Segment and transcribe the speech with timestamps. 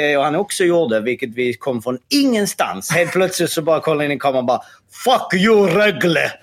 [0.00, 2.90] det han också gjorde, vilket vi kom från ingenstans.
[2.92, 4.60] Helt plötsligt så bara kollade in i kameran och bara
[5.04, 6.32] “Fuck you Rögle!”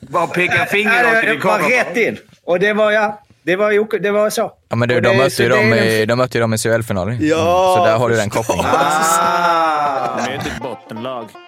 [0.00, 1.80] Bara peka finger åt det din var kamera.
[1.80, 2.18] rätt in.
[2.44, 4.52] Och det var, ja, det var, ju- det var så.
[4.68, 6.58] Ja men du, de det- mötte ju dem är i, de mötte ju dem i
[6.58, 7.18] CHL-finalen.
[7.20, 8.66] Ja, Så där har du den kopplingen.
[8.68, 10.16] Ah.
[10.16, 11.28] Med ett bottenlag.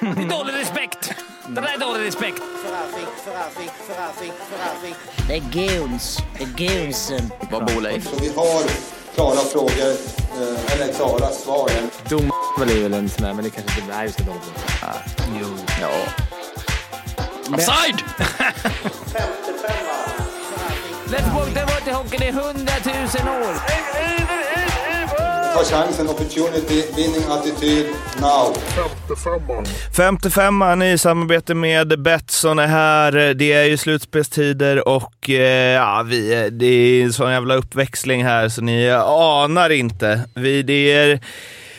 [0.00, 0.81] Det är dålig respekt.
[1.54, 2.42] Det där är dålig respekt.
[5.28, 6.18] Det är guns.
[6.38, 7.30] Det är gunsen.
[7.50, 8.10] Vad bor Leif?
[8.10, 8.62] Så vi har
[9.14, 9.90] klara frågor,
[10.40, 11.70] eh, eller klara svar.
[12.08, 12.30] Dom
[12.60, 14.52] är väl en sån där, men det kanske inte är så dåligt.
[15.80, 15.90] Ja.
[17.54, 18.02] Offside!
[21.06, 23.54] Let's walk the water hockeyn i hundratusen år.
[25.54, 27.86] Ta chansen, opportunity, winning attityd,
[28.20, 28.54] now.
[29.92, 33.34] 55an i samarbete med Betsson är här.
[33.34, 38.48] Det är ju slutspelstider och eh, ja, vi, det är en sån jävla uppväxling här
[38.48, 40.20] så ni anar inte.
[40.34, 41.20] Vi, det är,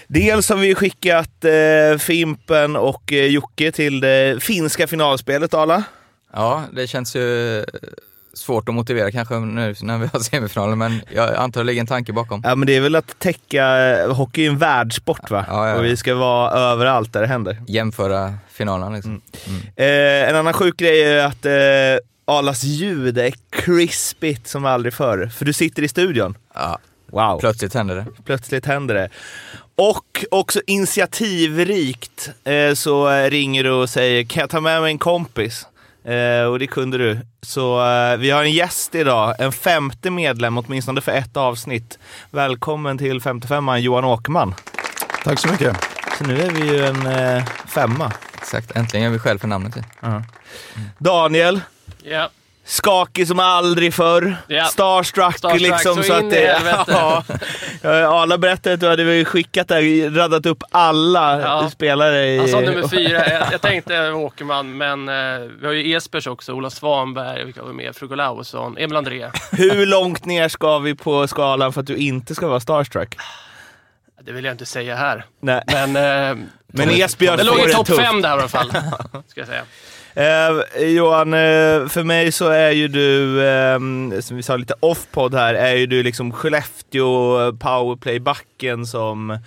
[0.07, 5.83] dels har vi skickat eh, Fimpen och eh, Jocke till det finska finalspelet, Ala.
[6.33, 7.65] Ja, det känns ju
[8.33, 11.87] svårt att motivera kanske nu när vi har semifinalen, men jag antar det ligger en
[11.87, 12.41] tanke bakom.
[12.45, 13.67] Ja, men det är väl att täcka...
[14.13, 15.45] Hockey är en världssport va?
[15.47, 15.75] Ja, ja.
[15.75, 17.57] Och vi ska vara överallt där det händer.
[17.67, 19.21] Jämföra finalerna liksom.
[19.75, 21.53] Eh, en annan sjuk grej är att eh,
[22.25, 25.27] Alas ljud är crispigt som aldrig förr.
[25.27, 26.37] För du sitter i studion.
[26.53, 26.79] Ja,
[27.11, 27.39] Wow.
[27.39, 28.05] plötsligt händer det.
[28.25, 29.09] Plötsligt händer det.
[29.75, 34.91] Och också initiativrikt eh, så eh, ringer du och säger kan jag ta med mig
[34.91, 35.67] en kompis?
[36.05, 37.19] Eh, och det kunde du.
[37.43, 41.99] Så eh, vi har en gäst idag, en femte medlem åtminstone för ett avsnitt.
[42.31, 44.55] Välkommen till 55an Johan Åkerman.
[45.23, 45.77] Tack så mycket.
[46.17, 48.11] Så nu är vi ju en eh, femma.
[48.33, 49.75] Exakt, äntligen är vi själv för namnet.
[50.97, 51.61] Daniel,
[52.03, 52.29] Ja.
[52.65, 54.35] Skakig som aldrig förr.
[54.47, 54.65] Ja.
[54.65, 55.95] Starstruck, Starstruck, liksom.
[55.95, 57.23] så Så att det, ja.
[57.81, 57.89] Ja,
[58.21, 61.69] Arla berättade att du hade skickat där, radat upp alla Ja.
[61.69, 62.37] spelare i...
[62.37, 63.27] Han sa nummer fyra.
[63.29, 66.53] Jag, jag tänkte Åkerman, men eh, vi har ju Espers också.
[66.53, 67.95] Ola Svanberg, vilka har vi med?
[67.95, 69.29] Frugo Lausson, Emil André.
[69.51, 73.15] Hur långt ner ska vi på skalan för att du inte ska vara starstruck?
[74.25, 75.25] Det vill jag inte säga här.
[75.39, 75.63] Nej.
[75.67, 76.37] Men, eh,
[76.67, 78.69] Men Esbjörn det låg i det topp fem där i alla fall.
[79.27, 79.63] Ska jag säga.
[80.15, 83.79] Eh, Johan, eh, för mig så är ju du, eh,
[84.21, 89.37] som vi sa lite off-podd här, är ju du liksom Skellefteå powerplay-backen som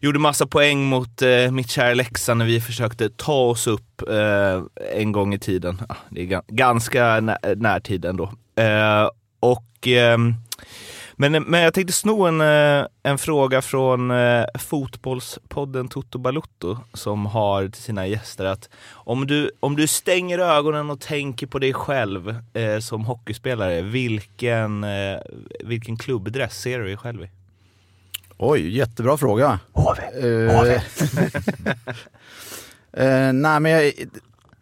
[0.00, 4.62] gjorde massa poäng mot eh, mitt kära Leksand när vi försökte ta oss upp eh,
[4.92, 5.82] en gång i tiden.
[5.88, 8.32] Ja, det är ganska nä närtid ändå.
[8.56, 9.08] Eh,
[9.40, 10.34] och, ehm,
[11.16, 17.26] men, men jag tänkte sno en, eh, en fråga från eh, fotbollspodden Toto Balutto som
[17.26, 21.72] har till sina gäster att om du, om du stänger ögonen och tänker på dig
[21.72, 25.18] själv eh, som hockeyspelare, vilken, eh,
[25.64, 27.30] vilken klubbdress ser du dig själv i?
[28.38, 29.60] Oj, jättebra fråga.
[29.72, 30.00] HV.
[30.24, 30.60] Uh,
[32.92, 33.92] eh, nej, men jag,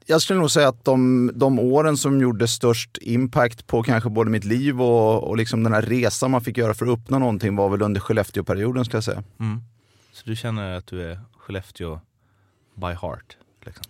[0.06, 4.30] jag skulle nog säga att de, de åren som gjorde störst impact på kanske både
[4.30, 7.56] mitt liv och, och liksom den här resan man fick göra för att uppnå någonting
[7.56, 9.22] var väl under Skellefteå-perioden ska jag säga.
[10.12, 12.00] Så du känner att du är Skellefteå
[12.74, 13.36] by heart?
[13.64, 13.84] Liksom.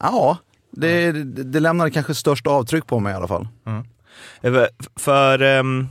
[0.00, 0.38] Ja,
[0.70, 3.48] det, det, det lämnade kanske störst avtryck på mig i alla fall.
[4.40, 4.64] Eh,
[4.96, 5.88] För, ehm,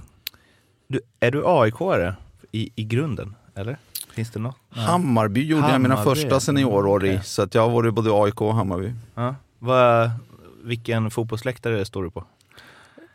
[0.87, 2.13] du, är du AIK-are
[2.51, 3.35] i, i grunden?
[3.55, 3.77] Eller?
[4.15, 4.55] Finns det något?
[4.69, 7.21] Hammarby gjorde jag mina Hammarby, första seniorår i, okej.
[7.23, 8.93] så att jag har varit både AIK och Hammarby.
[9.15, 9.35] Ja.
[9.59, 10.09] Vad,
[10.63, 12.23] vilken fotbollsläktare står du på?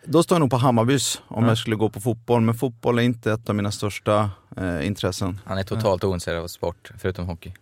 [0.05, 1.51] Då står jag nog på Hammarbys om Ja.
[1.51, 5.39] jag skulle gå på fotboll, men fotboll är inte ett av mina största eh, intressen.
[5.45, 7.53] Han är totalt ointresserad av sport, förutom hockey.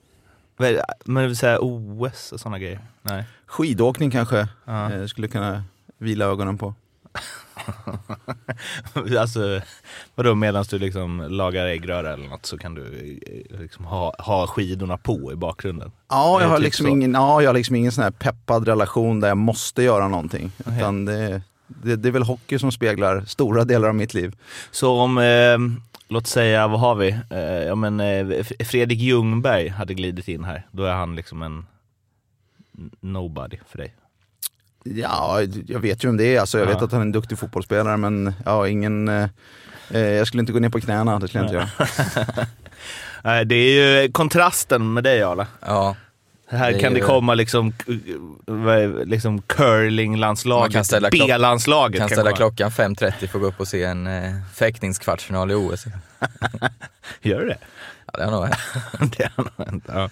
[1.04, 2.80] Men det vill säga OS och sådana grejer?
[3.02, 3.24] Nej.
[3.46, 4.92] Skidåkning kanske Ja.
[4.92, 5.62] eh, skulle kunna
[5.98, 6.74] vila ögonen på.
[9.18, 9.60] alltså,
[10.14, 12.82] vadå medan du liksom lagar äggröra eller något så kan du
[13.26, 15.92] eh, liksom ha, ha skidorna på i bakgrunden?
[16.08, 16.90] Ja, jag det har, typ liksom så?
[16.90, 20.50] ingen, ja, jag har liksom ingen sån här peppad relation där jag måste göra någonting.
[20.60, 20.76] Okej.
[20.76, 24.36] Utan det, det, det är väl hockey som speglar stora delar av mitt liv.
[24.70, 25.58] Så om, eh,
[26.08, 27.16] låt säga, vad har vi?
[27.30, 30.66] Eh, ja, men, eh, Fredrik Ljungberg hade glidit in här.
[30.70, 31.66] Då är han liksom en
[33.00, 33.94] nobody för dig.
[34.94, 36.40] Ja, jag vet ju om det är.
[36.40, 36.72] Alltså, jag Ja.
[36.74, 39.08] vet att han är en duktig fotbollsspelare, men ja, ingen...
[39.08, 39.28] Eh,
[39.90, 42.46] eh, jag skulle inte gå ner på knäna, det skulle jag inte göra.
[43.44, 45.46] Det är ju kontrasten med dig Arla.
[45.66, 45.96] Ja,
[46.50, 47.72] Här Det kan det komma liksom,
[49.04, 51.98] liksom curlinglandslaget, B-landslaget.
[51.98, 55.84] kan ställa klockan 5.30 för att gå upp och se en eh, fäktningskvartsfinal i OS.
[57.22, 57.58] Gör det?
[58.18, 59.16] Ja, det har nog hänt.
[59.18, 60.10] det har nog hänt, ja.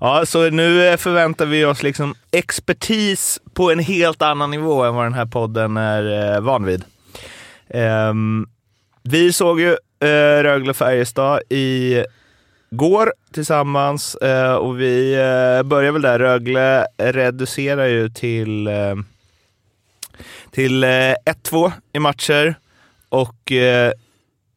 [0.00, 5.04] ja, så nu förväntar vi oss liksom expertis på en helt annan nivå än vad
[5.04, 6.84] den här podden är eh, van vid.
[7.74, 8.48] Um,
[9.02, 12.04] vi såg ju eh, uh, Rögle-Färjestad i
[12.70, 16.18] går tillsammans uh, och vi uh, börjar väl där.
[16.18, 18.96] Rögle reducerar ju till, uh,
[20.50, 22.54] till 1-2 i matcher
[23.08, 23.52] och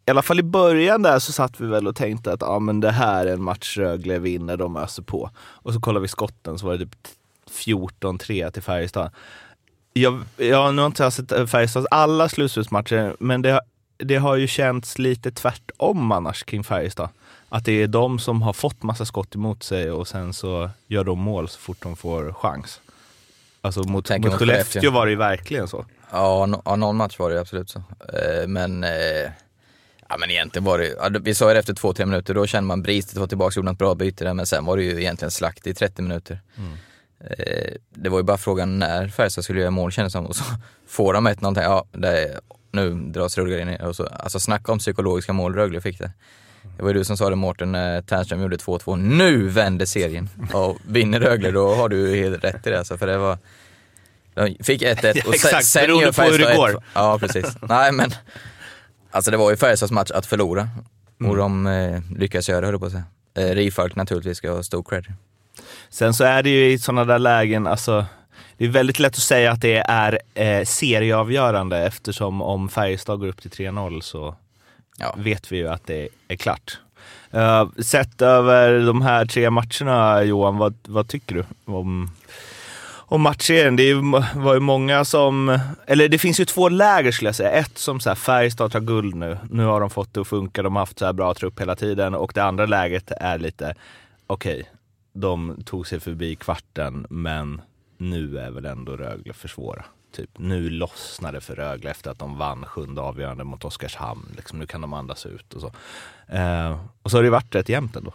[0.06, 2.80] i alla fall i början där så satt vi väl och tänkte att ah, men
[2.80, 5.30] det här är en match Rögle vinner, de öser på.
[5.38, 6.96] Och så kollar vi skotten så var det typ
[7.50, 9.12] 14-3 till Färjestad.
[9.94, 13.62] Jag, jag nu har inte jag sett Färjestads alla slutspelsmatcher, men det,
[13.98, 17.10] det har ju känts lite tvärtom annars kring Färjestad.
[17.50, 21.04] Att det är de som har fått massa skott emot sig och sen så gör
[21.04, 22.82] de mål så fort de får chans.
[23.62, 24.92] Alltså mot, Tänker mot Skellefteå.
[24.92, 25.86] var det ju verkligen så.
[26.12, 27.80] Ja, no, ja, någon match var det absolut så.
[27.80, 29.32] Eh, men, eh,
[30.14, 32.48] ja, men egentligen var det ja, Vi sa ju det efter två, tre minuter, då
[32.48, 34.84] kände man Bristet var tillbaka och gjorde något bra byte där, men sen var det
[34.84, 36.40] ju egentligen slakt i 30 minuter.
[37.30, 40.26] Eh, det var ju bara frågan när Färjestad skulle göra mål kändes det som.
[40.26, 40.44] Och så
[40.88, 42.40] får de ett någonting, ja, det
[42.72, 43.82] nu dras Rögle ner.
[43.86, 46.12] Och så, alltså snacka om psykologiska mål Rögle fick det.
[46.78, 48.96] Det var ju du som sa det Mårten, när Ternström gjorde 2-2.
[48.98, 50.30] Nu vänder serien!
[50.54, 52.78] Och vinner Rögle, då har du helt rätt i det.
[52.80, 53.38] Alltså, för det var...
[54.34, 56.70] De fick 1-1 och Exakt, sen, sen gör det Färjestad går.
[56.70, 57.46] ett- Ja, precis.
[57.62, 58.12] Nej, men
[59.14, 60.70] alltså det var ju Färjestads match att förlora.
[61.20, 61.32] Mm.
[61.32, 63.04] Och de eh, lyckas göra det, höll på att säga.
[63.38, 65.06] Eh, Rifalk naturligtvis ska ha stor cred.
[65.90, 68.06] Sen så är det ju i sådana där lägen, alltså,
[68.58, 73.28] det är väldigt lätt att säga att det är eh, serieavgörande eftersom om Färjestad går
[73.28, 74.36] upp till 3-0 så
[74.98, 75.16] Ja.
[75.18, 76.80] vet vi ju att det är klart.
[77.34, 82.12] Uh, sett över de här tre matcherna Johan, vad, vad tycker du om,
[83.14, 83.76] och matchserien?
[83.76, 83.94] Det
[84.36, 87.52] var ju många som, eller det finns ju två läger skulle jag säga.
[87.52, 90.64] Ett som så här, Färjestad tar guld nu, nu har de fått det att funka,
[90.64, 92.16] de har haft så här bra trupp hela tiden.
[92.16, 93.76] Och det andra läget är lite,
[94.28, 94.70] okej,
[95.14, 97.62] de tog sig förbi kvarten, men
[97.98, 99.86] nu är väl ändå Rögle för svåra.
[100.16, 104.26] Typ, nu lossnar det för Rögle efter att de vann sjunde avgörande mot Oskarshamn.
[104.36, 105.72] Liksom, nu kan de andas ut och så.
[106.36, 108.14] Eh, och så har det varit rätt jämnt ändå.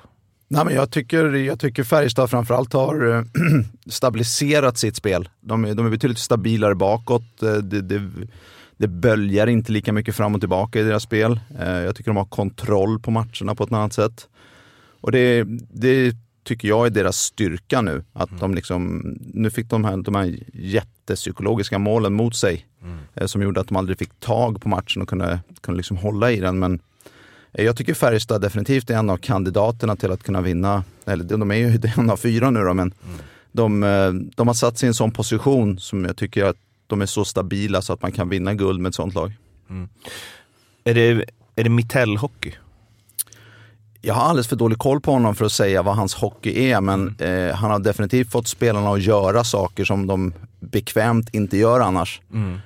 [0.51, 3.23] Nej, men jag, tycker, jag tycker Färjestad framförallt har eh,
[3.87, 5.29] stabiliserat sitt spel.
[5.41, 7.43] De är, de är betydligt stabilare bakåt.
[7.43, 8.03] Eh, Det, det,
[8.77, 11.41] det böljar inte lika mycket fram och tillbaka i deras spel.
[11.61, 14.29] Eh, Jag tycker de har kontroll på matcherna på ett annat sätt.
[15.01, 18.05] Och det, det tycker jag är deras styrka nu.
[18.13, 19.03] Att de liksom,
[19.35, 22.67] nu fick de här, de här jättepsykologiska målen mot sig.
[23.15, 26.33] eh, Som gjorde att de aldrig fick tag på matchen och kunde, kunde liksom hålla
[26.33, 26.59] i den.
[26.59, 26.81] Men
[27.53, 30.85] Jag tycker Färjestad definitivt är en av kandidaterna till att kunna vinna.
[31.05, 32.95] Eller de är ju en av fyra nu då, men
[33.53, 36.57] de, eh, de har satt sig i en sån position som jag tycker att
[36.87, 39.33] de är så stabila så att man kan vinna guld med ett sånt lag.
[40.85, 41.25] Är det,
[41.57, 42.53] är det Mitell-hockey?
[44.01, 46.81] Jag har alldeles för dålig koll på honom för att säga vad hans hockey är,
[46.81, 51.81] men eh, han har definitivt fått spelarna att göra saker som de bekvämt inte gör
[51.81, 52.21] annars.
[52.35, 52.61] Eh,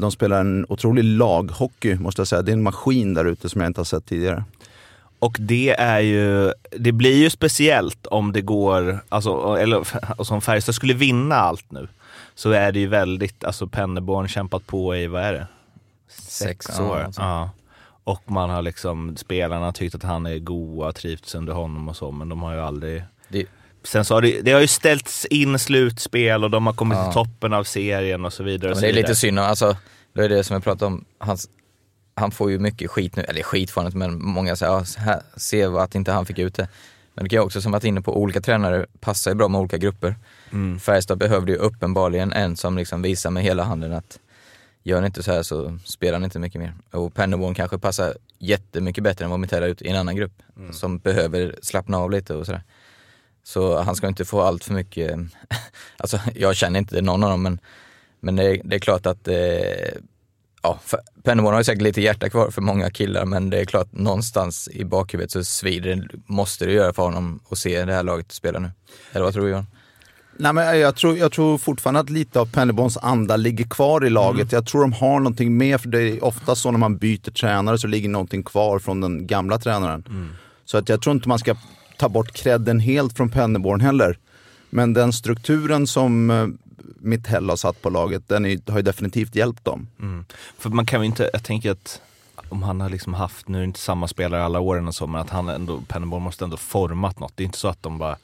[0.00, 2.42] de spelar en otrolig laghockey, måste jag säga.
[2.42, 4.44] Det är en maskin där ute som jag inte har sett tidigare.
[5.18, 9.88] Och det är ju, det blir ju speciellt om det går, alltså, eller
[10.18, 11.88] alltså om Färjestad skulle vinna allt nu,
[12.34, 15.46] så är det ju väldigt, alltså Penneborn kämpat på i, vad är det?
[16.08, 17.00] Sex, Sex år.
[17.00, 17.20] alltså.
[17.20, 17.50] Ja.
[18.04, 21.96] Och man har liksom, spelarna tyckt att han är god och trivts under honom och
[21.96, 23.46] så, men de har ju aldrig Det,
[23.84, 27.04] Sen så har det, det har ju ställts in slutspel och de har kommit Ja.
[27.04, 28.70] till toppen av serien och så vidare.
[28.70, 29.02] och så det är vidare.
[29.02, 29.76] lite synd, om- alltså,
[30.12, 31.04] det är det som jag pratade om.
[31.18, 31.48] Hans,
[32.14, 34.84] han får ju mycket skit nu, eller skit får han inte, men många säger ja,
[34.96, 36.68] här, se att inte han fick ut det.
[37.14, 39.60] Men det kan jag också, som varit inne på, olika tränare passar ju bra med
[39.60, 40.16] olika grupper.
[40.80, 44.18] Färjestad behövde ju uppenbarligen en som liksom visar med hela handen att
[44.82, 46.74] gör ni inte så här så spelar ni inte mycket mer.
[46.92, 50.32] Och Pennerborn kanske passar jättemycket bättre än vad Mitell har ut i en annan grupp
[50.72, 52.62] som behöver slappna av lite och sådär.
[53.42, 55.18] Så han ska inte få allt för mycket,
[55.96, 57.58] alltså jag känner inte någon av dem men,
[58.20, 59.34] men det, är- det är klart att eh,
[60.62, 60.78] ja,
[61.22, 64.68] Pennerborn har ju säkert lite hjärta kvar för många killar men det är klart någonstans
[64.72, 68.32] i bakhuvudet så svider det, måste det göra för honom att se det här laget
[68.32, 68.70] spela nu.
[69.12, 69.66] Eller vad tror du Johan?
[70.36, 74.10] Nej, men jag, tror, jag tror fortfarande att lite av Penneborns anda ligger kvar i
[74.10, 74.52] laget.
[74.52, 77.78] Jag tror de har någonting med, för det är ofta så när man byter tränare
[77.78, 80.04] så ligger någonting kvar från den gamla tränaren.
[80.64, 81.56] Så att jag tror inte man ska
[82.00, 84.18] ta bort credden helt från Penneborn heller.
[84.70, 86.46] Men den strukturen som eh,
[86.98, 89.88] Mitell har satt på laget, den är, har ju definitivt hjälpt dem.
[90.00, 90.24] Mm.
[90.58, 92.00] För man kan ju inte, jag tänker att
[92.48, 95.06] om han har liksom haft, nu är det inte samma spelare alla åren och så,
[95.06, 97.32] men att han ändå, Penneborn måste ändå format något.
[97.36, 98.16] Det är inte så att de bara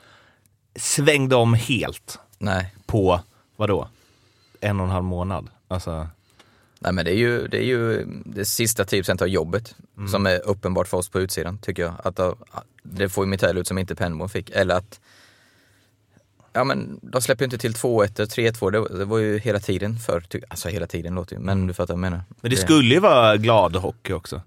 [0.77, 3.21] svängde om helt Nej, på,
[3.57, 3.89] vadå,
[4.61, 5.49] en och en halv månad.
[5.69, 6.09] Alltså,
[6.87, 9.75] Nej men det är ju det, är ju det sista 10% av jobbet
[10.11, 11.95] som är uppenbart för oss på utsidan tycker jag.
[12.05, 12.21] Att
[12.83, 14.51] det får ju Mitell ut som inte Pennerborn fick.
[14.51, 15.01] Eller att
[16.53, 19.59] Ja men de släpper ju inte till 2-1 och 3-2, det, det var ju hela
[19.59, 22.25] tiden för Alltså hela tiden låter ju, men du fattar vad jag menar.
[22.41, 24.43] men det skulle ju vara glad hockey också.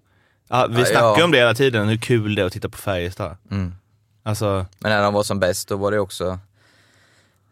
[0.48, 1.24] Ja, vi Ja, snackar ja.
[1.24, 3.38] om det hela tiden, hur kul det är att titta på Färjestad.
[3.52, 3.74] Mm.
[4.24, 6.40] Alltså, Men när de var som bäst, då var det också,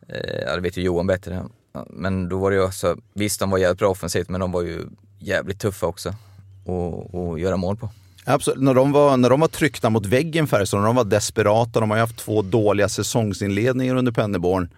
[0.07, 1.45] eh, ja det vet ju Johan bättre,
[1.89, 4.61] men då var det ju också, visst de var jävligt bra offensivt men de var
[4.61, 4.85] ju
[5.19, 7.89] jävligt tuffa också att att göra mål på.
[8.29, 8.61] Absolut.
[8.61, 11.89] När de, var, när de var tryckta mot väggen Färjestad, när de var desperata, de
[11.89, 14.69] har ju haft två dåliga säsongsinledningar under Penneborn.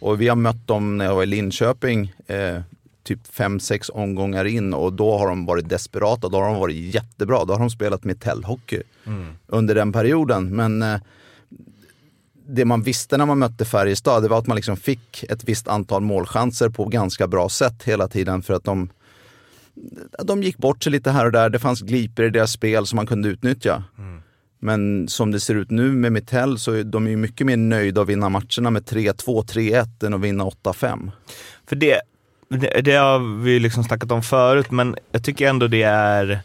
[0.00, 2.60] Och vi har mött dem när jag var i Linköping, eh,
[3.02, 6.94] typ fem sex omgångar in och då har de varit desperata, då har de varit
[6.94, 7.44] jättebra.
[7.44, 8.82] Då har de spelat metallhockey
[9.46, 10.56] under den perioden.
[10.56, 11.00] Men eh,
[12.46, 15.68] det man visste när man mötte Färjestad, det var att man liksom fick ett visst
[15.68, 18.88] antal målchanser på ganska bra sätt hela tiden för att de
[20.24, 21.50] de gick bort sig lite här och där.
[21.50, 23.84] Det fanns gliper i deras spel som man kunde utnyttja.
[24.58, 28.02] Men som det ser ut nu med Mittell så är de ju mycket mer nöjda
[28.02, 31.10] att vinna matcherna med 3-2, 3-1 än att vinna 8-5.
[31.66, 32.00] För det,
[32.48, 36.40] det, det har vi liksom snackat om förut, men jag tycker ändå det är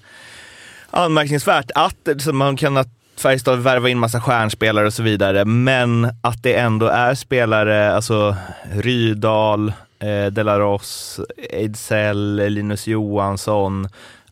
[0.90, 2.78] anmärkningsvärt att man kan
[3.20, 8.36] Färjestad värva in massa stjärnspelare och så vidare, men att det ändå är spelare, alltså
[8.72, 13.88] Rydahl, eh, Delaros, Ejdsell, Linus Johansson,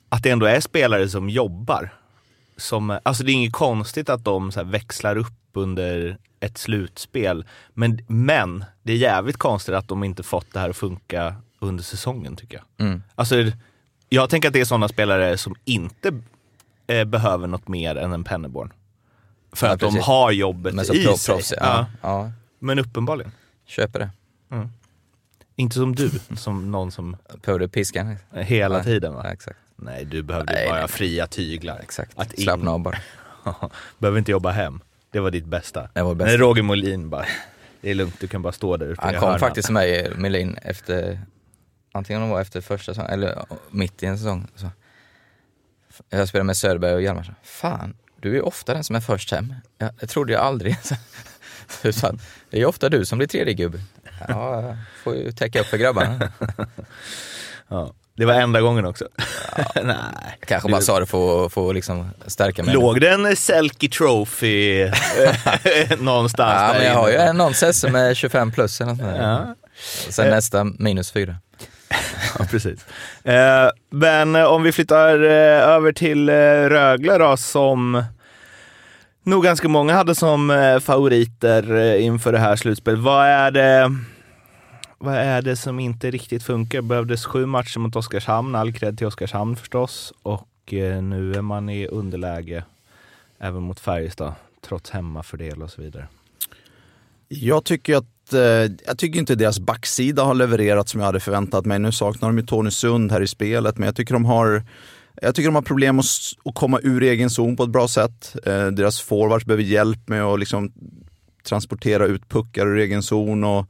[0.09, 1.89] att det ändå är spelare som jobbar.
[2.57, 7.99] Som, alltså det är inget konstigt att de så växlar upp under ett slutspel, men,
[8.07, 12.35] men det är jävligt konstigt att de inte fått det här att funka under säsongen
[12.35, 12.87] tycker jag.
[12.87, 13.03] Mm.
[13.15, 13.35] Alltså,
[14.09, 16.11] jag tänker att det är sådana spelare som inte
[16.87, 18.73] eh, behöver något mer än en Penneborn.
[19.51, 20.05] För Ja, att de precis.
[20.05, 21.35] har jobbet Men så i pro- sig.
[21.35, 21.85] proffs, ja.
[22.01, 22.31] Ja.
[22.59, 23.31] Men uppenbarligen.
[23.65, 24.09] Köper det.
[25.55, 28.17] Inte som du, som någon som Behövde piskan.
[28.33, 28.83] hela Nej.
[28.83, 29.31] tiden va?
[29.31, 29.59] Exakt.
[29.75, 30.87] Nej, du behövde Nej, bara nej.
[30.87, 31.79] fria tyglar.
[31.79, 32.11] exakt.
[32.15, 32.97] Att Slappna av bara.
[33.99, 34.79] behöver inte jobba hem.
[35.11, 35.89] Det var ditt bästa.
[35.93, 36.27] Det var bäst.
[36.31, 37.25] Men Roger Molin bara,
[37.81, 41.19] det är lugnt, du kan bara stå där ute Han kom faktiskt med Melin efter,
[41.91, 44.47] antingen det var efter första säsongen eller mitt i en säsong.
[44.55, 44.67] Så.
[46.09, 47.35] Jag spelade med Söderberg och Hjalmarsson.
[47.43, 49.53] Fan, du är ofta den som är först hem.
[49.77, 50.77] Ja, det trodde jag aldrig.
[51.91, 53.79] Så han, det är ofta du som blir tredje gubbe.
[54.27, 56.31] Ja, jag får ju täcka upp för grabbarna.
[57.69, 57.93] Ja.
[58.15, 59.07] Det var enda gången också.
[59.83, 59.95] Nej.
[60.45, 62.73] Kanske bara sa det för att få liksom stärka mig.
[62.73, 64.91] Låg det en Selke Trophy
[65.99, 69.15] någonstans Ja, men jag har ju en nonsens med 25 plus eller något.
[69.17, 69.55] Ja.
[70.09, 71.35] Sen nästa minus fyra.
[72.39, 72.85] Ja, precis.
[73.23, 76.33] Eh, men eh, om vi flyttar eh, över till eh,
[76.69, 78.03] Rögle då, som
[79.23, 82.99] nog ganska många hade som eh, favoriter eh, inför det här slutspelet.
[82.99, 83.91] Vad är det
[84.99, 86.81] vad är det som inte riktigt funkar?
[86.81, 90.13] Behövdes sju matcher mot Oskarshamn, all cred till Oskarshamn förstås.
[90.23, 92.63] Och eh, nu är man i underläge
[93.39, 96.07] även mot Färjestad, trots hemmafördel och så vidare.
[97.27, 101.65] Jag tycker att eh, jag tycker inte deras backsida har levererat som jag hade förväntat
[101.65, 101.79] mig.
[101.79, 104.63] Nu saknar de ju Tony Sund här i spelet, men jag tycker de har
[105.21, 106.05] jag tycker de har problem att,
[106.45, 108.35] att komma ur egen zon på ett bra sätt.
[108.45, 110.71] Eh, deras forwards behöver hjälp med att liksom
[111.43, 113.43] transportera ut puckar ur egen zon.
[113.43, 113.65] Och,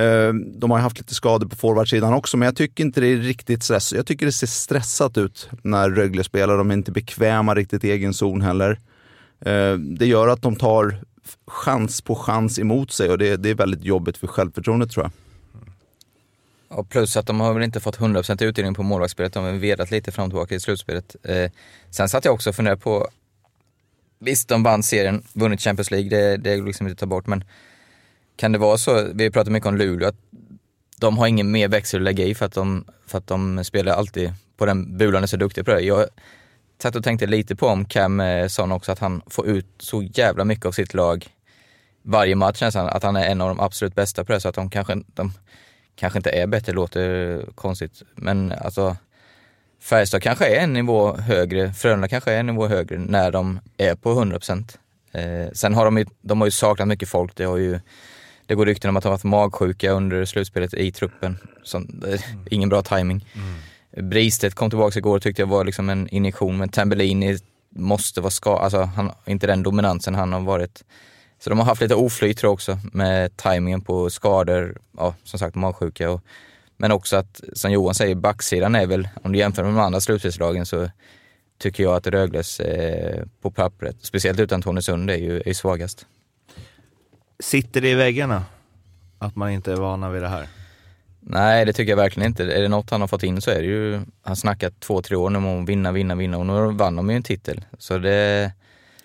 [0.00, 3.06] eh, de har ju haft lite skador på forwardsidan också, men jag tycker inte det
[3.06, 3.92] är riktigt stress.
[3.92, 6.58] Jag tycker det ser stressat ut när Rögle spelar.
[6.58, 8.78] De är inte bekväma riktigt i egen zon heller.
[9.40, 11.00] Eh, det gör att de tar
[11.46, 15.12] chans på chans emot sig och det, det är väldigt jobbigt för självförtroendet tror jag.
[16.78, 19.90] Och plus att de har väl inte fått 100% utdelning på målvaktsspelet, de har vedat
[19.90, 21.16] lite fram och tillbaka i slutspelet.
[21.22, 21.50] Eh,
[21.90, 23.08] sen satt jag också och funderade på,
[24.18, 27.26] visst de vann serien, vunnit Champions League, det, det är liksom inte att ta bort,
[27.26, 27.44] men
[28.36, 30.16] kan det vara så, vi har pratat mycket om Luleå, att
[30.98, 33.92] de har ingen mer växel att lägga i för att de, för att de spelar
[33.92, 35.80] alltid på den bulan är så duktiga på det.
[35.80, 36.06] Jag
[36.82, 40.02] satt och tänkte lite på om Cam eh, sa också att han får ut så
[40.02, 41.26] jävla mycket av sitt lag
[42.02, 44.54] varje match nästan, att han är en av de absolut bästa på det, så att
[44.54, 45.32] de kanske, de
[45.96, 48.96] kanske inte är bättre, låter konstigt, men alltså
[49.82, 53.94] Färjestad kanske är en nivå högre, Frölunda kanske är en nivå högre när de är
[53.94, 54.78] på 100%.
[55.12, 57.80] Eh, sen har de ju, de har ju saknat mycket folk, det har ju
[58.46, 61.38] det går rykten om att de har haft magsjuka under slutspelet i truppen.
[61.62, 62.20] Så, eh,
[62.50, 63.26] ingen bra timing.
[63.34, 63.54] Mm.
[63.96, 67.38] Bristedt kom tillbaka igår och tyckte jag var liksom en injektion, men Tambellini
[67.70, 70.84] måste vara ska, alltså han inte den dominansen han har varit.
[71.38, 75.38] Så de har haft lite oflyt tror jag också med tajmingen på skador, ja som
[75.38, 76.20] sagt magsjuka och
[76.76, 80.00] men också att, som Johan säger, backsidan är väl, om du jämför med de andra
[80.00, 80.90] slutspelslagen så
[81.58, 86.06] tycker jag att Rögles eh, på pappret, speciellt utan Tony Sund, är ju är svagast.
[87.40, 88.44] Sitter det i väggarna?
[89.18, 90.48] Att man inte är vana vid det här?
[91.24, 92.44] Nej, det tycker jag verkligen inte.
[92.44, 95.16] Är det något han har fått in så är det ju, han snackat två, tre
[95.16, 97.64] år nu om att vinna, vinna, vinna och nu vann de ju en titel.
[97.78, 98.52] Så det,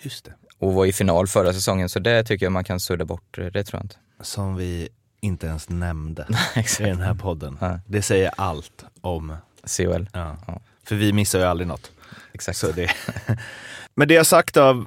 [0.02, 0.32] Just det.
[0.60, 3.38] och var i final förra säsongen, så det tycker jag man kan sudda bort.
[3.38, 3.96] Det tror jag inte.
[4.22, 4.90] Som vi
[5.22, 6.28] inte ens nämnde
[6.80, 7.58] i den här podden.
[7.62, 7.80] Nej.
[7.86, 9.36] Det säger allt om,
[9.78, 10.08] CHL.
[10.14, 10.38] ja.
[10.48, 10.60] Ja.
[10.84, 11.92] för vi missar ju aldrig något.
[12.34, 12.58] Exakt.
[12.58, 12.92] Så det.
[13.96, 14.86] Men det jag sagt av,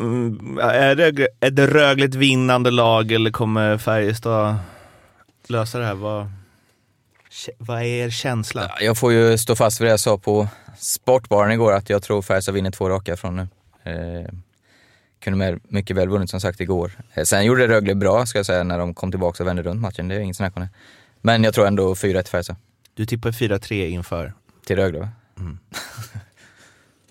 [0.00, 4.56] mm, är det ett Rögle vinnande lag eller kommer Färjestad
[5.46, 5.94] lösa det här?
[5.94, 6.30] Vad,
[7.58, 8.62] vad är er känsla?
[8.78, 10.48] Ja, Jag får ju stå fast vid det jag sa på
[10.78, 13.48] Sportbaren igår, att jag tror Färjestad vinner två raka från nu.
[13.92, 14.32] Eh,
[15.20, 16.92] kunde med mycket väl vunnit som sagt igår.
[17.14, 19.80] Eh, sen gjorde Rögle bra, ska jag säga, när de kom tillbaka och vände runt
[19.80, 20.08] matchen.
[20.08, 20.68] Det är inget snack om det.
[21.20, 22.56] Men jag tror ändå 4-1 Färjestad.
[22.94, 24.32] Du tippar 4-3 inför.
[24.66, 25.08] Till Rögle va?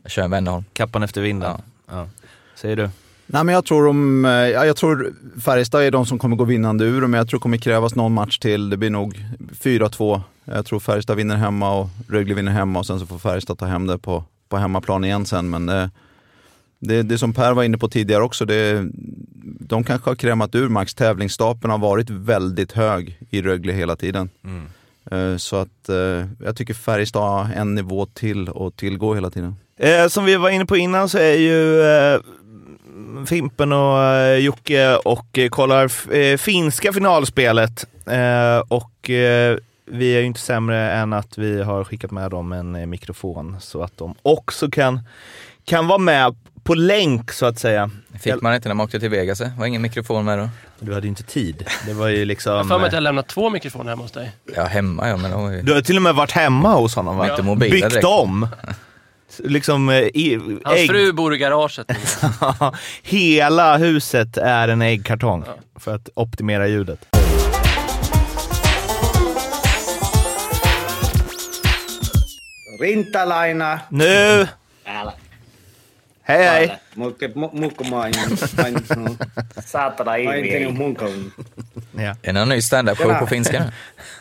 [0.03, 0.65] jag kör en Wennerholm.
[0.73, 1.61] Kappan efter vinden.
[1.89, 2.07] Ja.
[2.55, 2.89] Säger du?
[3.33, 6.43] Nej, men jag tror, de, eh, ja, jag tror Färjestad är de som kommer gå
[6.43, 8.69] vinnande ur, men jag tror det kommer krävas någon match till.
[8.69, 9.25] Det blir nog
[9.63, 10.21] 4-2.
[10.45, 13.65] Jag tror Färjestad vinner hemma och Rögle vinner hemma och sen så får Färjestad ta
[13.65, 15.49] hem det på, på hemmaplan igen sen.
[15.49, 15.87] Men eh,
[16.79, 18.85] det, det som Per var inne på tidigare också, det,
[19.59, 20.93] de kanske har krämat ur max.
[20.93, 24.29] Tävlingsstapeln har varit väldigt hög i Rögle hela tiden.
[25.11, 25.89] Eh, Så att
[26.43, 29.55] jag tycker Färjestad har en nivå till att tillgå hela tiden.
[29.77, 32.19] Eh, som vi var inne på innan så är ju eh,
[33.25, 37.85] Fimpen och eh, Jocke och eh, kollar eh, finska finalspelet.
[38.05, 42.51] Eh, och eh, vi är ju inte sämre än att vi har skickat med dem
[42.51, 44.99] en mikrofon så att de också kan,
[45.65, 47.89] kan vara med på länk så att säga.
[48.19, 49.39] Fick man inte när man åkte till Vegas?
[49.39, 50.49] Det var ingen mikrofon med då?
[50.79, 51.65] Du hade ju inte tid.
[51.85, 52.53] Det var ju Jag liksom...
[52.53, 54.31] har för mig att jag lämnat två mikrofoner hemma hos dig.
[54.55, 55.61] Ja, hemma ja, men ju...
[55.61, 57.29] Du har till och med varit hemma hos honom va?
[57.29, 58.05] Inte mobila Byggt direkt.
[58.05, 58.47] om.
[59.43, 61.87] liksom eh, i, Hans ägg- fru bor i garaget.
[63.03, 65.43] Hela huset är en äggkartong
[65.79, 67.05] för att optimera ljudet.
[72.79, 73.79] Rintalaina.
[73.89, 74.47] Nu!
[74.85, 75.13] Älä.
[76.23, 76.77] Hej hej!
[76.95, 78.13] Mutta muukko main.
[79.65, 80.17] Saatana.
[80.17, 83.71] Ja, Är det någon ny standup-show på finska?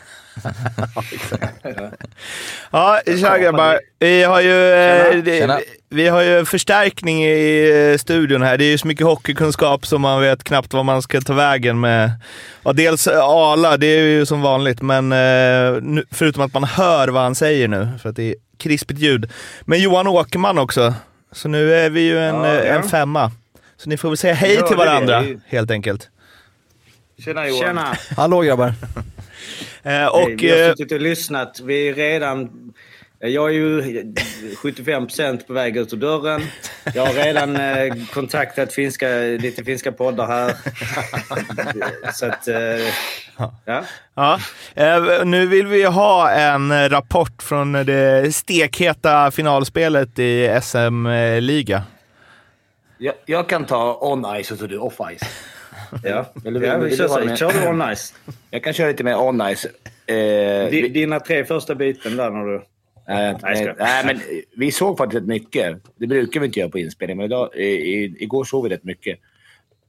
[2.71, 3.79] ja tja grabbar.
[3.99, 5.21] Vi har ju, eh, Tjena.
[5.23, 5.59] det, Tjena.
[5.89, 8.57] vi har ju förstärkning i eh, studion här.
[8.57, 11.79] Det är ju så mycket hockeykunskap som man vet knappt vad man ska ta vägen
[11.79, 12.11] med.
[12.63, 17.07] Ja, dels eh, Ala, det är ju som vanligt, men nu, förutom att man hör
[17.07, 19.29] vad han säger nu, för att det är krispigt ljud.
[19.61, 20.93] Men Johan Åkerman också.
[21.31, 22.61] Så nu är vi ju en, Ja, ja.
[22.61, 23.31] en femma.
[23.77, 24.89] Så ni får väl säga hej Ja, till det det.
[24.89, 26.09] varandra, Det ju- helt enkelt.
[27.25, 27.59] Tjena Johan.
[27.61, 27.95] Tjena.
[28.17, 28.73] Hallå grabbar!
[29.83, 31.59] Eh, Och, vi har eh, suttit och lyssnat.
[31.59, 32.49] Vi är redan...
[33.23, 36.41] Jag är ju 75% på väg ut ur dörren.
[36.95, 39.07] Jag har redan eh, kontaktat finska,
[39.39, 40.55] lite finska poddar här.
[42.13, 42.47] Så att...
[42.47, 42.55] Eh,
[43.65, 43.83] ja.
[44.13, 44.39] Ja,
[44.75, 51.83] eh, nu vill vi ha en eh, rapport från det stekheta finalspelet i SM-liga.
[52.97, 55.25] Jag, jag kan ta on ice och så du off ice.
[56.03, 57.35] Ja, Eller vill- ja vi vill kör så.
[57.35, 58.13] Kör du on ice.
[58.51, 59.65] Jag kan köra lite mer on ice.
[60.05, 62.61] Eh, Dina tre första byten där när du...
[63.07, 64.19] nej, Nej, nej, men
[64.57, 65.77] vi såg faktiskt rätt mycket.
[65.95, 68.83] Det brukar vi inte göra på inspelning, men idag, i, i, igår såg vi rätt
[68.83, 69.19] mycket.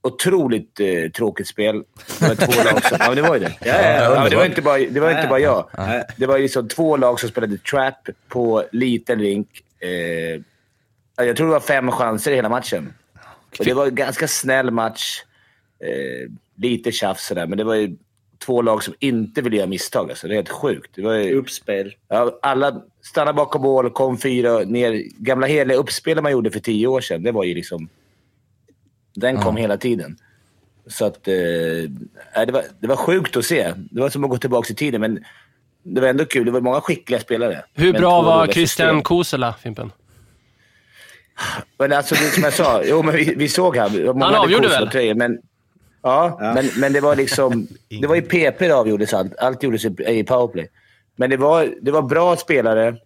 [0.05, 1.85] Otroligt eh, tråkigt spel.
[2.21, 2.97] Det var två lag som...
[3.01, 3.53] Ja, det var ju det.
[3.65, 5.69] Ja, ja, ja, det var inte bara, det var inte bara jag.
[6.17, 9.49] Det var liksom två lag som spelade trap på liten rink.
[9.81, 10.41] Eh,
[11.27, 12.95] jag tror det var fem chanser i hela matchen.
[13.59, 15.23] Och det var en ganska snäll match.
[15.83, 17.97] Eh, lite tjafs sådär, men det var ju
[18.39, 20.11] två lag som inte ville göra misstag.
[20.11, 20.29] Alltså.
[20.29, 20.91] Det är helt sjukt.
[20.95, 21.95] Det var ju, Uppspel.
[22.09, 25.03] ja, alla stannade bakom mål, kom fyra ner.
[25.19, 27.89] Gamla heliga uppspel man gjorde för tio år sedan, det var ju liksom...
[29.15, 30.17] Den kom hela tiden.
[30.87, 31.29] Så att...
[31.29, 31.35] Eh,
[32.47, 33.73] det, var, det var sjukt att se.
[33.91, 35.25] Det var som att gå tillbaka i tiden, men
[35.83, 36.45] det var ändå kul.
[36.45, 37.65] Det var många skickliga spelare.
[37.75, 39.03] Hur bra var Christian.
[39.03, 39.93] Kosela, Fimpen?
[41.79, 42.83] Men alltså, det som jag sa.
[42.85, 44.05] Jo, men vi, vi såg han.
[44.05, 44.91] Många Han avgjorde väl?
[44.91, 45.39] tröjor, Men,
[46.03, 47.67] ja, Men, men det var liksom...
[48.01, 49.37] det var i PP det avgjordes allt.
[49.39, 50.69] Allt gjordes i, i powerplay.
[51.17, 52.97] Men det var, det var bra spelare,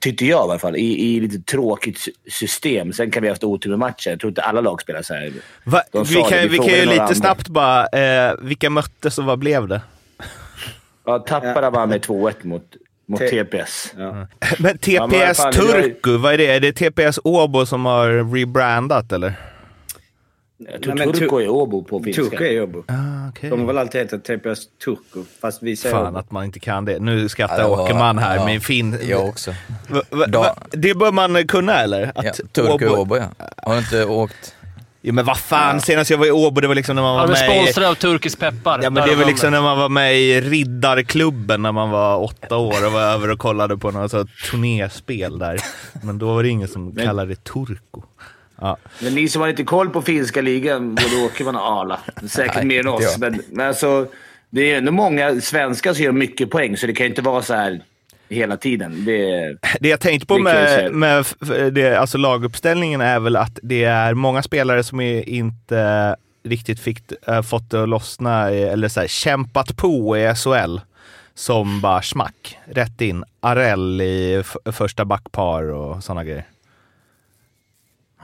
[0.00, 2.92] tyckte jag i alla fall, i, i lite tråkigt sy- system.
[2.92, 4.10] Sen kan vi ha haft otur med matchen.
[4.10, 5.32] Jag tror inte alla lag spelar så här.
[5.64, 7.14] Va, De vi kan, det, vi vi kan ju lite andra.
[7.14, 9.80] snabbt bara, eh, vilka möttes och vad blev det?
[11.04, 12.62] Ja, Tappara vann med 2-1 mot,
[13.06, 13.94] mot T- TPS.
[13.98, 14.12] Ja.
[14.58, 16.46] Men Ja, men TPS det var ju- Turku, vad är det?
[16.46, 19.32] Är det TPS Åbo som har rebrandat eller?
[20.72, 22.22] Jag tror Nej, men Turku Tu- är Åbo på finska.
[22.22, 22.84] Turku är Åbo.
[22.88, 23.50] Ah, okay.
[23.50, 26.18] De har väl alltid hetat TPS Turku, fast vi säger Fan Åbo.
[26.18, 26.98] att man inte kan det.
[26.98, 28.98] Nu skrattar Ja, var- Åkerman här ja, med fin...
[29.02, 29.54] Jag också.
[29.88, 32.12] Va, va, Da- va, det bör man kunna eller?
[32.14, 33.24] Ja, Att Turku Åbo- Åbo ja.
[33.56, 34.54] Har du inte åkt?
[35.04, 37.24] Ja, men vad fan, senast jag var i Åbo det var liksom när man var
[37.24, 37.62] är med i...
[37.62, 38.80] sponsrad av turkisk peppar.
[38.82, 42.56] Ja men det var liksom när man var med i Riddarklubben när man var åtta
[42.56, 45.58] år och var över och kollade på något sånt turnéspel där.
[46.02, 48.00] Men då var det ingen som kallade det Turku.
[48.62, 48.76] Ja.
[49.02, 52.64] Men ni som har lite koll på finska ligan, både Åkerman och Arla, säkert Nej,
[52.64, 53.18] mer än oss.
[53.18, 54.06] Men, men alltså,
[54.50, 57.42] det är ändå många svenskar som gör mycket poäng, så det kan ju inte vara
[57.42, 57.80] så här...
[58.28, 59.04] hela tiden.
[59.04, 61.24] Det, Det jag tänkte på med, med
[61.72, 66.98] det, alltså laguppställningen är väl att det är många spelare som inte riktigt fick,
[67.28, 70.78] äh, fått det att lossna, i- eller så här, kämpat på i SHL.
[71.34, 73.24] Som bara smack, rätt in.
[73.40, 76.44] Arell i första backpar och sådana grejer.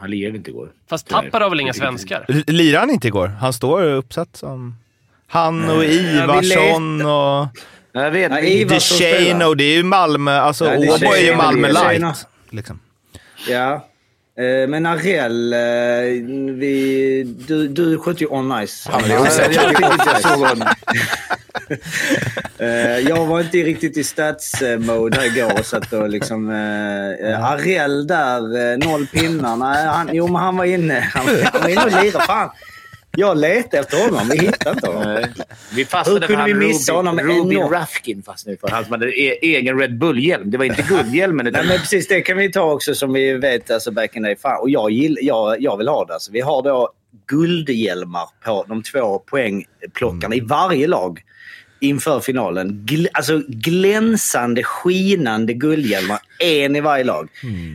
[0.00, 0.68] Han lirade inte igår.
[0.90, 2.24] Fast tappar har väl inga svenskar?
[2.46, 3.28] Lirade han inte igår?
[3.28, 4.76] Han står uppsatt som...
[5.26, 7.46] Han och Ivarsson och
[7.92, 8.30] Jag vet.
[8.30, 10.38] Nej, och det är ju Malmö.
[10.40, 12.26] Alltså Åbo är ju Malmö light.
[12.50, 12.80] Liksom.
[13.48, 13.88] Ja.
[14.38, 15.59] Eh, Men Arell, eh,
[16.55, 18.87] vi, du, du sköt ju on ice.
[18.87, 19.81] Är Ja, osäkert.
[23.09, 26.51] jag var inte riktigt i stats-mode igår och satt och liksom...
[26.51, 29.57] eh, eh, Arell där, noll pinnar.
[29.57, 31.01] Nej, han, jo, men han var inne.
[31.14, 32.24] Han, han var inne och lirade.
[32.24, 32.51] Fan.
[33.18, 34.28] Jag letade efter honom.
[34.28, 35.24] Vi hittade inte honom.
[35.74, 37.72] Vi fastnade Hur kunde vi missa honom enormt?
[37.72, 38.68] Rafkin fastnade vi för.
[38.68, 40.50] Han som hade e- egen Red Bull-hjälm.
[40.50, 41.48] Det var inte guldhjälmen.
[41.52, 44.37] Nej, men precis det kan vi ta också som vi vet alltså back in the.
[44.37, 46.14] Fan, och jag, gill, jag, jag vill ha det.
[46.14, 46.90] Alltså, vi har då
[47.26, 51.22] guldhjälmar på de två poängplockarna i varje lag
[51.80, 52.82] inför finalen.
[52.84, 56.18] Gl, alltså glänsande, skinande guldhjälmar.
[56.38, 57.28] En i varje lag.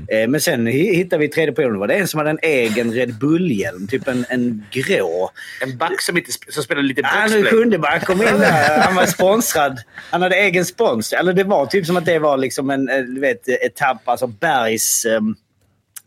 [0.07, 1.79] Eh, men sen hi- hittade vi tredje perioden.
[1.79, 3.87] var det en som hade en egen Red Bull-hjälm.
[3.87, 5.31] Typ en, en grå.
[5.61, 7.43] En back som, inte, som spelade lite Han boxplay.
[7.51, 8.79] kunde bara komma in där.
[8.81, 9.79] Han var sponsrad.
[10.11, 11.13] Han hade egen spons.
[11.13, 14.27] Eller det var typ som att det var liksom en eh, du vet, etapp, alltså
[14.27, 15.05] Bergs...
[15.05, 15.35] Um,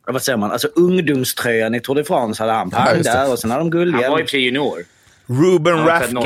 [0.09, 0.50] vad säger man?
[0.52, 2.70] Alltså ungdomströjan i Tour de France hade han.
[2.72, 3.18] Ja, Pang just det.
[3.18, 4.16] där och sen hade de Han var i och guldhjälm.
[4.18, 4.85] för sig junior.
[5.26, 6.16] Ruben Han Rafkin.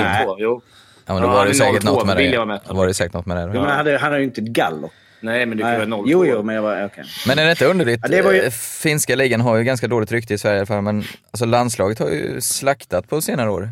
[1.19, 1.23] Född 02.
[1.23, 1.23] Jo.
[1.23, 2.45] Ja, men då Ja, var det säkert 02, något med det.
[2.47, 2.61] med.
[2.69, 3.43] Då var det säkert något med det.
[3.43, 4.91] Jo, men han hade, hade ju inte galler.
[5.23, 5.87] Nej, men du kan Nej.
[5.87, 6.05] vara 02.
[6.07, 6.85] Jo, jo, men jag var...
[6.85, 7.05] okej.
[7.27, 8.01] Men är det inte underligt?
[8.03, 10.59] Ja, det var ju- Eh, Finska ligan har ju ganska dåligt rykte i Sverige i
[10.59, 13.71] alla fall, men alltså, landslaget har ju slaktat på senare år.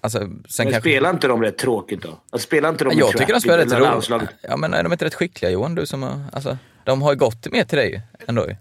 [0.00, 0.80] Alltså, sen Men kanske...
[0.80, 2.08] spelar inte de rätt tråkigt då?
[2.30, 3.72] Alltså, spelar inte de jag tycker de spelar rätt
[4.10, 4.30] roligt.
[4.42, 5.74] Ja, men är de inte rätt skickliga Johan?
[5.74, 8.56] Du som har, alltså, de har ju gått mer till dig ju, ändå ju.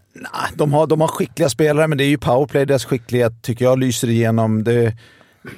[0.55, 2.65] De har, de har skickliga spelare, men det är ju powerplay.
[2.65, 4.63] Deras skicklighet tycker jag lyser igenom.
[4.63, 4.93] Det,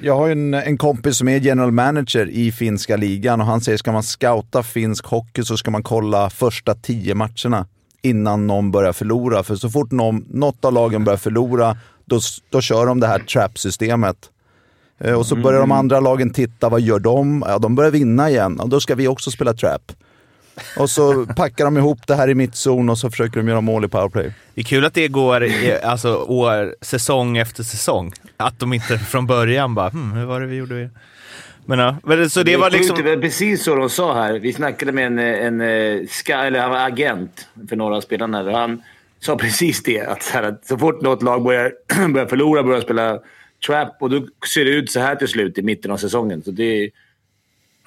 [0.00, 3.78] jag har en, en kompis som är general manager i finska ligan och han säger
[3.78, 7.66] ska man scouta finsk hockey så ska man kolla första tio matcherna
[8.02, 9.42] innan någon börjar förlora.
[9.42, 13.18] För så fort någon, något av lagen börjar förlora, då, då kör de det här
[13.18, 14.16] trap-systemet.
[15.00, 17.44] Eh, Och så börjar de andra lagen titta, vad gör de?
[17.46, 19.92] Ja, de börjar vinna igen och då ska vi också spela trap.
[20.76, 23.84] Och så packar de ihop det här i mittzon och så försöker de göra mål
[23.84, 24.32] i powerplay.
[24.54, 25.46] Det är kul att det går
[25.82, 28.12] alltså, år, säsong efter säsong.
[28.36, 30.90] Att de inte från början bara hmm, hur var det vi gjorde?
[31.64, 33.04] Men, ja, men så det var är sjukt, liksom...
[33.04, 34.38] det var precis så de sa här.
[34.38, 38.40] Vi snackade med en, en, ska, eller han var agent för några av spelarna.
[38.40, 38.82] Och han
[39.20, 40.00] sa precis det.
[40.00, 41.72] Att, så, här, att så fort något lag börjar,
[42.12, 43.18] börjar förlora, börjar spela
[43.66, 46.42] trap och då ser det ut så här till slut i mitten av säsongen.
[46.42, 46.90] Så det,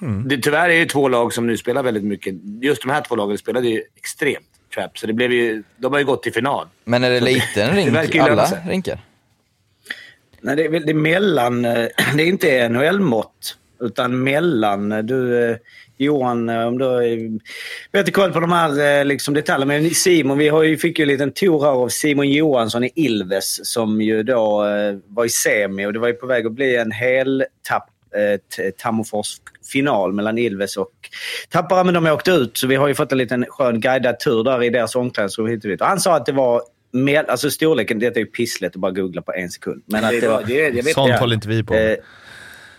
[0.02, 0.28] Mm.
[0.28, 2.34] det, tyvärr är det två lag som nu spelar väldigt mycket.
[2.60, 4.98] Just de här två lagen spelade ju extremt trap.
[4.98, 6.66] Så det blev ju, de har ju gått till final.
[6.84, 8.98] Men är det liten rink, alla rinkar?
[10.40, 11.64] Nej, det är, det är mellan...
[11.64, 15.06] eh, Det är inte NHL-mått, utan mellan.
[15.06, 15.56] Du, eh,
[15.96, 17.38] Johan, eh, om du har
[17.92, 19.72] bättre koll på de här liksom, detaljerna.
[19.72, 22.90] Men Simon, vi har ju, fick ju en liten tour här av Simon Johansson i
[22.94, 24.64] Ilves som ju då
[25.06, 28.70] var i semi och det var ju på väg att bli en hel tapp eh,
[28.78, 29.40] Tammerfors
[29.72, 30.92] final mellan Ilves och
[31.48, 32.56] Tappara, men de åkte ut.
[32.56, 35.64] Så vi har ju fått en liten skön guidad tur där i deras omklädningsrum hit
[35.64, 35.80] och dit.
[35.80, 38.92] Och han sa att det var med, alltså storleken, det är ju pisslet att bara
[38.92, 39.82] googla på en sekund.
[39.86, 41.96] Men att det var, det, jag vet Sånt håller inte vi på Eh,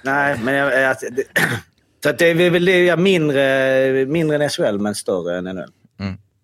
[0.01, 1.23] nej, men jag, att, det,
[2.03, 5.71] så att det är väl det är mindre, mindre än SHL, men större än NHL.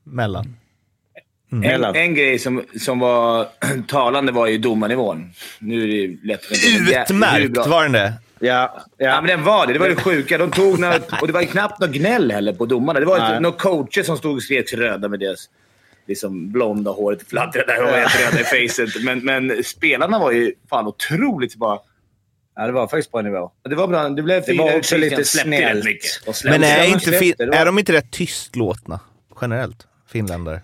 [0.03, 0.55] Mellan.
[1.51, 1.95] En, Mellan.
[1.95, 3.47] en grej som, som var
[3.87, 5.31] talande var ju domarnivån.
[5.59, 6.41] Nu är det ju lätt...
[7.09, 8.13] Utmärkt var den det?
[8.41, 9.21] Ja, Ja, ja.
[9.21, 9.73] men den var det.
[9.73, 10.37] Det var det sjuka.
[10.37, 12.99] De tog några, och det var knappt något gnäll heller på domarna.
[12.99, 15.49] Det var inte några coacher som stod och skrek röda med deras
[16.07, 19.03] liksom, blonda håret fladdrade där och helt röda i facet.
[19.03, 21.79] Men, men spelarna var ju fan otroligt bara...
[22.55, 23.51] ja, det var faktiskt bra nivå.
[23.69, 24.09] Det var bra.
[24.09, 25.85] Det blev Det var också lite snällt.
[26.43, 28.99] Men är, de inte är de inte rätt tystlåtna
[29.41, 29.87] generellt?
[30.11, 30.61] Finländare?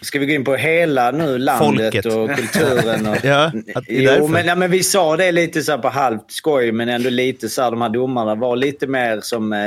[0.00, 2.06] Ska vi gå in på hela nu landet Folket.
[2.06, 3.06] och kulturen?
[3.06, 3.52] Och, Ja,
[3.88, 7.10] jo, men, ja, men vi sa det lite så här på halvt skoj, men ändå
[7.10, 9.58] lite så här, de här domarna var lite mer som eh,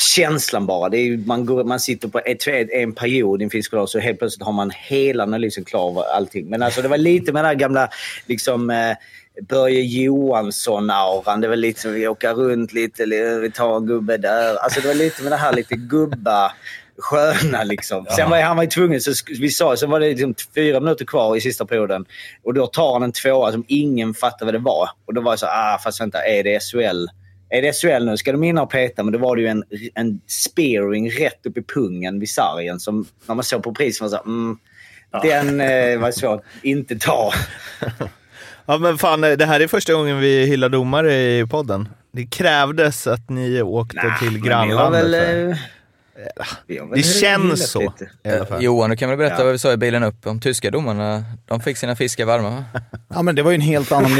[0.00, 0.88] känslan bara.
[0.88, 3.88] Det är, man, går, man sitter på ett, ett, en period i en finsk lag
[3.88, 6.46] så helt plötsligt har man hela analysen klar över allting.
[6.46, 7.88] Men alltså det var lite med den här gamla
[8.26, 8.96] liksom, eh,
[9.48, 11.40] Börje Johansson-auran.
[11.40, 13.04] Det var lite som vi åker runt lite,
[13.42, 14.56] vi tar en gubbe där.
[14.56, 16.52] Alltså det var lite med det här lite gubba
[16.98, 18.06] sköna liksom.
[18.16, 21.04] Sen var han var ju tvungen, så vi sa, sen var det liksom fyra minuter
[21.04, 22.06] kvar i sista perioden.
[22.44, 24.88] Och då tar han en tvåa som ingen fattade vad det var.
[25.06, 27.06] Och då var jag så ah fast vänta, är det SHL?
[27.48, 29.64] är det SHL nu ska de in och peta, men då var det ju en,
[29.94, 34.08] en spearing rätt upp i pungen vid sargen som när man såg på priset var
[34.08, 34.58] så mm,
[35.22, 37.32] den eh, var svårt att inte ta.
[38.68, 41.88] Ja men fan, det här är första gången vi hyllar domare i podden.
[42.12, 45.58] Det krävdes att ni åkte Nah, till grannlandet.
[46.94, 47.80] Det känns så.
[47.80, 48.10] lite.
[48.24, 48.62] I alla fall.
[48.62, 49.44] Johan, du kan väl berätta Ja.
[49.44, 51.24] vad vi sa i bilen upp om tyska domarna.
[51.46, 52.64] De fick sina fiskar varma va?
[53.08, 54.10] Ja, men det var ju en helt annan,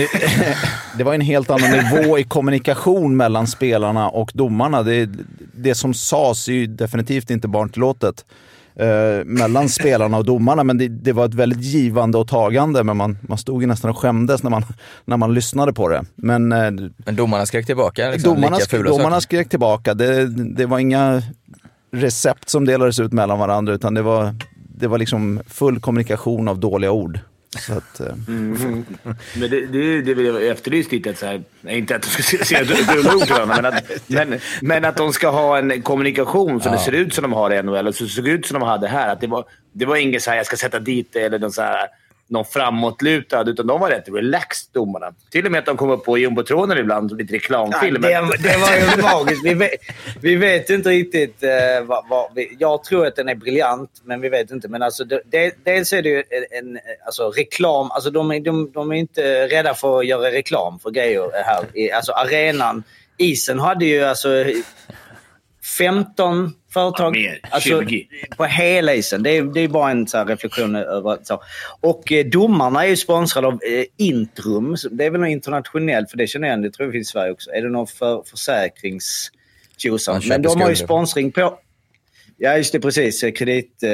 [0.99, 4.83] det var en helt annan nivå i kommunikation mellan spelarna och domarna.
[4.83, 5.09] Det,
[5.55, 8.25] det som sades är ju definitivt inte barntillåtet
[8.77, 12.85] eh, mellan spelarna och domarna, men det, det var ett väldigt givande och tagande.
[12.85, 14.65] Men man, man stod ju nästan och skämdes när man,
[15.05, 16.05] när man lyssnade på det.
[16.15, 19.21] Men eh, Men domarna skrek tillbaka liksom, domarna, lika fula domarna saker.
[19.21, 19.95] skrek tillbaka.
[19.95, 21.23] Det, det var inga
[21.93, 24.35] recept som delades ut mellan varandra, utan det var,
[24.79, 27.19] det var liksom full kommunikation av dåliga ord.
[27.59, 28.85] Så att, eh, Men
[29.51, 31.11] det, det, det vill jag efterlyst lite.
[31.11, 34.97] Att så här, inte att de ska se- dumma varandra, men att, men, men att
[34.97, 37.95] de ska ha en kommunikation så det ser ut som de har i NHL och
[37.95, 39.13] så ser det ut som de hade här.
[39.13, 41.53] Att det, var, det var inget så här, jag ska sätta dit det eller någon,
[41.53, 41.87] så här,
[42.29, 45.15] någon framåtlutad, utan de var rätt relaxed, domarna.
[45.31, 48.01] Till och med att de kom upp på jumbotronen ibland, lite Ja, reklamfilm.
[48.03, 48.09] det,
[48.39, 49.45] det var ju magiskt.
[49.45, 49.71] Vi vet,
[50.21, 51.51] vi vet inte riktigt eh,
[51.85, 54.69] vad, vad vi, Jag tror att den är briljant, men vi vet inte.
[54.69, 57.91] Men alltså, det, dels är det ju en, alltså, reklam.
[57.91, 61.65] Alltså, de, är, de, de är inte rädda för att göra reklam för grejer här.
[61.75, 62.83] I, alltså arenan.
[63.19, 64.29] Isen hade ju alltså
[65.67, 67.17] 15 företag.
[67.17, 67.41] Ja, mer.
[67.51, 68.09] Alltså, 20.
[68.37, 69.23] på hela isen.
[69.23, 71.43] Det är, det är bara en så här reflektion över så.
[71.81, 74.77] Och eh, domarna är ju sponsrade av eh, Intrum.
[74.91, 76.63] Det är väl något internationellt, för det känner jag igen.
[76.63, 77.51] Det tror jag finns i Sverige också.
[77.51, 79.31] Är det någon för, försäkrings
[80.29, 81.59] Men de har ju sponsring på...
[82.39, 82.81] Ja, just det.
[82.81, 83.23] Precis.
[83.23, 83.83] Eh, Kredit...
[83.83, 83.91] Eh,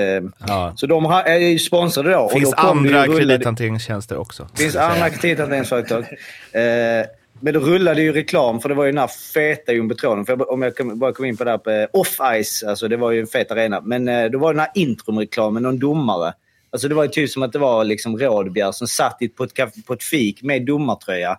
[0.46, 0.72] Ja.
[0.76, 2.28] Så de har, är ju sponsrade då.
[2.28, 4.48] Finns och då andra kredithanteringstjänster också.
[4.52, 6.04] det finns andra kredithanteringsföretag.
[6.52, 7.06] Eh,
[7.42, 10.26] men då rullade ju reklam, för det var ju den här feta jumbotronen.
[10.26, 12.96] För jag, om jag bara kom in på det här på eh, off-ice, alltså det
[12.96, 13.80] var ju en fet arena.
[13.80, 16.32] Men eh, då var det den här intrumreklamen, någon domare.
[16.70, 19.86] Alltså det var ju typ som att det var liksom Rådbjer som satt på, ett,
[19.86, 21.38] på ett fik med domartröja.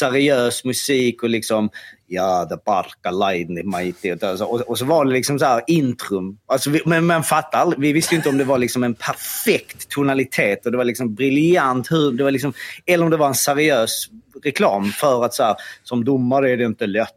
[0.00, 1.70] Seriös musik och liksom
[2.06, 6.38] ja, the barka laini mighty Och, så- och, så var det liksom så här intrum.
[6.46, 7.80] Alltså vi, men man fattar aldrig.
[7.80, 11.14] Vi visste ju inte om det var liksom en perfekt tonalitet och det var liksom
[11.14, 12.52] briljant hur, det var liksom,
[12.86, 14.06] eller om det var en seriös
[14.44, 17.08] reklam för att så här, som domare är det inte lätt.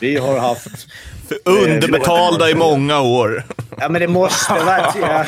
[0.00, 0.66] Vi har haft
[1.44, 3.44] Underbetalda i många år.
[3.78, 5.24] Ja, men det måste vara ja,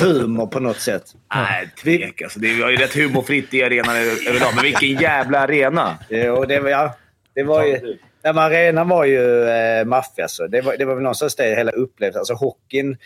[0.00, 1.02] humor på något sätt.
[1.34, 2.38] Nej, tvek alltså.
[2.40, 4.54] Det var ju rätt humorfritt i arenan över- överlag.
[4.54, 5.98] Men vilken jävla arena!
[6.08, 6.96] Ja, och det var, ja,
[7.34, 7.98] det var ju...
[8.22, 10.24] Ja, men arenan var ju eh, maffia.
[10.24, 10.46] Alltså.
[10.48, 12.16] Det, var, det var väl någonstans det hela upplevdes.
[12.16, 12.96] Alltså hockeyn...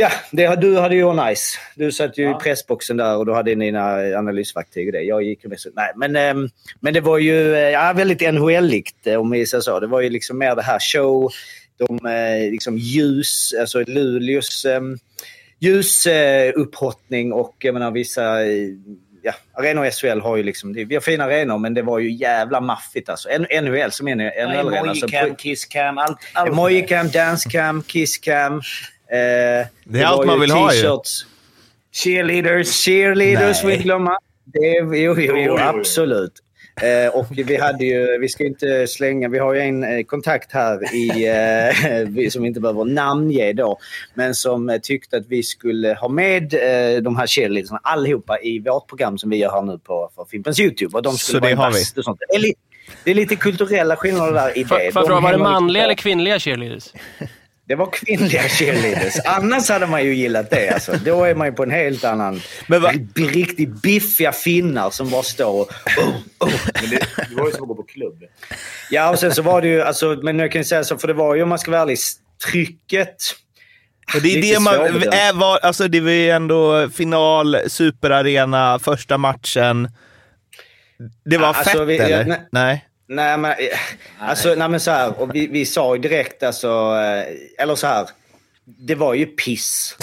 [0.00, 1.58] Ja, det, du hade ju nice.
[1.76, 5.00] Du satt ju i pressboxen där och du hade dina analysverktyg och det.
[5.02, 5.68] Jag gick ju med så...
[5.74, 6.48] Nej, men, ehm,
[6.80, 9.80] men det var ju eh, ja, väldigt NHL-ligt eh, om vi säger så.
[9.80, 11.30] Det var ju liksom mer det här show,
[11.78, 14.98] de eh, liksom ljus, alltså Luleås um,
[15.58, 18.44] ljusupphåttning och jag menar vissa...
[19.22, 20.72] Ja, arenor i SHL har ju liksom...
[20.72, 23.28] det- Vi har fina arenor men det var ju jävla maffigt alltså.
[23.62, 24.90] NHL som är en NHL-arena.
[24.90, 26.18] alltså, Mojicam, kisscam, allt.
[26.32, 26.54] allt.
[26.54, 28.62] Mojicam, dancecam, kisscam.
[29.12, 30.80] Eh, det är allt man vill ha ju.
[31.92, 32.84] Cheerleaders.
[32.84, 33.76] Cheerleaders får vi Nej.
[33.76, 34.18] inte glömma.
[34.44, 36.32] Det, jo, jo, jo, Jo, absolut.
[36.82, 40.52] Eh, och vi hade ju, vi ska inte slänga, vi har ju en eh, kontakt
[40.52, 43.78] här i, eh, vi- som inte behöver namnge då,
[44.14, 48.58] men som eh, tyckte att vi skulle ha med eh, de här cheerleadersarna allihopa i
[48.58, 50.96] vårt program som vi gör här nu på för Fimpens YouTube.
[50.96, 51.78] Och de skulle Så det vara har vi.
[51.78, 52.18] bäst och sånt.
[52.28, 52.54] Det är, li,
[53.04, 54.68] det är lite kulturella skillnader där i det.
[54.68, 56.84] Får jag fråga, var det manliga lite eller kvinnliga cheerleaders?
[57.70, 59.14] Det var kvinnliga cheerleaders.
[59.24, 60.70] Annars hade man ju gillat det.
[60.70, 60.92] Alltså.
[61.04, 62.40] Då är man ju på en helt annan...
[62.66, 65.70] Men va- Riktigt biffiga finnar som bara står och...
[65.98, 66.08] Oh,
[66.40, 66.50] oh.
[66.80, 66.96] Men det,
[67.28, 68.22] det var ju som att gå på klubb.
[68.90, 69.82] Ja, och sen så var det ju...
[69.82, 71.98] Alltså, men jag kan säga så, för det var ju om man ska vara ärlig,
[72.50, 73.16] trycket...
[74.14, 74.74] Och det är det man...
[74.74, 79.88] Är, var, alltså det var ju ändå final, superarena, första matchen.
[81.24, 82.24] Det var Alltså, fett vi- ja, eller?
[82.24, 82.40] nej.
[82.52, 82.84] nej.
[83.12, 83.56] Nej, men, eh,
[84.18, 87.86] alltså, nej, men så här, och vi, vi sa ju direkt, alltså, eh, eller så
[87.86, 88.08] här.
[88.64, 89.96] Det var ju piss.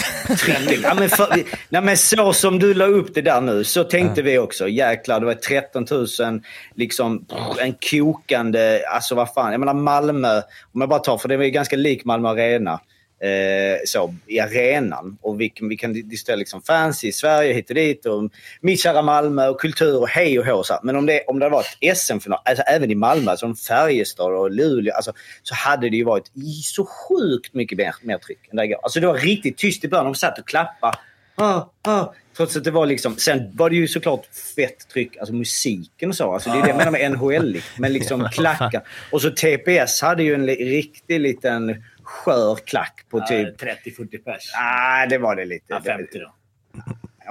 [0.82, 4.22] Ja, men för, nej, men så som du la upp det där nu, så tänkte
[4.22, 4.68] vi också.
[4.68, 6.40] Jäklar, det var 13 000,
[6.74, 7.26] liksom
[7.58, 9.52] en kokande, alltså vad fan.
[9.52, 10.42] Jag menar Malmö,
[10.72, 12.80] om jag bara tar, för det var ju ganska lik Malmö Arena.
[13.20, 15.18] Eh, så, i arenan.
[15.20, 19.02] Och vi, vi kan diskutera liksom fans i Sverige hit och dit och mitt kära
[19.02, 20.62] Malmö och kultur och hej och hå.
[20.62, 20.78] så.
[20.82, 24.50] Men om det, om det hade varit SM-final, alltså även i Malmö, som Färjestad och
[24.50, 26.30] Luleå, alltså, så hade det ju varit
[26.62, 28.80] så sjukt mycket mer, mer tryck än det igår.
[28.82, 30.04] Alltså det var riktigt tyst i början.
[30.04, 30.98] De satt och klappade
[31.38, 32.14] ah, ah.
[32.36, 33.16] Trots att det var liksom...
[33.16, 34.26] Sen var det ju såklart
[34.56, 36.32] fett tryck, alltså musiken och så.
[36.32, 37.60] Alltså det är det jag menar med NHL.
[37.78, 38.82] Men liksom klackar.
[39.12, 43.62] Och så TPS hade ju en riktig liten skör klack på typ...
[43.62, 44.52] 30-40 pers.
[44.60, 45.64] Nej, det var det lite.
[45.68, 46.34] Ja, 50 då.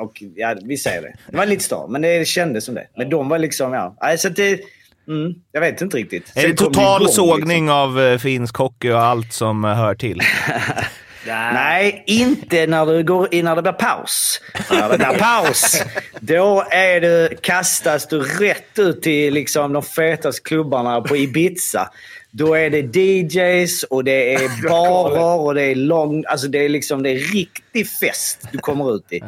[0.04, 1.14] Och, ja, vi säger det.
[1.32, 2.88] Det var lite större, men det kändes som det.
[2.98, 3.98] Men de var liksom, ja.
[4.02, 4.60] Nej, så att det...
[5.08, 6.32] Mm, jag vet inte riktigt.
[6.36, 7.70] Är Sen det kom total igång, sågning liksom.
[7.70, 10.22] av eh, finsk hockey och allt som eh, hör till?
[11.28, 14.42] Nej, inte när, du går, in- när det blir paus.
[14.72, 15.84] När det blir paus,
[16.20, 21.90] då är det, kastas du rätt ut till liksom, de fetaste klubbarna på Ibiza.
[22.38, 26.24] Då är det DJs och det är barer och det är lång...
[26.28, 29.22] Alltså det är liksom det är riktig fest du kommer ut i.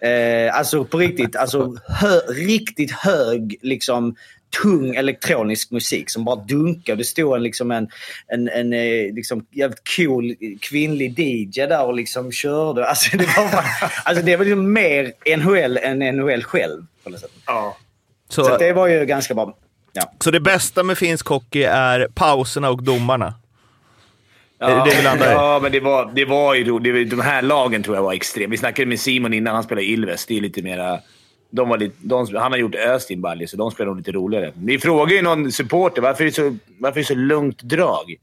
[0.00, 1.36] Eh, alltså på riktigt.
[1.36, 4.16] Alltså hö, riktigt hög, liksom
[4.62, 6.96] tung elektronisk musik som bara dunkar.
[6.96, 7.88] Det stod en, liksom en,
[8.26, 12.86] en, en eh, liksom jävligt cool kvinnlig DJ där och liksom körde.
[12.88, 13.64] Alltså det var, bara,
[14.04, 16.82] alltså det var liksom mer NHL än NHL själv.
[17.04, 17.30] På något sätt.
[18.28, 19.56] Så, Så, att det var ju ganska bra.
[20.00, 20.12] Ja.
[20.20, 23.34] så det bästa med finsk hockey är pauserna och domarna?
[24.60, 25.30] Är det det?
[25.30, 26.78] Ja, men det var, det var ju.
[26.78, 28.50] Det De här lagen tror jag var extrema.
[28.50, 30.26] Vi snackade med Simon innan han spelade Ilves.
[30.26, 30.98] Det är lite mera...
[31.50, 34.52] De var lite, de, han har gjort Östin Balje, så de spelar nog lite roligare.
[34.54, 38.14] Vi frågade ju någon supporter varför är det så, varför är så lugnt drag.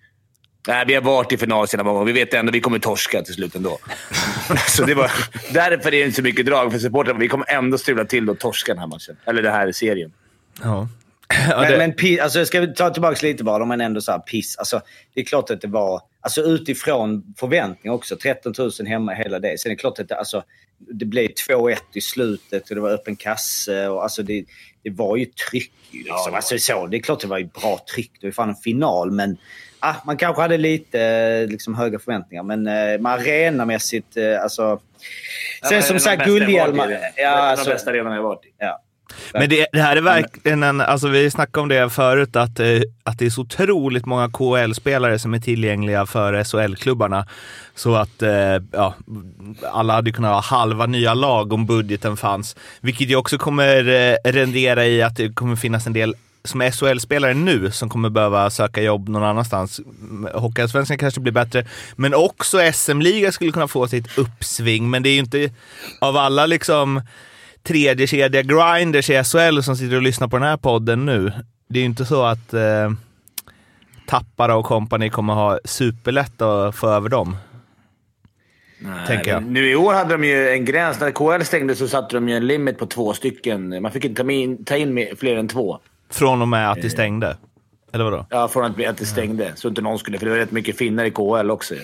[0.67, 2.13] Nej, vi har varit i final sina många gånger.
[2.13, 3.77] Vi vet ändå att vi kommer torska till slut ändå.
[4.67, 5.11] så det var,
[5.53, 7.19] därför är det inte så mycket drag för supportrarna.
[7.19, 9.17] Vi kommer ändå strula till och torska den här matchen.
[9.25, 10.13] Eller den här serien.
[10.63, 10.87] Ja.
[11.29, 14.11] Ja, Men, det, men pi- alltså, jag ska ta tillbaka lite bara, men ändå så
[14.11, 14.57] här piss.
[14.57, 14.81] Alltså,
[15.13, 19.59] det är klart att det var, alltså utifrån förväntningar också, 13 000 hemma hela det.
[19.59, 20.43] Sen är det klart att det, alltså,
[20.77, 23.87] det blev 2-1 i slutet och det var öppen kasse.
[23.87, 24.45] Och, alltså, det,
[24.83, 25.71] det var ju tryck.
[25.91, 26.33] Liksom.
[26.33, 28.11] alltså, så, det är klart att det var ju bra tryck.
[28.13, 29.37] Det var ju fan en final, men
[29.79, 32.43] ah, man kanske hade lite eh, liksom, höga förväntningar.
[32.43, 34.79] Men eh, med arenamässigt, eh, alltså...
[35.69, 36.99] Sen som sagt, guldhjälmar...
[37.15, 38.53] Ja, alltså, alltså, de bästa arenorna jag varit i.
[38.57, 38.81] ja.
[39.33, 42.81] Men det, det här är verkligen en, alltså vi snackade om det förut, att, eh,
[43.03, 47.25] att det är så otroligt många KHL-spelare som är tillgängliga för SHL-klubbarna.
[47.75, 48.29] Så att eh,
[48.71, 48.93] ja,
[49.71, 52.55] alla hade kunnat ha halva nya lag om budgeten fanns.
[52.81, 56.15] Vilket ju också kommer eh, rendera i att det kommer finnas en del
[56.47, 59.81] som är SHL-spelare nu som kommer behöva söka jobb någon annanstans.
[60.33, 64.89] Hockeyallsvenskan kanske blir bättre, men också SM-liga skulle kunna få sitt uppsving.
[64.89, 65.49] Men det är ju inte
[66.01, 67.01] av alla liksom
[67.67, 71.31] tredje kedja grinders i SHL som sitter och lyssnar på den här podden nu.
[71.67, 72.91] Det är ju inte så att eh,
[74.05, 77.37] Tappara och kompani kommer ha superlätt att få över dem.
[79.07, 79.43] tänker jag.
[79.43, 80.99] men Nu i år hade de ju en gräns.
[80.99, 83.81] När KL stängde så satte de ju en limit på två stycken.
[83.81, 85.79] Man fick inte ta in, ta in fler än två.
[86.09, 87.37] Från och med att det stängde.
[87.93, 88.25] Eller vadå?
[88.29, 89.51] Ja, från att, att det stängde.
[89.55, 90.19] Så inte någon skulle...
[90.19, 91.75] För det var rätt mycket finnar i KL också.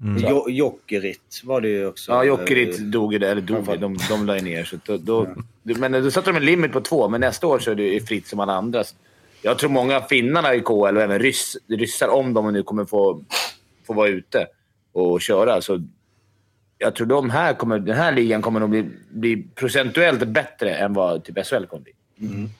[0.00, 2.12] Jo- Jokerit var det ju också.
[2.12, 3.30] Ja, Jokerit dog ju där.
[3.30, 4.64] Eller dog, de, de la ju ner.
[4.64, 5.26] Så då, då,
[5.62, 8.00] Men då satte de en limit på två, men nästa år så är det ju
[8.00, 8.84] fritt som alla andra.
[9.42, 13.24] Jag tror många finnarna i KL och även ryss, ryssar, om de nu kommer få,
[13.86, 14.46] få vara ute
[14.92, 15.60] och köra.
[15.60, 15.82] Så
[16.78, 20.92] jag tror de här kommer, den här ligan kommer nog bli, bli procentuellt bättre än
[20.94, 21.92] vad typ SHL kommer bli.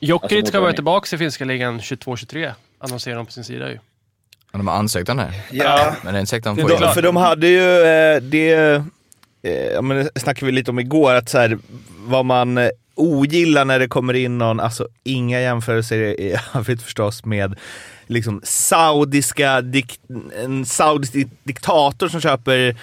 [0.00, 2.52] Jokerit Alltså, ska vara tillbaka i finska ligan 22-23.
[2.78, 3.78] Annonserar de på sin sida ju.
[4.52, 5.32] Ja, De har ansökt om det.
[5.50, 5.94] Ja.
[6.02, 6.94] Men de Det är får jobb.
[6.94, 8.52] För de hade ju eh, det,
[9.42, 11.58] eh, ja, men det snackade vi lite om igår, att så här,
[12.06, 17.24] vad man eh, ogillar när det kommer in någon, alltså inga jämförelser i övrigt förstås
[17.24, 17.54] med
[18.06, 20.00] liksom saudiska, dik,
[20.44, 22.76] en saudisk di- diktator som köper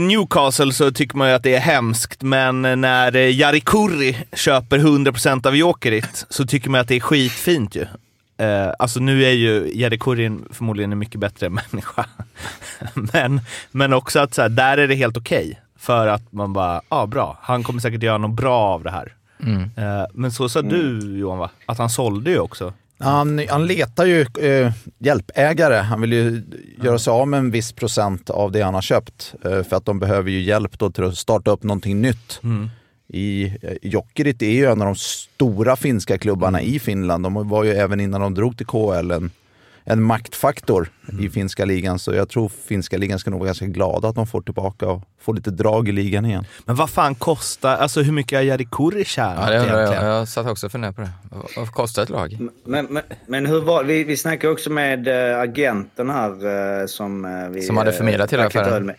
[0.00, 5.46] Newcastle så tycker man ju att det är hemskt, men när Jari Kurri köper 100%
[5.46, 7.86] av Jokerit så tycker man att det är skitfint ju.
[8.36, 12.06] Eh, alltså nu är ju Jari Kurri en- förmodligen en mycket bättre människa.
[13.12, 15.60] men, men också att så här, där är det helt okej.
[15.78, 18.90] för att man bara, ja ah, bra, han kommer säkert göra något bra av det
[18.90, 19.12] här.
[19.42, 19.62] Mm.
[19.76, 21.50] Eh, men så sa du Johan va?
[21.66, 22.72] Att han sålde ju också.
[22.98, 25.74] Han, han letar ju eh, hjälpägare.
[25.74, 26.42] Han vill ju
[26.82, 29.34] göra sig av med en viss procent av det han har köpt.
[29.44, 32.40] Eh, för att de behöver ju hjälp då till att starta upp någonting nytt.
[33.08, 37.24] I eh, Jokerit är ju en av de stora finska klubbarna i Finland.
[37.24, 39.30] De var ju även innan de drog till KHL en,
[39.84, 40.88] en maktfaktor
[41.20, 41.98] i finska ligan.
[41.98, 45.02] Så jag tror finska ligan ska nog vara ganska glada att de får tillbaka och
[45.20, 46.44] får lite drag i ligan igen.
[46.64, 49.88] Men vad fan kostar, alltså hur mycket har Jari Kurri tjänat Ja, det undrar jag.
[49.88, 50.14] egentligen?
[50.14, 51.10] Jag satt också och funderade på det.
[51.56, 52.38] Vad- kostar ett lag?
[52.64, 56.30] Men, men, men hur var Vi, vi snackade också med äh, agenten här
[56.80, 57.62] äh, som vi...
[57.62, 58.92] Som hade förmedlat hela affären.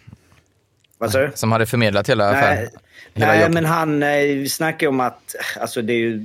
[0.98, 1.32] Vad sa du?
[1.36, 2.58] Som hade förmedlat hela affären?
[2.58, 2.70] Nej,
[3.14, 6.22] Hela nej men han eh, vi snackade om att alltså det är ju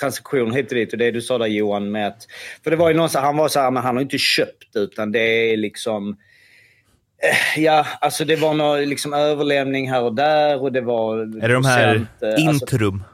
[0.00, 2.26] transaktion hit och dit och det du sa där Johan med att...
[2.64, 4.76] För det var ju någon så han var så här, men han har inte köpt
[4.76, 6.16] utan det är liksom...
[7.56, 11.18] Ja, alltså det var någon liksom överlämning här och där och det var...
[11.18, 13.04] Är det de här procent, eh, alltså- intrum?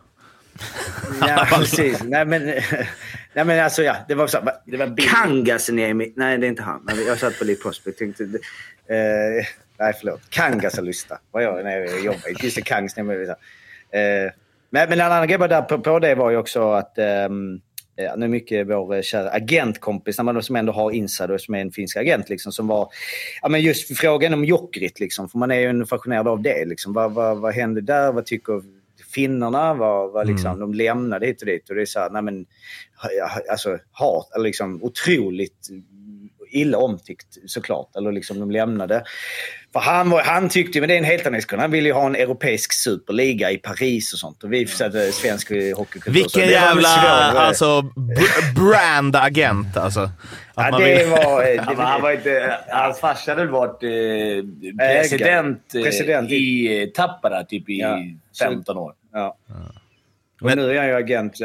[1.21, 2.03] Ja, precis.
[2.03, 2.47] Nej, men,
[3.35, 4.39] nej, men alltså ja, det var så.
[4.65, 6.13] Det var Kangasniemi.
[6.17, 6.89] Nej, det är inte han.
[7.07, 7.99] Jag satt på Lead Prospect.
[7.99, 9.47] Tänkte, eh,
[9.81, 10.21] nej, förlåt.
[10.31, 12.35] Kangasalusta var jag när jag jobbade.
[12.43, 13.29] Just det, Kangasniemi.
[13.29, 14.33] Eh,
[14.71, 16.99] men, men en annan grej bara där på, på det var ju också att
[18.03, 21.73] Ja, nu mycket vår eh, kära agentkompis, som ändå har inside och som är en
[21.73, 22.89] finsk agent, liksom, som var...
[23.43, 26.65] Ja, men just frågan om Jokerit, liksom, för man är ju fascinerad av det.
[26.65, 26.93] Liksom.
[26.93, 28.13] Vad, vad, vad hände där?
[28.13, 28.63] Vad tycker
[29.15, 29.75] finnarna?
[29.75, 30.61] Vad, vad liksom, Mm.
[30.61, 31.71] De lämnade hit och dit.
[31.71, 32.47] Och det är så här, nej men,
[33.51, 35.69] alltså, hat, liksom otroligt
[36.51, 37.97] illa omtyckt såklart.
[37.97, 39.05] Eller liksom de lämnade.
[39.73, 41.93] För han, var, han tyckte, men det är en helt annan diskussion, han ville ju
[41.95, 44.45] ha en europeisk superliga i Paris och sånt.
[44.45, 46.13] Och vi satte svensk hockeykultur.
[46.13, 50.11] Vilken det jävla svår, eh, alltså, br- brand-agent alltså.
[50.57, 51.67] Ja, det vill- var...
[51.67, 56.89] Men han var inte, hans farsa hade väl varit eh, president, eh, President i- eh,
[56.89, 57.99] Tappara typ i Ja.
[58.45, 58.93] 15 år.
[59.13, 59.37] Ja.
[60.41, 61.37] Och Men- nu är han ju agent.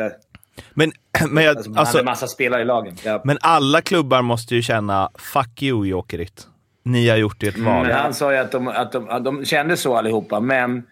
[0.56, 0.62] Ja.
[0.74, 0.91] Men,
[1.30, 2.95] men, jag, Alltså, han alltså, hade massa spelare i lagen.
[3.03, 3.22] Ja.
[3.24, 6.47] men alla klubbar måste ju känna “fuck you Jokerit”.
[6.84, 7.88] Ni har gjort ert val.
[7.88, 10.84] Men han sa ju att de, att, de, att de kände så allihopa, men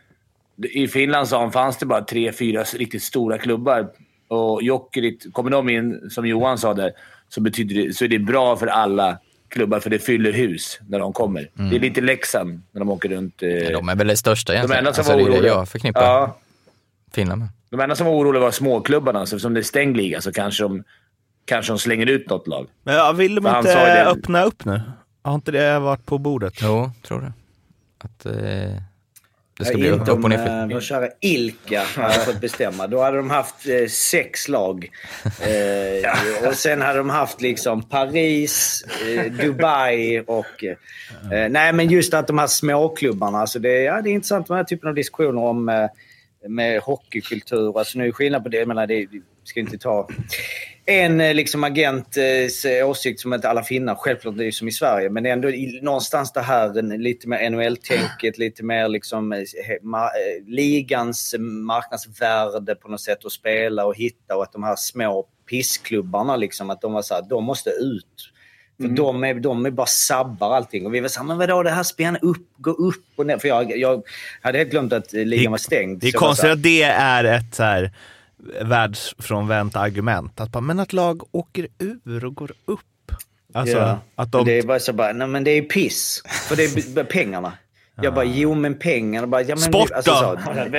[0.74, 3.88] i Finland sa han, fanns det bara tre, fyra riktigt stora klubbar.
[4.28, 6.92] Och Jokerit, kommer de in, som Johan sa där,
[7.30, 11.00] så, betyder det, så är det bra för alla klubbar, för det fyller hus när
[11.00, 11.50] de kommer.
[11.54, 13.44] Det är lite Leksand när de åker runt.
[13.44, 14.80] Eh, De är väl det största de egentligen.
[14.80, 15.54] enda som alltså, var det är det oroliga.
[15.54, 16.38] jag förknippar Ja,
[17.14, 17.50] Finland med.
[17.78, 20.64] De enda som var oroliga var småklubbarna, så eftersom det är stängd liga så kanske
[20.64, 20.84] de,
[21.46, 22.68] kanske de slänger ut något lag.
[22.84, 24.06] Men ja, vill de För inte det.
[24.06, 24.82] öppna upp nu?
[25.22, 26.54] Har inte det varit på bordet?
[26.62, 27.34] Jo, tror det.
[28.04, 28.34] Att eh,
[29.58, 30.50] det ska Ja, bli upp inte upp och om nerflytt.
[30.50, 32.88] eh, vår kära Ilka hade fått bestämma.
[32.88, 34.90] Då hade de haft eh, sex lag.
[35.42, 40.64] Eh, och sen hade de haft liksom Paris, eh, Dubai och...
[40.64, 43.38] Eh, nej, men just att de här småklubbarna.
[43.40, 45.86] Alltså det, ja, det är intressant med den här typen av diskussioner om eh,
[46.48, 47.80] med hockeykultur.
[47.80, 48.58] Alltså nu är det skillnad på det.
[48.58, 50.08] Jag menar, det vi ska inte ta
[50.86, 53.96] en eh, liksom agents eh, åsikt som inte alla finnar.
[53.96, 55.10] Självklart det är ju som i Sverige.
[55.10, 58.38] Men det är ändå i, någonstans det här lite mer NHL-tänket.
[58.38, 59.42] Lite mer liksom eh,
[59.82, 60.10] ma,
[60.48, 64.36] ligans marknadsvärde på något sätt att spela och hitta.
[64.36, 68.33] Och att de här små pissklubbarna liksom, att de var så här, de måste ut.
[68.82, 70.86] För de, är, de är bara sabbar allting.
[70.86, 73.38] Och vi var så här, men vadå det här spännande upp, gå upp och ner.
[73.38, 74.04] För jag, jag
[74.42, 76.00] hade helt glömt att ligan var stängd.
[76.02, 77.92] Det är konstigt att det är ett så här
[78.62, 80.40] världsfrånvänt argument.
[80.42, 81.68] Att bara, men att lag åker
[82.06, 82.80] ur och går upp.
[83.54, 84.00] Alltså, Ja.
[84.16, 84.46] att de...
[84.46, 86.22] Det är bara så bara, nej men det är piss.
[86.48, 87.54] För det är pengarna.
[88.02, 89.28] Jag bara, jo men pengarna.
[89.28, 90.78] Bara, ja, men, Sport alltså, då?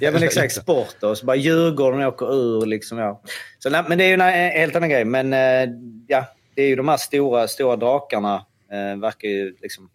[0.00, 1.14] ja men exakt, sport då.
[1.14, 2.98] Så bara Djurgården åker ur liksom.
[2.98, 3.22] Ja.
[3.58, 5.04] Så, nej, men det är ju en en helt annan grej.
[5.04, 5.74] Men eh,
[6.06, 8.44] ja, det är ju de här stora, stora drakarna.
[8.72, 9.90] Eh, verkar ju liksom...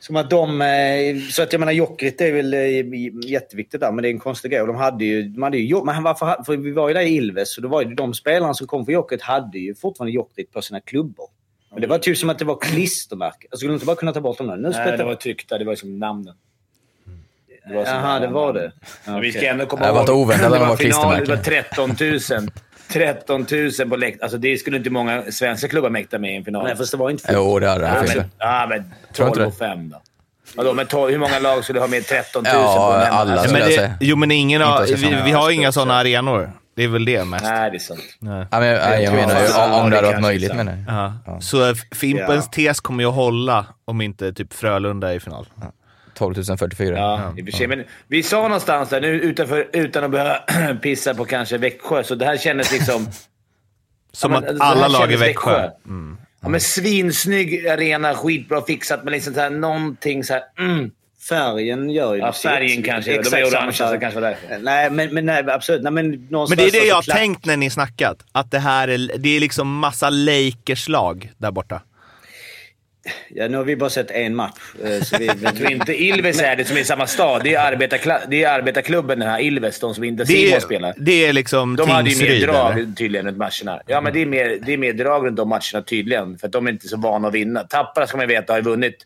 [0.00, 0.60] Som att de...
[0.62, 4.18] eh, Så att jag menar, Jokerit är väl eh, jätteviktigt där, men det är en
[4.18, 4.60] konstig grej.
[4.60, 5.22] Och de hade ju...
[5.22, 7.82] De hade ju men varför, för vi var ju där i Ilves, och då var
[7.82, 11.28] ju de spelarna som kom från Jokerit hade ju fortfarande Jokerit på sina klubbor.
[11.70, 13.48] Men det var typ som att det var klistermärken.
[13.50, 14.56] Jag skulle inte bara kunna ta bort dem nu.
[14.56, 15.58] nu Nej, det var tryckta.
[15.58, 16.34] Det var som namnen.
[17.68, 18.72] Det var som Jaha, det var det.
[19.06, 21.20] Men vi ska ändå komma Det hade varit oväntat det de var var final, det
[21.20, 21.90] klistermärken.
[21.90, 22.50] var 13 000.
[22.88, 24.22] 13 000 på läktaren.
[24.22, 26.64] Alltså det skulle inte många svenska klubbar mäkta med i en final.
[26.64, 27.98] Nej, fast det var inte Jo, det hade ja, de.
[27.98, 28.30] men, Fimpen.
[28.38, 29.46] ja, men Tror inte 12 det.
[29.46, 30.00] och 5 då.
[30.56, 32.62] Vadå, men 12, hur många lag skulle ha med 13 000 Ja,
[33.00, 33.94] på en alla alltså, skulle men jag det, säga.
[34.00, 36.50] jo, men ingen har, vi, vi har Ja, inga så- sådana arenor.
[36.76, 37.44] Det är väl det mest.
[37.44, 38.00] Nej, det är sant.
[38.18, 38.46] Nej.
[38.50, 39.46] Ja, men, jag, jag menar ju
[39.82, 41.12] om det hade varit möjligt menar jag.
[41.26, 41.40] Ja.
[41.40, 42.52] Så Fimpens Ja.
[42.52, 45.46] tes kommer ju att hålla om inte typ Frölunda är i final.
[46.14, 46.98] 12 044.
[46.98, 47.66] Ja, i och för sig.
[47.66, 50.38] Men vi sa någonstans där, nu utanför, utan att behöva
[50.82, 53.08] pissa på kanske Växjö, så det här kändes liksom...
[54.12, 55.70] Som Ja, men att alla lag i kändes Växjö.
[56.40, 60.90] Ja, men svinsnygg arena, skitbra fixat, men liksom så här, någonting så här, mm.
[61.28, 63.10] Färgen gör ju Ja, färgen kanske.
[63.10, 64.58] De är Exakt samma så det kanske var därför.
[64.58, 65.82] Nej, men, men nej, absolut.
[65.82, 68.18] Nej, men, Men det är det jag har tänkt när ni snackat.
[68.32, 71.80] Att det här är, det är liksom massa Lakers-lag där borta.
[73.28, 74.58] Ja, nu har vi bara sett en match.
[74.84, 77.40] eh, Så vi, Jag tror inte Ilves är det som är i samma stad.
[77.44, 80.60] Det är, arbetarkla- det är arbetarklubben, den här Ilves, de som inte Det Simon är,
[80.60, 80.94] spelar.
[80.96, 82.92] det är liksom De hade ju mer drag eller?
[82.92, 83.80] tydligen runt matcherna.
[83.86, 86.38] Ja, men det är, mer, det är mer drag runt de matcherna tydligen.
[86.38, 87.60] För att de är inte så vana att vinna.
[87.62, 88.96] Tappara, ska man veta, har ju vunnit,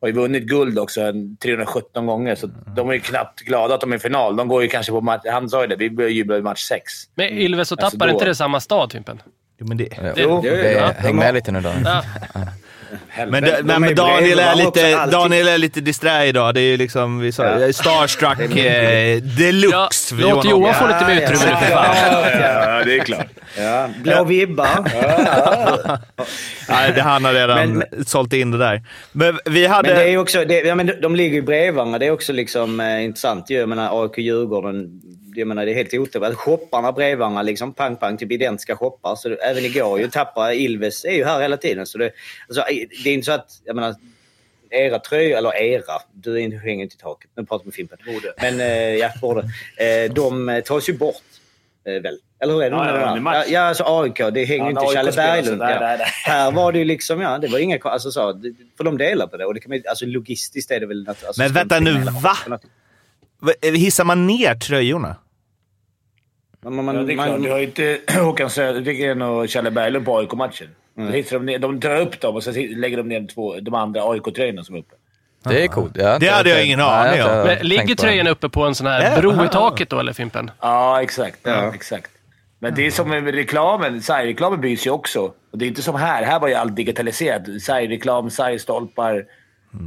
[0.00, 2.34] har ju vunnit guld också en 317 gånger.
[2.34, 4.36] Så de är ju knappt glada att de är i final.
[4.36, 5.22] De går ju kanske på match...
[5.32, 5.76] Han sa ju det.
[5.76, 6.92] Vi börjar jubla i match 6.
[7.14, 9.22] Men Ilves och Alltså Tappara, är då- inte det samma stad, Fimpen?
[9.60, 10.12] Jo, men det, Ja.
[10.16, 11.72] Jo, det- Det, ja, häng de med lite nu då.
[11.84, 12.02] Ja.
[13.28, 16.54] Men, det, de men, men ju Daniel, är lite, Daniel är lite disträ idag.
[16.54, 17.72] Det är ju liksom, vi sa, Ja.
[17.72, 19.76] starstruck eh, deluxe.
[19.76, 19.88] Ja,
[20.22, 21.96] för låt Johan få lite mer utrymme nu för fan.
[22.40, 23.26] Ja, det är klart.
[23.58, 24.68] Ja, blå vibbar.
[26.68, 28.82] Nej, det, han har redan Men- sålt in det där.
[29.12, 29.88] Men vi hade...
[29.88, 31.98] Men det är också, det, ja, men de, ligger ju bredvid varandra.
[31.98, 33.56] Det är också liksom eh, intressant ju.
[33.58, 35.00] Jag menar AIK-Djurgården.
[35.38, 36.34] Jag menar, det är helt otroligt.
[36.36, 39.16] Shopparna bredvid varandra, liksom, pang, pang, typ identiska shoppar.
[39.16, 41.86] Så det, även igår ju tappar Ilves är ju här hela tiden.
[41.86, 42.10] Så det,
[42.48, 42.64] alltså,
[43.04, 43.94] det är inte så att, jag menar,
[44.70, 45.82] era tröjor, eller era,
[46.12, 47.30] du är inte- hänger inte i taket.
[47.36, 47.98] Nu pratar med Fimpen.
[48.42, 49.40] Men, eh, ja, borde.
[49.76, 51.22] Eh, de eh, tas ju bort,
[51.86, 52.18] eh, väl?
[52.40, 52.76] Eller hur är det?
[52.76, 55.62] Ja, med ja, ja, ja, alltså AIK, det hänger Ja, ju inte när Challe Berglund.
[55.62, 55.98] Ja.
[56.24, 58.40] Här var det ju liksom, ja, det var inga, alltså så,
[58.76, 59.44] för de delar på det.
[59.44, 61.04] Och det kan man, alltså logistiskt är det väl...
[61.08, 62.04] Alltså, Men vänta inte nu?
[63.40, 65.16] Va- Hissar man ner tröjorna?
[66.70, 67.42] Man, man, Ja, det är man, klart.
[67.42, 70.68] Du har ju inte Håkan Södergren och Challe Berglund på AIK-matchen.
[70.98, 71.24] Mm.
[71.46, 74.74] De, de drar upp dem och så lägger de ner två, de andra AIK-tröjorna som
[74.74, 74.94] är uppe.
[75.44, 76.02] Det är coolt.
[76.02, 77.28] Har Det hade jag ingen aning om.
[77.28, 80.50] Men ligger tröjan uppe på en sån här bro i taket då, eller Fimpen?
[80.60, 81.38] Ja, exakt.
[81.42, 81.74] Ja.
[81.74, 82.10] exakt.
[82.58, 84.02] Men det är som med reklamen.
[84.02, 85.20] Sargreklamen bryr sig också.
[85.50, 86.22] Och det är inte som här.
[86.22, 87.42] Här var ju allt digitaliserat.
[87.62, 89.24] Sargreklam, sargstolpar.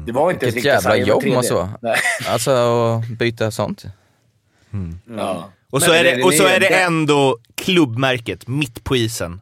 [0.06, 1.36] Det var inte Vilket riktigt jävla jobb 3D.
[1.36, 1.70] måste vara.
[1.82, 1.96] Nej.
[2.30, 3.86] Alltså att byta sånt.
[5.18, 5.50] Ja.
[5.72, 8.96] Och så, är det- det, och så det- är det det- ändå klubbmärket mitt på
[8.96, 9.42] isen.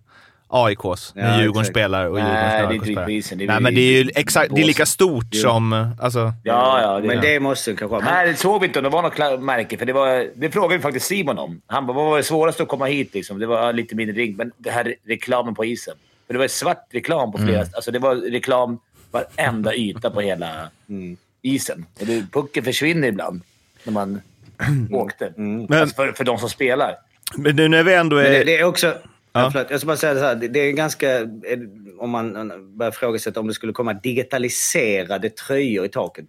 [0.52, 1.74] AIKs, när Ja, Djurgården exakt.
[1.74, 3.38] spelar och Nej, Djurgården det är spelar inte AIK riktigt på isen.
[3.38, 5.42] Det är Nej, men det är ju exakt, det är lika stort Jo.
[5.42, 5.92] som...
[6.02, 7.00] Alltså, Ja, ja.
[7.00, 8.00] Det, men det måste kanske vara.
[8.06, 10.78] Men, Här såg vi inte om det var något märke, för det, var, det frågade
[10.78, 11.62] vi faktiskt Simon om.
[11.68, 13.14] Han bara, vad var det svåraste att komma hit?
[13.14, 13.40] Liksom?
[13.40, 15.94] Det var lite mindre ring, men det här reklamen på isen.
[16.28, 17.60] För det var svart reklam på flera...
[17.62, 18.80] Alltså det var reklam
[19.12, 20.70] varenda yta på hela
[21.42, 21.86] isen.
[22.00, 23.42] Och det, pucken försvinner ibland
[23.84, 24.22] när man
[24.92, 25.34] åkte.
[25.38, 26.96] Men- Alltså för, för de som spelar.
[27.38, 28.46] men nu när vi ändå men det, är...
[28.46, 28.88] det är också...
[28.88, 29.42] Ja.
[29.42, 29.50] Ja.
[29.52, 30.36] Förlåt, jag ska bara säga det så här.
[30.36, 31.08] Det, det är ganska...
[32.00, 32.34] Om man
[32.78, 36.26] börjar ifrågasätta om det skulle komma digitaliserade tröjor i taket.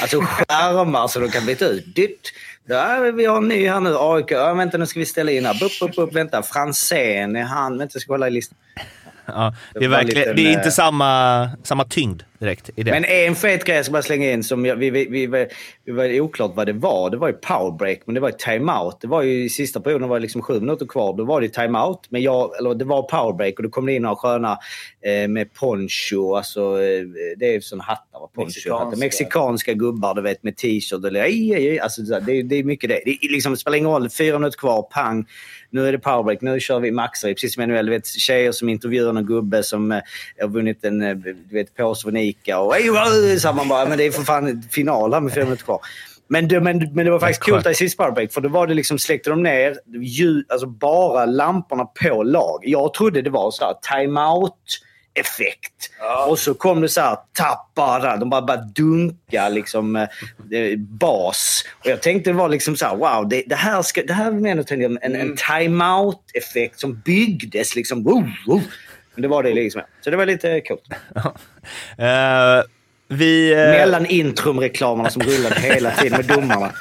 [0.00, 1.94] Alltså skärmar så de kan byta ut.
[1.94, 2.32] Dytt.
[2.68, 3.94] Där, vi har en ny här nu.
[3.98, 4.30] AIK.
[4.30, 5.54] Ja, vänta, nu ska vi ställa in här.
[5.60, 6.42] Bup, bup, bup, vänta.
[6.42, 7.78] Franzén är han.
[7.78, 8.58] Vänta, jag ska kolla i listan.
[9.26, 12.90] Ja, det, är Det verkligen, det är inte samma, samma tyngd direkt i det.
[12.90, 15.26] Men en fet grej jag ska bara slänga in som jag, vi, vi, vi,
[15.84, 17.10] vi, var oklart vad det var.
[17.10, 19.00] Det var ju powerbreak, men det var ju timeout.
[19.00, 21.16] Det var ju i sista perioden var det liksom sju minuter kvar.
[21.16, 22.06] Då var det timeout.
[22.08, 24.58] Men jag, eller det var powerbreak och då kom det in några sköna
[25.06, 26.34] eh, med poncho.
[26.34, 27.04] Alltså, eh,
[27.36, 28.20] det är såna hattar.
[28.20, 28.28] va?
[28.34, 28.84] Poncho, Mexikanska.
[28.84, 28.98] hattar.
[28.98, 31.04] Mexikanska gubbar du vet med t-shirt.
[31.04, 31.78] Eller, aj, aj, aj.
[31.78, 33.00] Alltså, så här, det, det är mycket det.
[33.04, 34.10] Det, är liksom, det spelar ingen roll.
[34.10, 35.26] Fyra minuter kvar, pang.
[35.74, 36.40] Nu är det powerbreak.
[36.40, 37.28] Nu kör vi maxar.
[37.28, 37.86] Precis som i NHL.
[37.86, 40.00] Du vet, tjejer som intervjuar någon gubbe som eh,
[40.40, 42.58] har vunnit en eh, du vet, påse från Ica.
[42.58, 45.44] Och, ej, oj, så man bara, men det är för fan final här med fyra
[45.44, 45.80] minuter kvar.
[46.28, 48.32] Men det, men, men det var faktiskt coolt i sista powerbreak.
[48.32, 52.60] För då var det liksom, släckte de ner ljud, alltså bara lamporna på lag.
[52.62, 54.80] Jag trodde det var så här timeout
[55.14, 55.90] effekt.
[56.28, 58.16] Och så kom det så här tappa där.
[58.16, 60.08] De bara, bara dunka liksom eh,
[60.78, 61.64] bas.
[61.80, 64.30] Och jag tänkte det var liksom så här, wow, det, det här ska, det här
[64.30, 68.04] menar jag en, en, en timeout effekt som byggdes liksom.
[68.04, 68.60] Woo, woo.
[69.14, 69.82] Men det var det liksom.
[70.00, 70.88] Så det var lite coolt.
[71.98, 72.62] Eh,
[73.08, 76.72] vi, eh, Mellan intrumreklamerna som rullade hela tiden med domarna.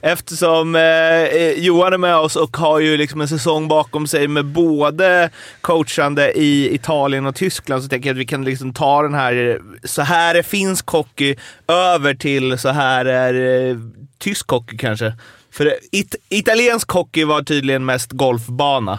[0.00, 4.44] Eftersom eh, Johan är med oss och har ju liksom en säsong bakom sig med
[4.44, 9.14] både coachande i Italien och Tyskland så tänker jag att vi kan liksom ta den
[9.14, 11.36] här, så här är finsk hockey,
[11.68, 13.76] över till så här är eh,
[14.18, 15.14] tysk hockey kanske.
[15.50, 18.98] För it, italiensk hockey var tydligen mest golfbana,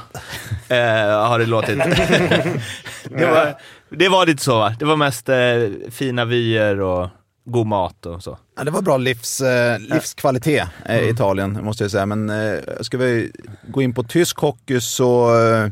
[0.68, 1.78] eh, har det låtit.
[3.04, 3.56] det, var,
[3.90, 4.76] det var lite så va?
[4.80, 7.10] Det var mest eh, fina vyer och
[7.46, 8.38] god mat och så.
[8.58, 12.06] Ja, det var bra livs, eh, livskvalitet eh, i Italien, måste jag säga.
[12.06, 13.32] Men eh, ska vi
[13.68, 15.68] gå in på tysk hockey så, eh,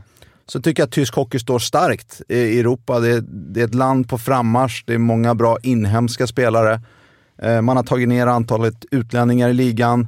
[0.45, 2.99] så tycker jag att tysk hockey står starkt i i Europa.
[2.99, 6.81] Det, det är ett land på frammarsch, det är många bra inhemska spelare.
[7.41, 10.07] Eh, man har tagit ner antalet utlänningar i ligan.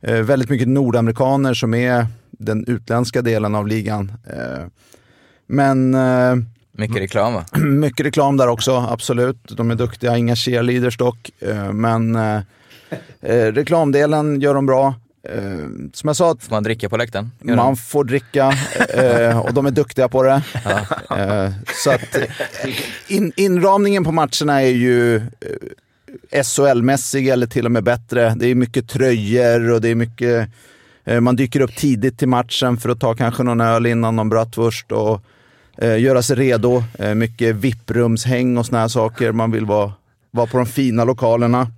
[0.00, 4.12] Eh, väldigt mycket nordamerikaner som är den utländska delen av ligan.
[4.26, 4.66] Eh,
[5.46, 5.94] men
[6.78, 7.44] Mycket reklam va?
[7.58, 9.36] mycket reklam där också, absolut.
[9.48, 11.30] De är duktiga, inga cheerleaders dock.
[11.40, 12.40] eh, Men eh,
[13.22, 14.94] eh, reklamdelen gör de bra.
[15.28, 17.30] Eh, Som jag sa, Får man dricka på läktaren?
[17.40, 17.76] Gör man de?
[17.76, 18.52] får dricka
[18.94, 20.42] eh, och de är duktiga på det.
[21.10, 22.16] Eh, Så att
[23.08, 25.22] in, inramningen på matcherna är ju
[26.32, 28.34] SHL-mässig eller till och med bättre.
[28.36, 30.48] Det är mycket tröjor och det är mycket...
[31.20, 34.92] Man dyker upp tidigt till matchen för att ta kanske någon öl innan någon bratwurst
[34.92, 35.22] och
[35.78, 36.84] eh, göra sig redo.
[36.98, 39.32] Eh, mycket VIP-rumshäng och såna här saker.
[39.32, 39.92] Man vill vara,
[40.30, 41.70] vara på de fina lokalerna.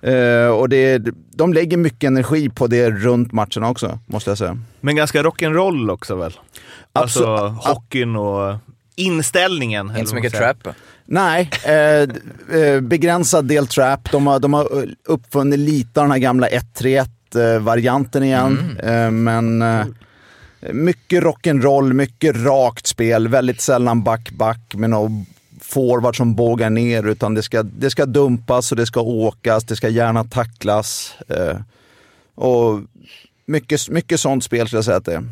[0.00, 1.02] Eh, och det,
[1.34, 4.58] de lägger mycket energi på det runt matcherna också, måste jag säga.
[4.80, 6.32] Men ganska rock'n'roll också väl?
[6.92, 7.64] Alltså Absolut.
[7.64, 8.56] hockeyn och
[8.96, 9.90] inställningen.
[9.96, 10.68] Inte så mycket trap.
[11.04, 12.08] Nej, eh,
[12.60, 14.12] eh, begränsad del trap.
[14.12, 14.68] De har, de har
[15.04, 17.06] uppfunnit lite av den här gamla 1-3-1
[17.36, 18.78] Fint-varianten igen.
[18.82, 19.86] Eh, men eh,
[20.72, 23.28] mycket rock'n'roll, mycket rakt spel.
[23.28, 25.26] Väldigt sällan back-back med någon
[25.60, 27.06] forward som bågar ner.
[27.06, 29.64] Utan det ska, det ska dumpas och det ska åkas.
[29.64, 31.14] Det ska gärna tacklas.
[31.28, 31.56] Eh,
[32.34, 32.80] och
[33.46, 35.28] mycket, mycket sånt spel skulle jag säga att det är.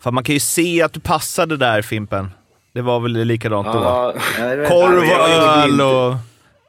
[0.00, 2.30] För man kan ju se att du passade där Fimpen.
[2.74, 3.72] Det var väl likadant då?
[3.72, 4.14] Ja,
[4.68, 6.18] Korv och öl inte-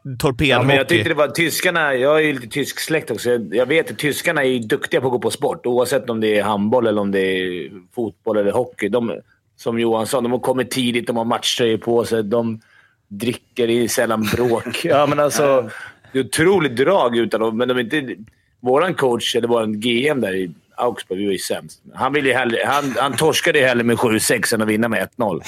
[0.03, 0.67] och Ja, torpedhockey.
[0.67, 3.29] men jag tyckte det var tyskarna, jag är ju lite tysk släkt också.
[3.51, 5.65] Jag, vet att tyskarna är duktiga på att gå på sport.
[5.65, 8.89] Oavsett om det är handboll eller om det är fotboll eller hockey.
[8.89, 9.21] De,
[9.55, 12.61] som Johan sa, de har kommit tidigt, de har matchtröjor på sig, de
[13.07, 14.81] dricker, är sällan bråk.
[14.85, 15.69] ja, men alltså,
[16.11, 18.15] det är otroligt drag utan dem, men de är inte...
[18.61, 21.81] Våran coach, eller vår GM där i Augsburg, vi var ju sämst.
[21.93, 25.41] Han, ville hellre, han, han torskade ju hellre med 7-6 än att vinna med 1-0.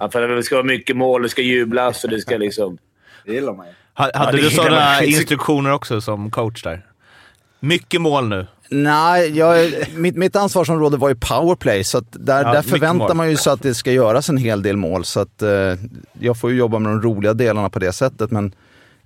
[0.00, 2.78] Ja, för det ska vara mycket mål, det ska jublas och det ska liksom...
[3.24, 3.72] Det gillar man ju.
[4.00, 6.86] Ha- Hade Ja, du sådana instruktioner också som coach där?
[7.60, 8.46] Mycket mål nu.
[8.70, 13.36] Nej, jag, mitt, mitt ansvarsområde var ju powerplay, så där, Ja, där förväntar man ju
[13.36, 15.04] sig att det ska göras en hel del mål.
[15.04, 15.74] Så att, eh,
[16.20, 18.30] jag får ju jobba med de roliga delarna på det sättet.
[18.30, 18.52] Men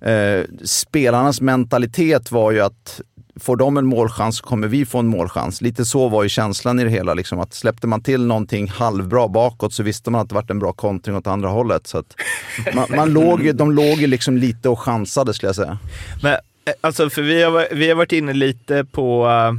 [0.01, 3.01] eh, spelarnas mentalitet var ju att
[3.39, 5.61] får de en målchans kommer vi få en målchans.
[5.61, 7.13] Lite så var ju känslan i det hela.
[7.13, 10.59] Liksom, att släppte man till någonting halvbra bakåt så visste man att det varit en
[10.59, 11.87] bra kontring åt andra hållet.
[11.87, 12.03] Så
[12.73, 15.77] man, man låg, de låg ju liksom lite och chansade skulle jag säga.
[16.23, 19.53] Men eh, alltså, för vi har, vi har varit inne lite på, eh,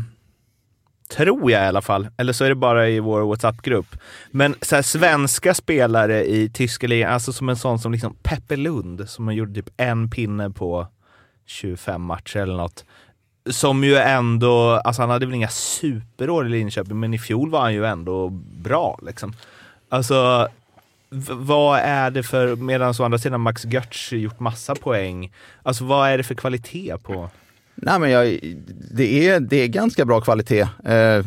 [1.16, 3.96] tror jag i alla fall, eller så är det bara i vår WhatsApp-grupp.
[4.30, 8.56] Men så här, svenska spelare i tyska ligan, alltså som en sån som liksom Peppe
[8.56, 10.86] Lund, som gjorde typ en pinne på
[11.46, 12.84] 25 matcher eller något.
[13.46, 17.60] Som ju ändå, alltså han hade väl inga superår i Linköping, men i fjol var
[17.60, 18.28] han ju ändå
[18.62, 19.34] bra liksom.
[19.88, 20.48] Alltså,
[21.30, 25.32] vad är det för, medan å andra sidan Max Götz gjort massa poäng,
[25.62, 27.30] alltså vad är det för kvalitet på?
[27.74, 28.38] Nej, men jag,
[28.90, 30.68] det, är, det är ganska bra kvalitet.
[30.84, 31.24] Eh,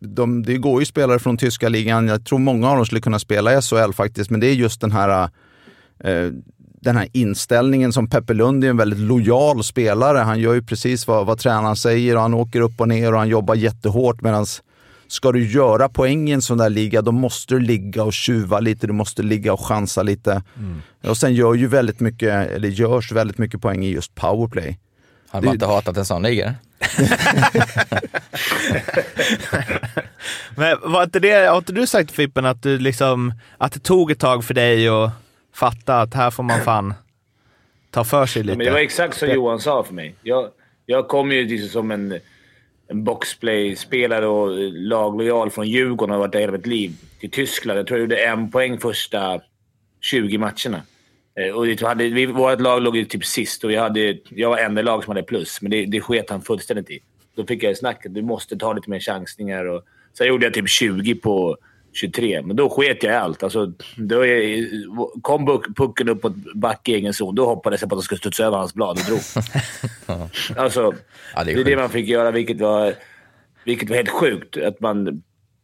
[0.00, 2.08] de, det går ju spelare från tyska ligan.
[2.08, 4.30] Jag tror många av dem skulle kunna spela i SHL faktiskt.
[4.30, 5.30] Men det är just den här,
[5.98, 6.30] eh,
[6.80, 10.18] den här inställningen som Peppe Lund är en väldigt lojal spelare.
[10.18, 13.18] Han gör ju precis vad, vad tränaren säger och han åker upp och ner och
[13.18, 14.20] han jobbar jättehårt.
[14.20, 14.46] Medan
[15.08, 18.60] ska du göra poäng i en sån där liga, då måste du ligga och tjuva
[18.60, 18.86] lite.
[18.86, 20.42] Du måste ligga och chansa lite.
[21.04, 24.78] Och sen gör ju väldigt mycket, eller görs väldigt mycket poäng i just powerplay.
[25.30, 26.54] Hade man inte hatat en sån liga?
[30.54, 34.10] Men var inte det, har inte du sagt Fippen att, du liksom, att det tog
[34.10, 35.10] ett tag för dig att
[35.58, 36.94] fatta att här får man fan
[37.90, 38.58] ta för sig lite?
[38.58, 40.14] men det var exakt som Johan sa för mig.
[40.22, 40.50] Jag,
[40.86, 42.20] jag kom ju liksom som en,
[42.88, 47.78] en boxplay-spelare och laglojal från Djurgården och har varit där hela mitt liv till Tyskland.
[47.78, 49.40] Jag tror jag gjorde en poäng första
[50.00, 50.82] 20 matcherna.
[51.40, 54.50] Eh, Och det hade, vi, vårt lag låg ju typ sist och jag, hade, jag
[54.50, 57.00] var enda lag som hade plus, men det, det sket han fullständigt i.
[57.36, 59.64] Då fick jag snacket du måste ta lite mer chansningar.
[59.64, 59.82] Och,
[60.18, 61.56] sen gjorde jag typ 20 på
[61.92, 63.42] 23, men då sket jag i allt.
[63.42, 64.64] Alltså, då är,
[65.22, 68.00] kom puck- pucken upp på ett back i egen zon, då hoppades jag på att
[68.00, 69.20] de skulle studsa över hans blad och drog.
[70.56, 70.92] alltså,
[71.34, 71.78] Ja, det det är det sjukt.
[71.80, 72.94] man fick göra, vilket var,
[73.64, 74.56] vilket var helt sjukt.
[74.56, 75.22] Att man,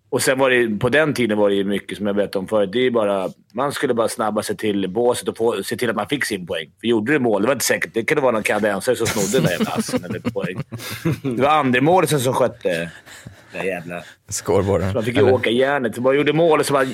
[0.09, 2.49] och sen var det, på den tiden var det ju mycket som jag berättade om
[2.49, 2.71] förut.
[2.73, 5.97] Det är bara, man skulle bara snabba sig till båset och få, se till att
[5.97, 6.71] man fick sin poäng.
[6.81, 7.95] För gjorde du mål, det var inte säkert.
[7.95, 10.63] Det kunde vara någon kanadensare som snodde den där jävla assen eller poäng.
[11.37, 12.91] Det var andremålisen som skötte
[13.53, 14.03] den jävla...
[14.29, 14.89] Scoreboarden.
[14.91, 15.95] Så man fick ju åka järnet.
[15.95, 16.87] Så man gjorde mål och så bara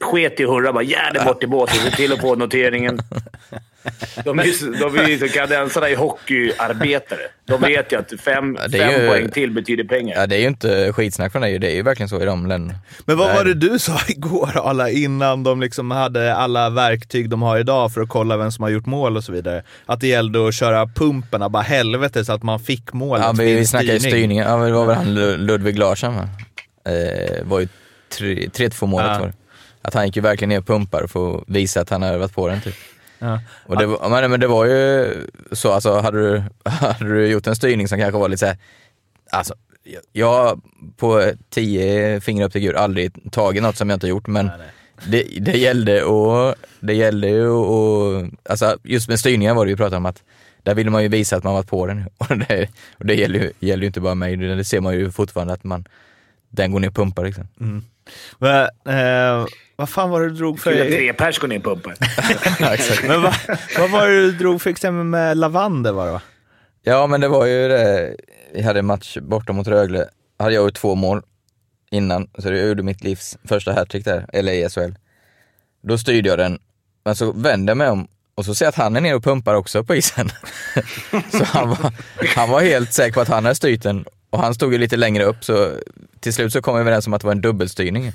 [0.00, 0.72] sket i hurra.
[0.72, 1.76] Bara järnet bort till båset.
[1.76, 2.98] Se till att få noteringen.
[4.24, 7.20] De är ju de är ju så- kanadensarna är hockeyarbetare.
[7.46, 10.16] De vet ju att fem, Ja, fem ju- poäng till betyder pengar.
[10.20, 12.46] Ja, det är ju inte skitsnack från dig, det är ju verkligen så i de
[12.46, 12.78] länderna.
[13.04, 17.42] Men vad var det du sa igår alla innan de liksom hade alla verktyg de
[17.42, 19.62] har idag för att kolla vem som har gjort mål och så vidare?
[19.86, 23.20] Att det gällde att köra pumperna bara helvete så att man fick mål.
[23.22, 24.12] Ja, vi, vi snackade styrning.
[24.18, 26.28] styrningen, ja, men det var väl han Lu- Ludvig Larsson va?
[26.88, 27.68] Eh, var ju
[28.10, 29.18] 3-2 målet Ja.
[29.18, 29.32] var.
[29.82, 32.34] Att han gick ju verkligen ner och pumpar för att visa att han hade övat
[32.34, 32.74] på den typ.
[33.18, 33.40] Ja.
[33.66, 35.06] Och det, var- men, men det var ju
[35.52, 38.56] så, alltså hade du, hade du gjort en styrning som kanske var lite såhär,
[39.30, 39.54] alltså
[40.12, 40.58] jag- har
[40.96, 44.50] på tio fingrar upp till Gud aldrig tagit något som jag inte gjort men
[45.06, 49.76] det, det gällde och det gällde ju och, alltså just med styrningen var det ju
[49.76, 50.22] pratat om att
[50.62, 52.68] där ville man ju visa att man varit på den och det,
[52.98, 55.64] och det gäller, ju, gäller ju inte bara mig, det ser man ju fortfarande att
[55.64, 55.84] man,
[56.50, 57.48] den går ner och pumpar liksom.
[58.38, 59.46] Men, eh,
[59.76, 60.72] vad fan var det du drog för...
[60.72, 61.96] Kul tre pers går ner i pumpen.
[62.60, 62.76] Ja.
[63.06, 63.34] Men vad,
[63.78, 66.20] vad var det du drog för exempel med Lavander var det va?
[66.82, 68.16] Ja men det var ju det,
[68.54, 71.22] vi hade en match borta mot Rögle, hade jag gjort två mål
[71.90, 74.94] innan, så jag gjorde mitt livs första hattrick där, eller i SHL.
[75.82, 76.58] Då styrde jag den,
[77.04, 79.24] men så vände jag mig om och så ser jag att han är nere och
[79.24, 80.28] pumpar också på isen.
[81.30, 81.92] så han var,
[82.36, 84.96] han var helt säker på att han hade styrt den Och han stod ju lite
[84.96, 85.72] längre upp så
[86.20, 88.12] till slut så kom vi överens om att det var en dubbelstyrning.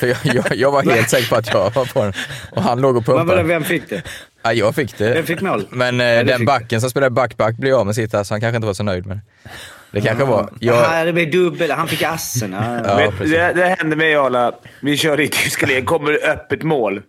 [0.00, 2.12] För jag, jag, jag var helt säker på att jag var på den.
[2.50, 3.42] Och han låg och Men pumpade.
[3.42, 4.02] vem fick det?
[4.42, 5.14] Ja, jag fick det.
[5.14, 5.66] Vem fick mål?
[5.70, 8.56] Men eh, det den backen som spelade back-back blev av med sitt så han kanske
[8.56, 9.50] inte var så nöjd med det.
[9.90, 10.48] Det kanske var...
[10.60, 11.70] Jag, Jaha, det blev dubbel.
[11.70, 12.52] Han fick assen.
[12.52, 12.80] Ja.
[12.84, 14.52] ja, Vet, det, det hände mig alla.
[14.80, 15.84] Vi körde i tyska ligan.
[15.84, 17.02] kommer det öppet mål.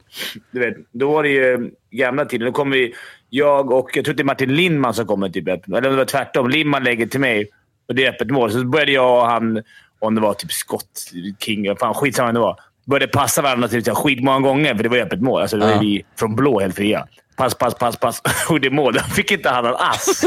[0.52, 2.46] Du vet, då var det ju gamla tiden.
[2.46, 2.94] Då kom vi,
[3.30, 5.68] jag och jag tror det är Martin Lindman som kommer typ öppet.
[5.68, 6.50] Eller om det var tvärtom.
[6.50, 7.50] Lindman lägger till mig
[7.88, 8.52] och det är öppet mål.
[8.52, 9.62] Så började jag och han,
[10.00, 13.86] om det var typ Scott King, fan skitsamma vem det var, började passa varandra typ,
[13.86, 15.42] så skitmånga gånger för det var öppet mål.
[15.42, 15.80] Alltså, då Ja.
[15.80, 17.08] vi från blå helt fria.
[17.38, 18.22] Pass, pass, pass, pass.
[18.50, 18.94] Och det är mål.
[18.94, 20.26] Då fick inte han en ass.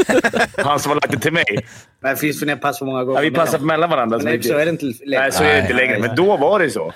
[0.57, 1.65] Han som har lagt det till mig.
[2.01, 3.19] Men finns det ner pass för många gånger?
[3.19, 4.17] Ja, vi passar mellan varandra.
[4.23, 5.21] Men det- så är det inte längre.
[5.21, 5.99] Nej, så är det inte Nej, längre.
[5.99, 6.07] nej.
[6.07, 6.93] Men då var det så.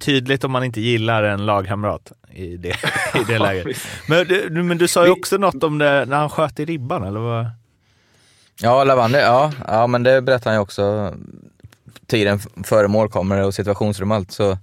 [0.00, 2.68] Tydligt om man inte gillar en lagkamrat i det,
[3.14, 3.76] i det läget.
[4.08, 7.04] Men du, men du sa ju också något om det när han sköt i ribban,
[7.04, 7.46] eller vad?
[8.60, 11.14] Ja, Lavander, ja, ja, men det berättade han ju också.
[12.06, 14.58] Tiden före före kommer och situationsrum och allt så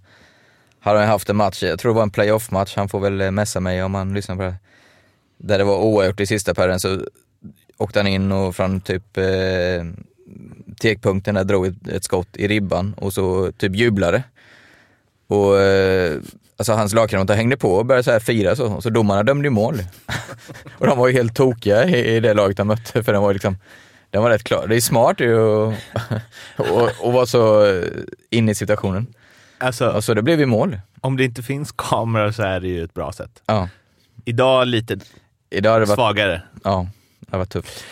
[0.79, 3.31] har han haft en match, jag tror det var en playoff-match, han får väl eh,
[3.31, 4.55] messa mig om han lyssnar på det.
[5.37, 7.05] Där det var oavgjort i sista perioden så
[7.77, 9.85] åkte han in och från typ eh,
[10.81, 14.23] tekpunkten där drog ett, ett skott i ribban och så typ jublade.
[15.27, 16.19] Och eh,
[16.62, 19.49] alltså hans lagkamrater hängde på och började så här fira så, så domarna dömde ju
[19.49, 19.76] mål.
[20.78, 23.34] och de var ju helt tokiga i, i det laget de mötte för den var
[23.34, 23.57] liksom,
[24.09, 24.68] den var rätt klar.
[24.68, 25.74] Det är smart ju och,
[26.57, 27.84] och, och vara så eh,
[28.30, 29.07] inne i situationen.
[29.57, 30.80] Alltså, Och så det blev ju mål.
[31.01, 33.41] om det inte finns kameror så är det ju ett bra sätt.
[33.45, 33.70] Ja.
[34.26, 34.97] Idag lite
[35.49, 36.41] Idag har det varit, svagare.
[36.64, 36.88] ja,
[37.20, 37.84] det var tufft.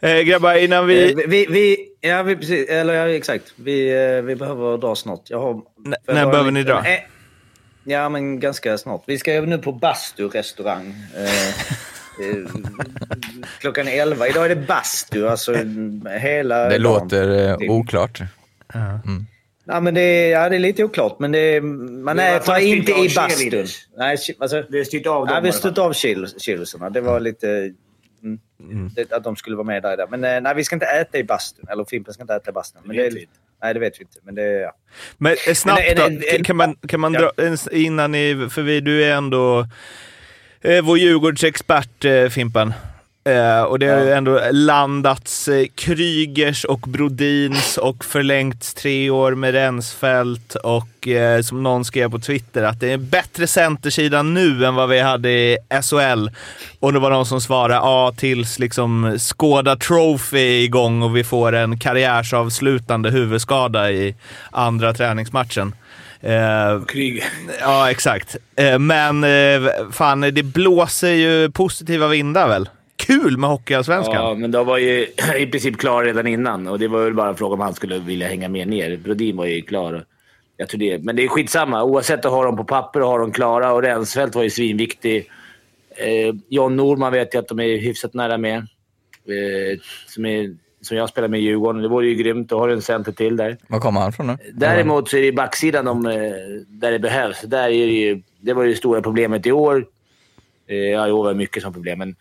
[0.00, 1.14] Eh, grabbar, innan vi...
[1.14, 1.76] Vi, vi, vi,
[2.08, 3.52] ja, vi, precis, eller ja, exakt.
[3.56, 5.20] Vi, eh, vi behöver dra snart.
[5.30, 6.78] Jag har, N- när har behöver en- ni dra?
[6.78, 6.98] Eh,
[7.88, 9.02] Ja, men ganska snart.
[9.06, 10.94] Vi ska ju nu på Bastu restaurang.
[11.16, 11.22] Eh,
[12.28, 12.44] eh,
[13.60, 14.28] klockan 11.
[14.28, 15.28] Idag är det bastu.
[15.28, 15.54] Alltså
[16.20, 16.82] hela Det dagen.
[16.82, 18.20] låter eh, oklart.
[19.64, 22.58] Ja, men det, är, ja, det är lite oklart, men det, är- man Det är
[22.58, 23.66] inte i bastun.
[23.96, 25.34] Nej, alltså, Det är styrt av dem.
[25.34, 25.84] ja, vi stött fall.
[25.84, 25.92] av
[26.38, 26.90] chilosarna.
[26.90, 27.72] Det var lite...
[28.22, 30.06] Mm, det, att de skulle vara med där.
[30.16, 31.66] Men nej, vi ska inte äta i bastun.
[31.70, 32.82] Eller Fimpen ska inte äta i bastun.
[32.84, 33.24] Men Det är.
[33.62, 34.18] Nej, det vet vi inte.
[34.22, 34.72] Men det, ja.
[35.18, 37.20] Men eh, snabbt då, en- en- kan man, kan man Ja.
[37.20, 39.66] dra, en- innan ni, för vi, du är ändå
[40.60, 42.72] eh, vår Djurgårdsexpert eh, Fimpen.
[43.24, 49.34] Eh, och det har ju ändå landats eh, Krygers och Brodins och förlängts tre år
[49.34, 54.22] med Rensfeldt och eh, som någon skrev på Twitter att det är en bättre centersida
[54.22, 56.28] nu än vad vi hade i SHL.
[56.80, 61.24] Och det var någon som svarade ja tills liksom Skåda Trophy är igång och vi
[61.24, 64.14] får en karriärsavslutande huvudskada i
[64.50, 65.74] andra träningsmatchen.
[66.20, 67.24] Eh, Krig.
[67.60, 68.36] Ja, exakt.
[68.56, 72.68] Eh, Men eh, fan, det blåser ju positiva vindar väl?
[73.06, 74.14] Kul med Hockeyallsvenskan!
[74.14, 75.06] Ja, men de var ju
[75.38, 77.98] i princip klara redan innan och det var väl bara en fråga om han skulle
[77.98, 78.96] vilja hänga med ner.
[78.96, 80.04] Brodin var ju klar.
[80.56, 81.04] Jag tror det.
[81.04, 81.82] Men det är skitsamma.
[81.84, 83.72] Oavsett att ha dem på papper och ha dem klara.
[83.72, 85.30] Och Rensfeldt var ju svinviktig.
[85.96, 88.56] Eh, John Norman vet jag att de är hyfsat nära med.
[88.56, 91.82] Eh, som, är, som jag spelar med i Djurgården.
[91.82, 92.48] Det vore ju grymt.
[92.48, 93.56] Då har du en center till där.
[93.68, 94.36] Var kommer han från nu?
[94.52, 96.12] Däremot så är det backsidan de, eh,
[96.68, 97.40] där det behövs.
[97.42, 99.86] Där är det, ju, det var ju det stora problemet i år.
[100.66, 102.16] Eh, Ja, i år var det mycket som problem, men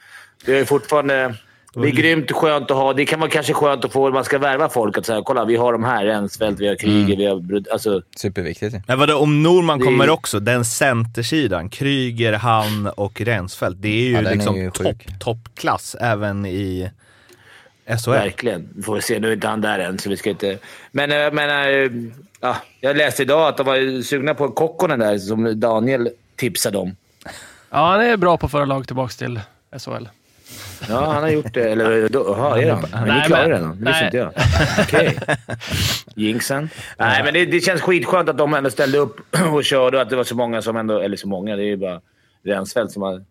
[0.46, 1.36] det är fortfarande...
[1.74, 2.94] Det är grymt skönt att ha.
[2.94, 5.56] Det kan vara kanske skönt att få, man ska värva folk, att säga kolla vi
[5.56, 6.06] har de här.
[6.06, 7.36] Rensfeldt, vi har Kryger, vi har...
[7.40, 8.76] Brud- Alltså, Superviktigt.
[8.88, 14.02] Men vadå, om Norman Det kommer också, den centersidan, Kryger, han och Rensfeldt, det är
[14.04, 16.90] ju Ja, den är liksom ju topp, toppklass även i
[18.06, 18.12] SHL.
[18.12, 18.70] verkligen.
[18.76, 19.20] Vi får se.
[19.20, 20.58] Nu är inte han där än, så vi ska inte...
[20.92, 21.68] Men jag menar...
[21.84, 21.90] eh,
[22.40, 26.96] Ja, jag läste idag att de var sugna på Kokkonen där, som Daniel tipsade om.
[27.70, 29.40] Ja, han är bra på att föra lag tillbaka till
[29.80, 30.06] SHL.
[30.90, 31.70] Ja, han har gjort det.
[31.72, 32.84] Eller då, aha, är han?
[32.94, 33.80] Är ni Nej, klara men- redan?
[33.84, 34.32] Det visste inte jag.
[34.80, 35.18] Okej.
[36.16, 36.70] Jinxen.
[36.98, 39.18] Nej, men det, det känns skitskönt att de ändå ställde upp
[39.54, 41.00] och körde och att det var så många som ändå...
[41.00, 42.02] Eller så många, det är ju bara
[42.46, 43.24] Rensfeldt som har...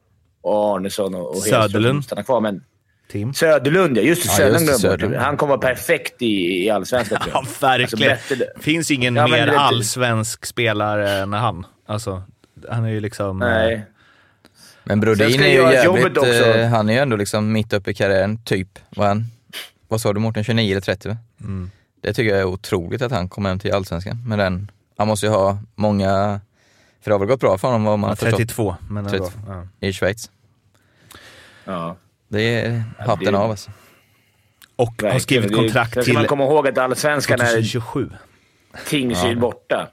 [0.42, 1.94] Och Arnesson och, och Söderlund.
[1.94, 2.40] som stannar kvar.
[2.40, 2.64] Men
[3.10, 3.34] Tim.
[3.34, 4.02] Söderlund, ja.
[4.02, 4.42] Just det.
[4.42, 4.72] Ja, just det.
[4.78, 5.14] Söderlund.
[5.16, 7.68] Han kommer vara perfekt i, i Allsvenskan, Ja, jag.
[7.68, 8.12] verkligen.
[8.12, 11.66] Alltså, bättre- finns ingen Ja, men mer det- allsvensk spelare än han.
[11.86, 12.22] Alltså,
[12.68, 13.42] han är ju liksom...
[13.42, 13.86] eh, Nej.
[14.88, 16.32] Men Brodin är ju jävligt, också.
[16.32, 18.78] eh, han är ju ändå liksom mitt uppe i karriären, typ.
[18.90, 19.24] Vad, han,
[19.88, 21.16] vad sa du Mårten, 29 eller 30 va?
[21.40, 21.70] Mm.
[22.00, 24.70] Det tycker jag är otroligt att han kommer hem till Allsvenskan med den.
[24.98, 26.40] Han måste ju ha många,
[27.00, 29.06] för det har väl gått bra för honom vad man Ja, har förstått 32, men
[29.06, 29.10] ändå.
[29.18, 29.40] 32.
[29.48, 29.66] Ja.
[29.80, 30.30] i Schweiz.
[31.64, 31.96] Ja.
[32.28, 33.70] Det är hatten det- av alltså.
[34.76, 35.20] Och har verkligen.
[35.20, 38.10] skrivit Det- kontrakt Sen ska till man komma ihåg att Allsvenskan är 2027.
[38.86, 39.88] Tingsryd borta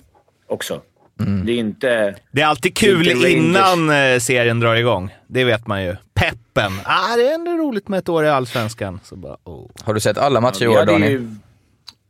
[0.47, 0.81] också.
[1.20, 1.45] Mm.
[1.45, 2.16] Det är inte...
[2.32, 3.34] Det är alltid kul Inte Rangers.
[3.34, 5.16] innan eh, serien drar igång.
[5.28, 5.95] Det vet man ju.
[6.14, 6.72] Peppen.
[6.86, 8.99] Ah, det är ändå roligt med ett år i Allsvenskan.
[9.03, 9.70] Så bara, oh.
[9.84, 11.11] Har du sett alla matcher i år Daniel?
[11.11, 11.36] ju-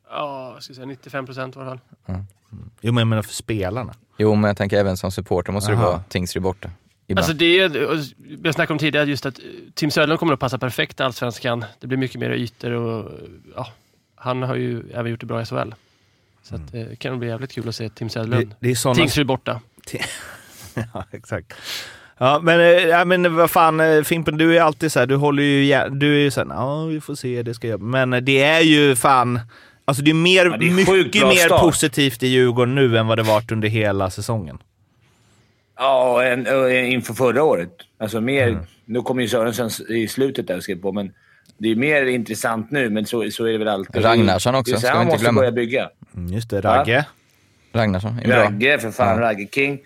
[0.10, 1.80] Ja, jag ska säga 95 procent i alla fall.
[2.82, 3.93] Jo, men jag menar för spelarna.
[4.18, 5.86] Jo, men jag tänker även som supporter måste det Aha.
[5.88, 6.70] vara Tingsryd borta.
[7.08, 7.20] Ibland.
[7.24, 7.97] Alltså det är,
[8.43, 9.43] jag snackade om tidigare just att eh,
[9.74, 11.66] Tim Söderlund kommer att passa perfekt i Allsvenskan.
[11.80, 13.12] Det blir mycket mer ytor och
[13.56, 13.68] ja,
[14.16, 15.74] han har ju även gjort det bra i SHL.
[16.43, 18.47] Så att, eh, det kan nog bli jävligt kul att se Tim Söderlund.
[18.49, 18.95] Det, det är såna...
[18.95, 19.61] Tingsryd borta.
[20.93, 21.53] ja, exakt.
[22.17, 25.15] Ja, men, eh, ja, men vad fan eh, Fimpen, du är alltid så här, du
[25.15, 28.21] håller ju, du är ju såhär, ja vi får se, det ska jag Men eh,
[28.21, 29.39] det är ju fan,
[29.85, 31.61] alltså det är, mer, Ja, det är mycket mer start.
[31.61, 34.57] positivt i Djurgården nu än vad det varit under hela säsongen.
[35.77, 37.73] Ja, en, en, inför förra året.
[37.99, 38.63] Alltså mer, Mm.
[38.85, 41.13] Nu kommer ju Sörensen i slutet där och skrev på, men
[41.57, 44.05] det är mer intressant nu, men så, så är det väl alltid.
[44.05, 45.41] Ragnarsson också, ska vi man inte måste glömma.
[45.41, 45.89] börja bygga.
[46.16, 47.05] Mm, Just det, Ragge.
[47.74, 48.43] Ragnarsson är bra.
[48.43, 49.18] Ragge, för fan.
[49.18, 49.22] Ja.
[49.22, 49.80] Ragge King.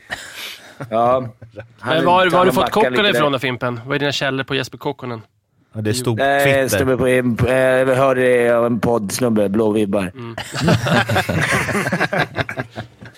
[0.90, 1.30] Ja.
[1.80, 3.82] Han Men var, var har du fått Kokkonen ifrån då Fimpen?
[3.86, 5.22] Vad är dina källor på Jesper Kokkonen?
[5.74, 6.90] Ja, det stod på Nej, Twitter.
[6.90, 7.38] jag på en,
[7.88, 10.12] jag hörde det av en poddsnubbe, Blå vibbar.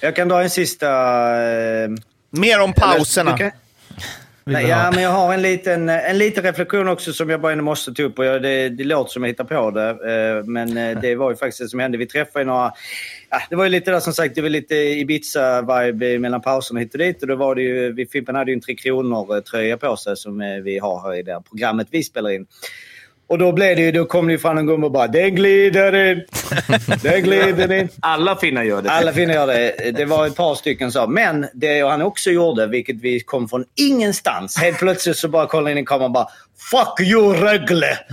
[0.01, 0.88] Jag kan dra en sista...
[1.43, 1.89] Eh,
[2.30, 3.36] Mer om pauserna.
[3.36, 3.51] Vill
[4.54, 7.93] Nej, ja, men jag har en liten, en liten reflektion också som jag bara måste
[7.93, 8.20] ta upp.
[8.20, 9.89] Och jag, det, det låter som jag hittar på det.
[9.89, 11.97] eh, Men eh, det var ju faktiskt det som hände.
[11.97, 12.72] Vi träffade några...
[13.30, 16.93] Ja, det var ju lite där som sagt, det var lite Ibiza-vibe mellan pauserna hit
[16.93, 17.22] och dit.
[17.22, 20.41] Och då var det ju, vi, Fimpen hade ju en Tre Kronor-tröja på sig som
[20.41, 22.45] eh, vi har här i det här programmet vi spelar in.
[23.30, 25.36] Och då blev det ju, då kom det ju fram en gumma och bara “Den
[25.36, 26.23] glider in,
[27.01, 27.89] den glider in”.
[27.99, 28.91] Alla finnar gör det.
[28.91, 29.91] Alla finner jag det.
[29.97, 31.07] Det var ett par stycken så.
[31.07, 34.57] Men det han också gjorde, vilket vi kom från ingenstans.
[34.57, 36.27] Helt plötsligt så bara kollade in i kameran och bara
[36.71, 37.97] “Fuck you Rögle!”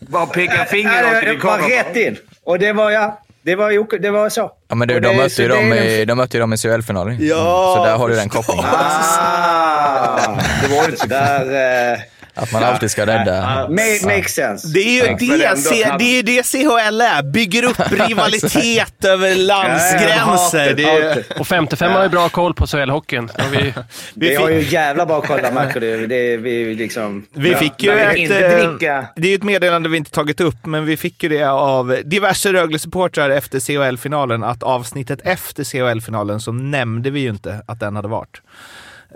[0.00, 1.70] Bara peka finger Ja, rakt det in i var kameran.
[1.70, 2.16] rätt in.
[2.44, 4.50] Och det var, ja, det var, ju- det var så.
[4.68, 6.52] Ja, men du, de, det- mötte så ju det dem i, de mötte ju dem
[6.52, 7.16] i CHL-finalen.
[7.20, 8.64] Ja, så där har du den kopplingen.
[8.68, 11.06] Ah, det var inte så.
[11.06, 11.98] Där, eh,
[12.38, 13.66] Att man alltid ska rädda.
[13.70, 14.68] make, make sense.
[14.68, 17.22] Det är ju det, C- det, är det CHL är.
[17.22, 20.74] Bygger upp rivalitet över landsgränser.
[20.74, 23.30] Det är, Och 55 har ju bra koll på SHL-hockeyn.
[23.36, 23.74] Det vi-
[24.14, 26.06] Vi har ju jävla bra koll där märker du.
[26.06, 27.26] Det, vi liksom...
[27.32, 28.70] Vi fick ju ett, inte eh,
[29.16, 31.96] det är ju ett meddelande vi inte tagit upp, men vi fick ju det av
[32.04, 37.96] diverse Rögle-supportrar efter CHL-finalen, att avsnittet efter CHL-finalen så nämnde vi ju inte att den
[37.96, 38.40] hade varit.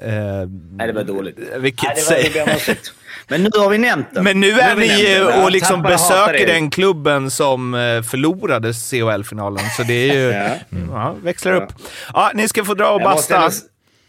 [0.02, 0.12] Eh,
[0.72, 1.38] Nej, det var dåligt.
[1.56, 2.78] vilket Nej, det var, det säger-.
[3.28, 4.24] Men nu har vi nämnt den.
[4.24, 6.46] Men nu är nämnt ni eh, och liksom besöker er.
[6.46, 10.32] den klubben som eh, förlorade CHL-finalen, så det är ju...
[10.32, 10.56] Ja.
[10.90, 11.72] ja, växlar upp.
[12.14, 13.50] Ja, ni ska få dra och basta.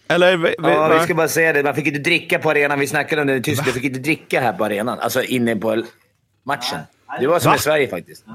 [0.08, 0.38] Eller?
[0.38, 1.64] vi- Ja, vi ska bara säga det.
[1.64, 2.80] Man fick inte dricka på arenan.
[2.80, 3.66] Vi snackade om det i Tyskland.
[3.68, 5.00] Vi fick inte dricka här på arenan.
[5.00, 5.84] Alltså inne på
[6.46, 6.80] matchen.
[7.20, 7.56] Det var som Va?
[7.56, 8.26] i Sverige faktiskt.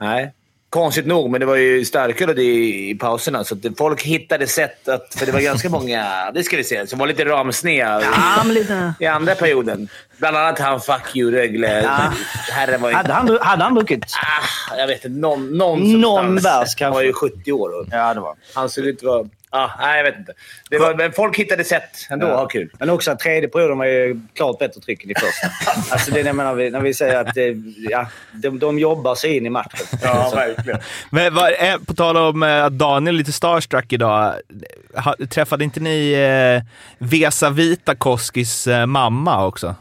[0.00, 0.32] Nej.
[0.70, 3.44] Konstigt nog, men det var ju starkare det i, i pauserna.
[3.44, 5.14] Så det- folk hittade sätt att...
[5.14, 8.94] För det var ganska många, det ska vi säga, som var lite ramsnea Ja, lite...
[9.00, 9.88] i andra perioden.
[10.18, 11.82] Bland annat han Fuck you Rögle.
[11.82, 12.12] Ja.
[12.52, 12.94] Herren var ju...
[12.94, 14.04] Hade han, hade han druckit?
[14.70, 15.20] Ah, jag vet inte.
[15.20, 16.90] Någon, någon, Någon bärs Han kanske.
[16.90, 17.68] var ju 70 år.
[17.80, 19.28] Och Ja, det var han såg ut att vara...
[19.50, 20.32] Ah, nej, jag vet inte.
[20.70, 22.70] Det var, men folk hittade sätt ändå att ha kul.
[22.78, 25.46] Men också att tredje perioden var ju klart bättre tryck än i första.
[25.94, 27.44] alltså det är menar, vi- när vi säger att eh,
[27.90, 29.86] ja, de, de jobbar sig in i matchen.
[30.02, 30.80] Ja, verkligen.
[31.10, 34.34] Men eh, på tal om eh, att Daniel är lite starstruck idag.
[34.94, 36.62] Ha, träffade inte ni eh,
[36.98, 39.74] Vesa Vitakoskis eh, mamma också?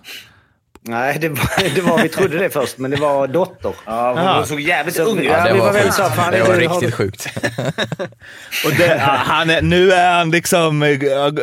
[0.88, 3.74] Nej, det var, det var, vi trodde det först, men det var dotter.
[3.86, 5.26] Ja, hon såg jävligt Så- ung ut.
[5.26, 6.10] Ja, det vi var var väldigt sjukt.
[6.10, 7.28] så, fan, det var riktigt sjukt.
[8.66, 11.00] Och det, han är, nu är han liksom eh,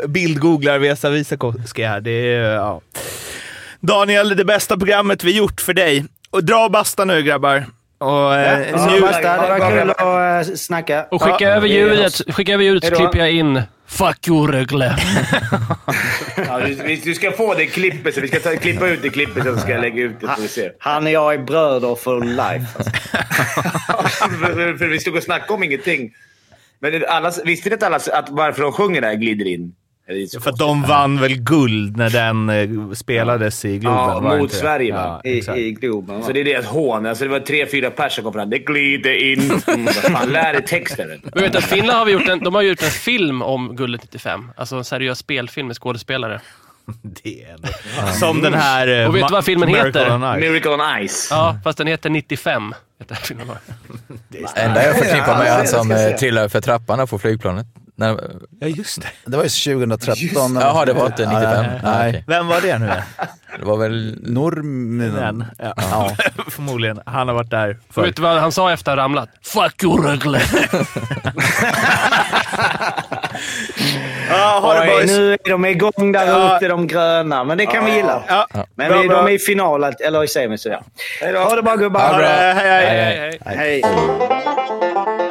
[0.09, 2.01] bildgooglar Vesa Vitakoski här.
[2.01, 2.81] Det är, ja.
[3.81, 6.05] Daniel, det bästa programmet vi gjort för dig.
[6.31, 7.67] Och dra och basta nu grabbar.
[8.05, 11.07] Och, eh, Ja, njut- det var kul att eh, snacka.
[11.11, 14.97] Och skicka Ja, över ljudet, skicka över ljudet så klipper jag in “Fuck you Rögle”.
[16.49, 19.09] Ja, du, vi- du ska få det klippet, så vi ska ta, klippa ut det
[19.11, 20.73] klippet och så ska jag lägga ut det så vi ser.
[20.79, 22.67] Han och jag är bröder for life.
[23.89, 24.29] Alltså.
[24.29, 26.13] för, för vi stod och snackade om ingenting.
[26.81, 29.75] Men det- alla, visste ni att, alla, att varför de sjunger där glider in?
[30.07, 33.99] Det är så För de vann väl guld när den eh, spelades i Globen?
[33.99, 34.57] Ja, det mot det?
[34.57, 35.21] Sverige, va?
[35.25, 35.67] Ja, I.
[35.67, 36.21] I Globen.
[36.21, 36.27] va?
[36.27, 37.07] Så det är deras hån.
[37.07, 38.51] Alltså det var tre, fyra personer som kom fram.
[38.51, 39.61] Det glider in.
[39.69, 41.09] Mm, vad fan, lär dig texten.
[41.35, 43.77] Men vet du, att Finland har vi gjort en, de har gjort en film om
[43.77, 44.51] guldet 95.
[44.57, 46.41] Alltså en seriös spelfilm med skådespelare.
[47.03, 47.69] Det är ändå...
[48.13, 49.01] Som den här...
[49.03, 50.15] eh, Och vet du vad filmen Miracle heter?
[50.15, 50.41] on.
[50.41, 51.29] Miracle on Ice.
[51.31, 52.75] Ja, fast den heter 95.
[53.01, 53.47] Heter filmen.
[54.29, 56.19] Det enda jag förknippar med Ja, han det som eh, se.
[56.19, 57.67] trillar för trappan på flygplanet.
[57.97, 58.21] När,
[58.61, 59.07] Ja, just det.
[59.31, 60.57] Det var ju 2013.
[60.61, 61.43] jaha, det var inte 95?
[61.65, 61.81] Nej.
[61.83, 62.13] Nej.
[62.13, 62.25] Nej.
[62.27, 62.91] Vem var det nu?
[63.59, 64.19] Det var väl...
[64.23, 65.15] Nurminen.
[65.15, 65.45] Den.
[65.77, 66.11] Ja.
[66.51, 67.01] Förmodligen.
[67.07, 68.03] Han har varit där förr.
[68.03, 69.29] vet du vad han sa efter att ha ramlat?
[69.43, 70.41] “Fuck you Rögle”.
[74.31, 76.57] Ja, ha det Oj, nu är de igång där Ja.
[76.57, 77.45] ute, de gröna.
[77.45, 78.23] Men det kan vi gilla.
[78.29, 78.47] Ja.
[78.75, 79.17] Men Bra, vi, bra.
[79.17, 80.83] de är i final, eller i semi, så ja.
[81.45, 82.01] Ha det bra gubbar.
[82.13, 83.39] Ha det, hej, hej.
[83.45, 83.83] Hej, hej.
[83.83, 85.24] Hej.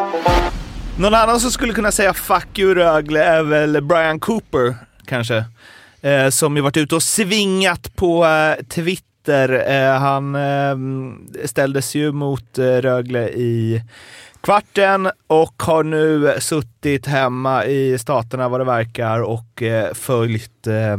[1.03, 4.75] Någon annan som skulle kunna säga fuck you Rögle är väl Brian Cooper,
[5.05, 5.45] kanske.
[6.01, 9.71] Eh, som ju varit ute och svingat på eh, Twitter.
[9.71, 10.77] Eh, han eh,
[11.45, 13.83] ställdes ju mot eh, Rögle i
[14.41, 20.97] kvarten och har nu suttit hemma i Staterna vad det verkar och eh, följt eh,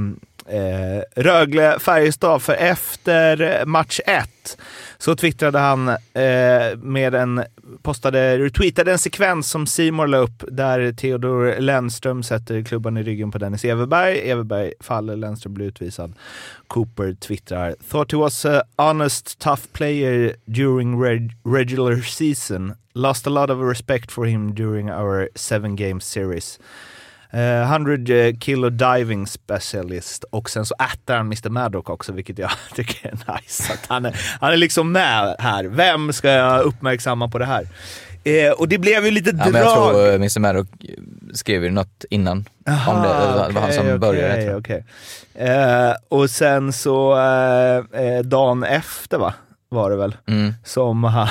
[0.49, 2.43] eh, Rögle-Färjestad.
[2.43, 4.59] För efter match 1
[4.99, 7.45] så twittrade han eh, med en,
[7.83, 13.31] postade, retweetade en sekvens som Simon la upp där Theodor Lennström sätter klubban i ryggen
[13.31, 14.31] på Dennis Everberg.
[14.31, 16.15] Everberg faller, Lennström blir utvisad.
[16.69, 22.75] Cooper twittrar “Thought he was a honest tough player during reg regular season.
[22.95, 26.61] Lost a lot of respect for him during our seven game series.
[27.35, 27.97] Eh, 100
[28.41, 33.13] kilo diving specialist och sen så äter han Mr Maddock också, vilket jag tycker är
[33.35, 33.73] nice.
[33.73, 35.65] Att han, är, han är liksom med här.
[35.65, 37.69] Vem ska jag uppmärksamma på det här?
[38.25, 39.53] Eh, och det blev ju lite Ja, drag.
[39.53, 40.67] men jag tror eh, Mr Maddock
[41.35, 43.09] skrev ju något innan om det.
[43.49, 44.35] Det var han som okej, började.
[44.35, 44.59] tror jag.
[44.61, 44.85] okej.
[45.35, 49.35] Eh, och sen så eh, eh, dagen efter va,
[49.69, 50.55] var det väl, Mm.
[50.65, 51.29] som han,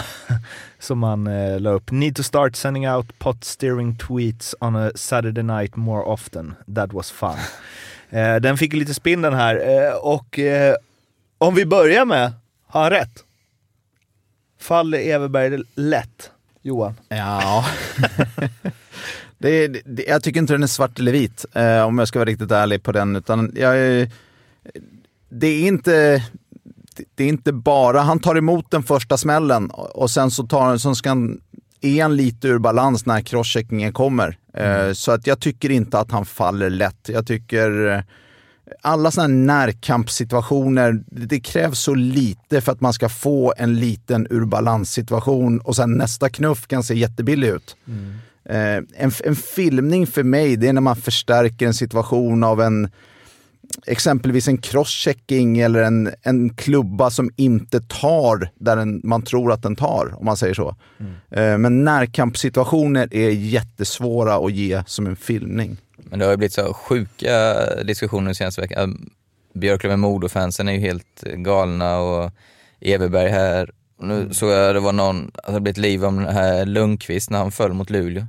[0.84, 1.92] som han eh, la upp.
[1.92, 6.56] Need to start sending out pot steering tweets on a Saturday night more often.
[6.76, 7.38] That was fun.
[8.10, 10.76] Eh, den fick lite spinn den här eh, och eh,
[11.38, 12.32] om vi börjar med,
[12.68, 13.24] har han rätt?
[14.60, 16.32] Faller Everberg lätt?
[16.62, 17.00] Johan?
[17.10, 17.66] Ja.
[19.38, 22.30] det, det, jag tycker inte den är svart eller vit, eh, om jag ska vara
[22.30, 23.16] riktigt ärlig på den.
[23.16, 23.76] Utan jag,
[25.30, 26.24] det är inte...
[27.16, 30.96] Det är inte bara, han tar emot den första smällen och sen så, tar, så
[30.96, 31.42] ska han,
[31.82, 34.38] är han lite ur balans när crosscheckingen kommer.
[34.54, 37.10] Eh, Så att jag tycker inte att han faller lätt.
[37.10, 38.02] Jag tycker eh,
[38.82, 44.28] alla sådana här närkampssituationer, det krävs så lite för att man ska få en liten
[44.30, 47.76] ur balans-situation och sen nästa knuff kan se jättebillig ut.
[48.50, 52.90] Eh, en, en filmning för mig, det är när man förstärker en situation av en
[53.86, 59.64] exempelvis en crosschecking eller en, en klubba som inte tar där den, man tror att
[59.64, 60.76] den tar, om man säger så.
[61.32, 65.78] Eh, men närkampssituationer är jättesvåra att ge som en filmning.
[65.98, 69.10] Men det har ju blivit så sjuka diskussioner den senaste veckan.
[69.54, 72.32] Björklöven Modo-fansen är ju helt galna och
[72.82, 73.72] Everberg här.
[73.98, 76.66] Och Nu såg jag det var någon, alltså det blev ett liv om den här
[76.66, 78.26] Lundqvist när han föll mot Luleå.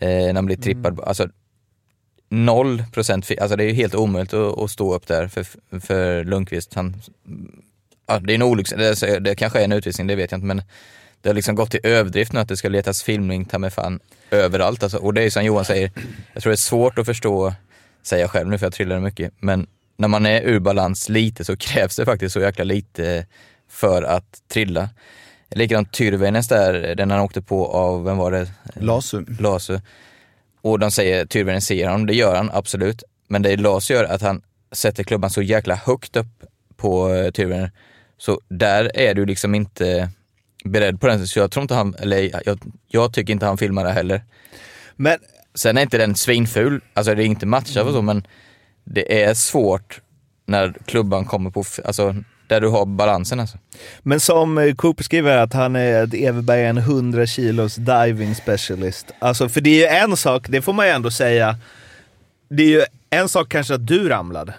[0.00, 1.00] Eh, när han blev trippad.
[1.00, 1.28] Alltså
[2.28, 5.46] noll procent, fi- alltså det är ju helt omöjligt att, att stå upp där för,
[5.80, 6.74] för Lundqvist.
[6.74, 6.96] Han,
[8.06, 10.46] ja, det är en olycks, det, det kanske är en utvisning, det vet jag inte
[10.46, 10.62] men
[11.22, 14.00] det har liksom gått till överdrift nu att det ska letas filmning ta mig fan
[14.30, 14.82] överallt.
[14.82, 14.98] Alltså.
[14.98, 15.90] Och det är ju som Johan säger,
[16.32, 17.54] jag tror det är svårt att förstå,
[18.02, 19.66] säger jag själv nu för jag trillar mycket, men
[19.96, 23.26] när man är ur balans lite så krävs det faktiskt så jäkla lite
[23.70, 24.88] för att trilla.
[25.50, 28.50] Likadant Tyrväinäs där, den han åkte på av, vem var det?
[28.74, 29.24] Lasu.
[29.40, 29.78] Lasu.
[30.60, 33.02] Och de säger Tyrväinen ser honom, det gör han absolut.
[33.28, 34.42] Men det Lasu gör är att han
[34.72, 36.44] sätter klubban så jäkla högt upp
[36.76, 37.70] på eh, Tyrväinen.
[38.18, 40.10] Så där är du liksom inte
[40.64, 41.28] beredd på den.
[41.28, 44.24] Så jag tror inte han, eller jag, jag tycker inte han filmar det heller.
[44.96, 45.18] Men
[45.58, 48.26] Sen är inte den svinful, alltså det är inte matcha och så, men
[48.84, 50.00] det är svårt
[50.46, 52.14] när klubban kommer på, alltså
[52.48, 53.58] där du har balansen alltså.
[54.02, 58.34] Men som eh, Cooper skriver att han är att Everberg är en 100 kilos diving
[58.34, 59.06] specialist.
[59.18, 61.56] Alltså för det är ju en sak, det får man ju ändå säga.
[62.48, 64.54] Det är ju en sak kanske att du ramlade.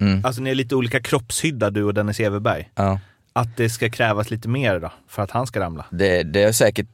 [0.00, 0.24] Mm.
[0.24, 2.70] Alltså ni är lite olika kroppshydda du och Dennis Everberg.
[2.74, 3.00] Ja.
[3.32, 5.84] Att det ska krävas lite mer då, för att han ska ramla.
[5.90, 6.86] Det, det är säkert,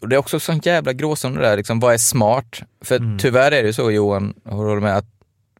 [0.00, 2.62] och det är också sån jävla gråzon det där, liksom, vad är smart?
[2.84, 5.13] För tyvärr är det så Johan, håller med att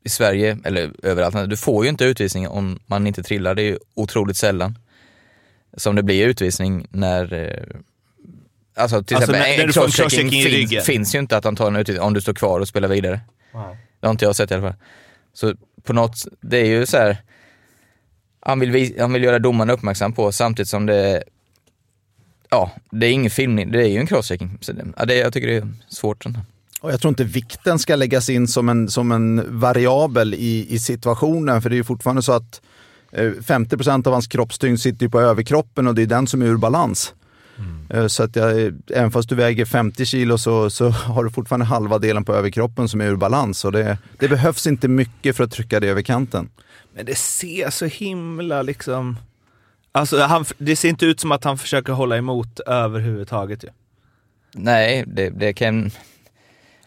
[0.04, 3.66] i Sverige, eller överallt, du får ju inte utvisning om man inte trillar, det är
[3.66, 4.78] ju otroligt sällan
[5.76, 7.80] som det blir utvisning när eh,
[8.76, 12.06] Alltså till Alltså, exempel en crosschecking finns, finns ju inte att han tar en utvisning
[12.06, 13.20] om du står kvar och spelar vidare.
[14.00, 14.80] Det har inte jag sett i alla fall.
[15.32, 17.16] Så på något, det är ju så här.
[18.40, 21.24] Han vill, han vill göra domarna uppmärksam på samtidigt som det
[22.50, 24.58] Ja, det är ingen filmning, det är ju en crosschecking.
[24.60, 26.24] Så det, ja, det, jag tycker det är svårt.
[26.84, 30.78] Och jag tror inte vikten ska läggas in som en, som en variabel i, i
[30.78, 32.60] situationen, för det är ju fortfarande så att
[33.12, 36.46] eh, 50% av hans kroppstyngd sitter ju på överkroppen och det är den som är
[36.46, 37.14] ur balans.
[37.90, 41.66] Eh, Så att jag, även fast du väger 50 kilo så, så har du fortfarande
[41.66, 43.64] halva delen på överkroppen som är ur balans.
[43.64, 46.48] Och det, det behövs inte mycket för att trycka det över kanten.
[46.94, 49.18] Men det ser så himla liksom...
[49.92, 53.68] Alltså han, det ser inte ut som att han försöker hålla emot överhuvudtaget ju.
[54.54, 55.90] Nej, det, det kan...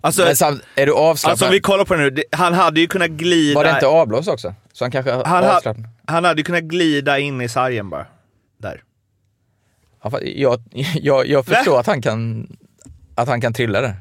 [0.08, 1.32] Alltså Men samt, är du avslappnad?
[1.32, 3.60] alltså om vi kollar på det nu, det- han hade ju kunnat glida...
[3.60, 4.56] Var det inte avblås också?
[4.74, 5.62] Så han kanske han, ha,
[6.06, 8.06] han hade ju kunnat glida in i sargen bara.
[8.58, 8.84] Där.
[10.04, 10.62] Ja, jag,
[11.02, 12.48] jag, jag förstår att han kan,
[13.16, 13.96] att han kan trilla där.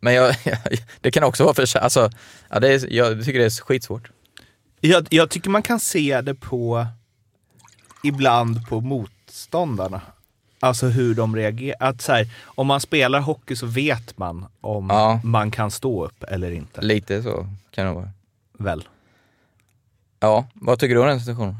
[0.00, 0.34] Men jag,
[1.00, 2.10] det kan också vara för alltså,
[2.50, 4.10] ja, det är, jag tycker det är skitsvårt.
[4.80, 6.86] Jag, jag tycker man kan se det på
[8.04, 10.00] ibland på motståndarna.
[10.62, 11.76] Alltså hur de reagerar.
[11.88, 15.20] Att så här, om man spelar hockey så vet man om Ja.
[15.24, 16.80] man kan stå upp eller inte.
[16.80, 18.10] Lite så kan det vara.
[18.58, 18.84] Väl?
[20.20, 21.56] Ja, vad tycker du om den situationen?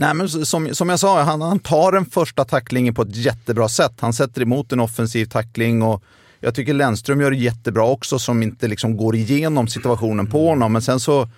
[0.00, 3.68] Nej, men som, som jag sa, han, han tar den första tacklingen på ett jättebra
[3.68, 3.92] sätt.
[4.00, 6.02] Han sätter emot en offensiv tackling och
[6.40, 10.72] jag tycker Lennström gör det jättebra också som inte liksom går igenom situationen på honom.
[10.72, 11.28] Men sen så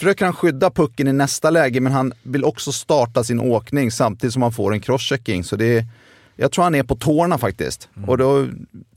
[0.00, 4.32] försöker han skydda pucken i nästa läge men han vill också starta sin åkning samtidigt
[4.32, 5.44] som han får en crosschecking.
[5.44, 5.86] Så det är,
[6.36, 7.88] jag tror han är på tårna faktiskt.
[8.06, 8.46] Och då,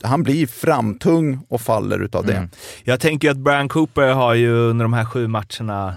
[0.02, 2.48] han blir framtung och faller utav det.
[2.84, 5.94] Jag tänker ju att Brian Cooper har ju under de här sju matcherna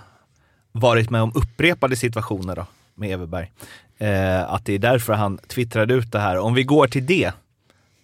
[0.72, 3.51] varit med om upprepade situationer då, med Everberg.
[3.97, 6.38] Eh, att det är därför han twittrade ut det här.
[6.38, 7.32] Om vi går till det,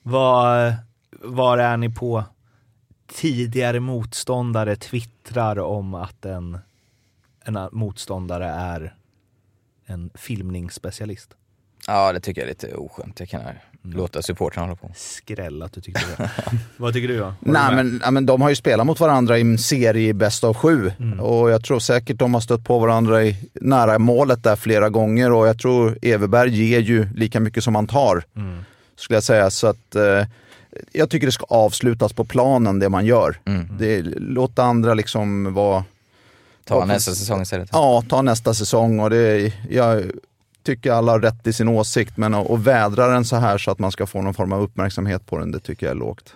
[0.03, 0.73] vad,
[1.21, 2.23] var är ni på
[3.13, 6.59] tidigare motståndare twittrar om att en,
[7.45, 8.95] en motståndare är
[9.85, 11.29] en filmningsspecialist?
[11.87, 13.19] Ja, det tycker jag är lite oskönt.
[13.19, 13.41] Jag kan
[13.81, 14.91] låta supportrarna hålla på.
[14.95, 16.29] Skräll att du tyckte det.
[16.77, 17.33] vad tycker du då?
[17.39, 20.53] Nej, men, ja, men de har ju spelat mot varandra i en serie bäst av
[20.53, 20.91] sju.
[21.19, 25.31] Och jag tror säkert de har stött på varandra i, nära målet där flera gånger.
[25.31, 28.23] Och jag tror Everberg ger ju lika mycket som han tar.
[28.95, 29.51] Skulle jag säga.
[29.51, 30.27] Så att eh,
[30.91, 33.39] jag tycker det ska avslutas på planen det man gör.
[33.79, 35.83] Det, låt andra liksom vara...
[36.65, 37.69] Ta vara- nästa säsong istället.
[37.71, 38.99] Ja, ta nästa säsong.
[38.99, 40.03] Och det, jag
[40.65, 42.17] tycker alla har rätt i sin åsikt.
[42.17, 44.61] Men att att vädra den så här så att man ska få någon form av
[44.61, 46.35] uppmärksamhet på den, det tycker jag är lågt.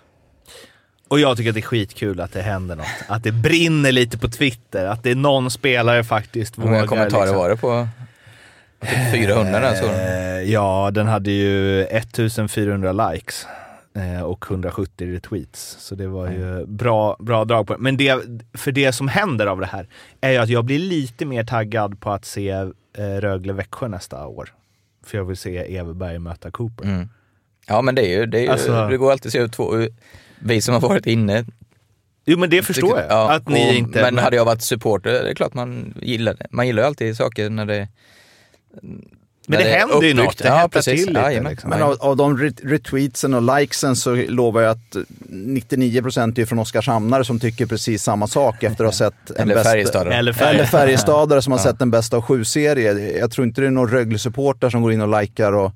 [1.08, 2.86] Och jag tycker att det är skitkul att det händer något.
[3.08, 4.86] Att det brinner lite på Twitter.
[4.86, 7.38] Att det är någon spelare faktiskt Hur många vågar, kommentarer liksom.
[7.38, 7.88] var det på?
[8.80, 9.86] Typ 400 där så.
[9.86, 13.67] Eh, ja, den hade ju 1400 likes eh,
[14.24, 15.76] och 170 retweets.
[15.80, 17.78] Så det var ju bra, bra drag på det.
[17.78, 18.22] Men det,
[18.54, 19.88] för det som händer av det här
[20.20, 22.66] är ju att jag blir lite mer taggad på att se eh,
[23.20, 24.54] Rögle-Växjö nästa år.
[25.06, 26.84] För jag vill se Everberg möta Cooper.
[26.84, 27.08] Mm.
[27.66, 29.52] Ja men det är ju, det, är ju, Alltså- det går alltid att se ut
[29.52, 29.72] två,
[30.38, 31.44] vi som har varit inne.
[32.24, 33.10] Jo men det förstår tycker- jag.
[33.10, 34.02] ja, att ni och, inte...
[34.02, 36.46] Men hade jag varit supporter, det är klart man gillar det.
[36.50, 37.88] Man gillar ju alltid saker när det
[39.50, 40.38] Men det är händer ju något.
[40.38, 41.04] Det ja, precis.
[41.04, 41.50] till lite, Jajamän.
[41.50, 41.70] liksom.
[41.70, 44.96] Men av, av de ret- retweetsen och likesen så lovar jag att
[45.28, 49.54] 99% är från Oskarshamnare som tycker precis samma sak efter att ha sett en Eller
[49.54, 50.08] bäst- Färjestadare.
[50.14, 50.80] Eller Eller Färjestad.
[50.80, 53.18] Färjestadare som har sett en bästa av sju-serie.
[53.18, 55.72] Jag tror inte det är någon Rögle-supporter som går in och likar och,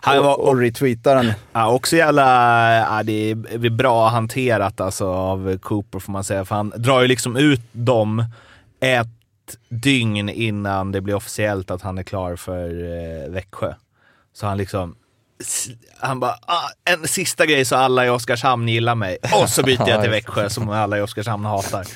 [0.00, 1.32] Han var, och, och retweetar den.
[1.52, 2.24] Ja, också jävla...
[2.76, 6.44] Ja, det är bra hanterat alltså av Cooper får man säga.
[6.44, 8.24] För han drar ju liksom ut dem
[9.48, 13.74] ett dygn innan det blir officiellt att han är klar för eh, Växjö.
[14.32, 14.96] Så han liksom...
[15.98, 19.18] Han bara, ah, en sista grej så alla i Oskarshamn gillar mig.
[19.42, 21.86] Och så byter jag till Växjö som alla i Oskarshamn hatar.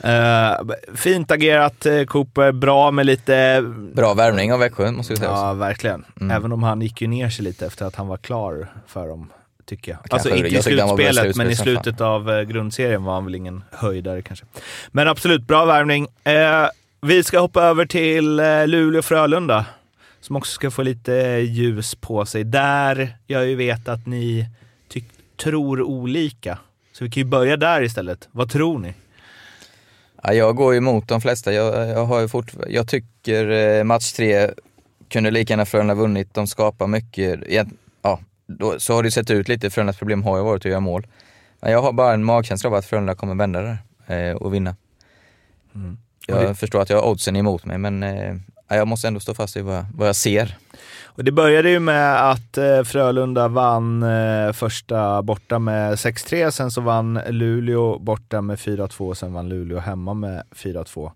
[0.00, 0.60] Eh,
[0.94, 3.62] fint agerat eh, Cooper, bra med lite
[3.94, 5.30] Bra värvning av Växjö måste vi säga.
[5.30, 5.58] Ja, också.
[5.58, 6.04] verkligen.
[6.20, 6.36] Mm.
[6.36, 9.32] Även om han gick ju ner sig lite efter att han var klar för dem,
[9.66, 9.98] tycker jag.
[9.98, 13.64] Kanske Alltså inte i slutspelet, men i slutet av eh, grundserien var han väl ingen
[13.70, 14.46] höjdare kanske.
[14.90, 16.08] Men absolut, bra värvning.
[16.24, 16.66] Eh,
[17.00, 19.64] vi ska hoppa över till eh, Luleå-Frölunda,
[20.20, 22.44] som också ska få lite eh, ljus på sig.
[22.44, 24.48] Där jag ju vet att ni
[25.36, 26.58] tror olika.
[26.92, 28.28] Så vi kan ju börja där istället.
[28.32, 28.94] Vad tror ni?
[30.22, 31.52] Ja, jag går ju emot de flesta.
[31.52, 34.50] Jag, jag, har ju fort, jag tycker match tre
[35.08, 36.34] kunde lika gärna Frölunda vunnit.
[36.34, 37.40] De skapar mycket.
[38.46, 39.70] Ja, då, så har det sett ut lite.
[39.70, 41.06] Frölundas problem har ju varit att göra mål.
[41.60, 44.54] Men jag har bara en magkänsla av att Frölunda kommer vända det där eh, och
[44.54, 44.76] vinna.
[46.26, 48.34] Jag Och det- förstår att jag har oddsen emot mig men eh,
[48.68, 50.58] ja, jag måste ändå stå fast vid vad, jag- vad jag ser.
[51.04, 56.70] Och det började ju med att eh, Frölunda vann eh, första borta med 6-3, sen
[56.70, 61.10] så vann Luleå borta med 4-2, sen vann Luleå hemma med 4-2.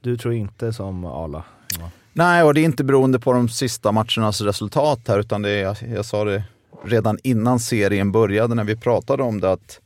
[0.00, 1.42] Du tror inte som Arla?
[1.78, 1.90] Johan?
[2.12, 5.62] Nej, och det är inte beroende på de sista matchernas resultat här, utan det är,
[5.62, 6.42] jag, jag sa det
[6.84, 9.80] redan innan serien började när vi pratade om det, att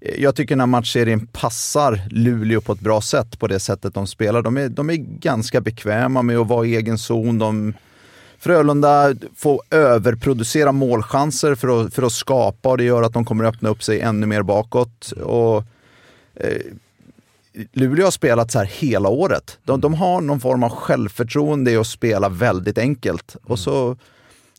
[0.00, 4.06] eh, jag tycker när matchserien passar Luleå på ett bra sätt på det sättet de
[4.06, 4.42] spelar.
[4.42, 7.38] De är, de är ganska bekväma med att vara i egen zon.
[7.38, 7.74] De,
[8.38, 13.44] Frölunda får överproducera målchanser för att, för att skapa och det gör att de kommer
[13.44, 15.12] öppna upp sig ännu mer bakåt.
[15.12, 15.56] Och,
[16.34, 16.62] eh,
[17.72, 19.58] Luleå har spelat så här hela året.
[19.64, 23.36] De, de har någon form av självförtroende i att spela väldigt enkelt.
[23.44, 23.96] Och så,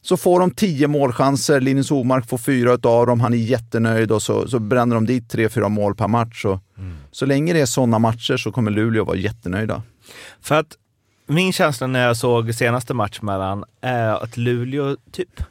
[0.05, 4.21] så får de tio målchanser, Linus Omark får fyra av dem, han är jättenöjd och
[4.21, 6.41] så, så bränner de dit tre, fyra mål per match.
[6.41, 6.59] Så,
[7.11, 9.83] så länge det är sådana matcher så kommer Luleå vara jättenöjda.
[10.41, 10.77] För att
[11.27, 15.43] min känsla när jag såg senaste match mellan är att Luleå typ...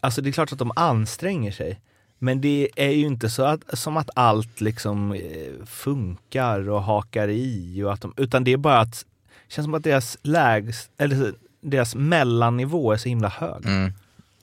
[0.00, 1.80] Alltså det är klart att de anstränger sig.
[2.18, 7.28] Men det är ju inte så att, som att allt liksom eh, funkar och hakar
[7.28, 7.82] i.
[7.82, 9.04] Och att de, utan det är bara att
[9.48, 13.66] det känns som att deras lägst, eller deras mellannivå är så himla hög.
[13.66, 13.92] Mm.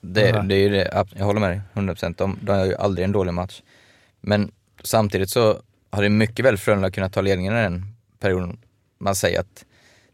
[0.01, 0.41] Det, Ja.
[0.41, 2.15] det är det, jag håller med dig, 100%.
[2.17, 3.61] De, de har ju aldrig en dålig match.
[4.21, 4.51] Men
[4.83, 5.57] samtidigt så
[5.89, 7.85] har det mycket väl Frölunda kunnat ta ledningen i den
[8.19, 8.57] perioden.
[8.99, 9.65] Man säger att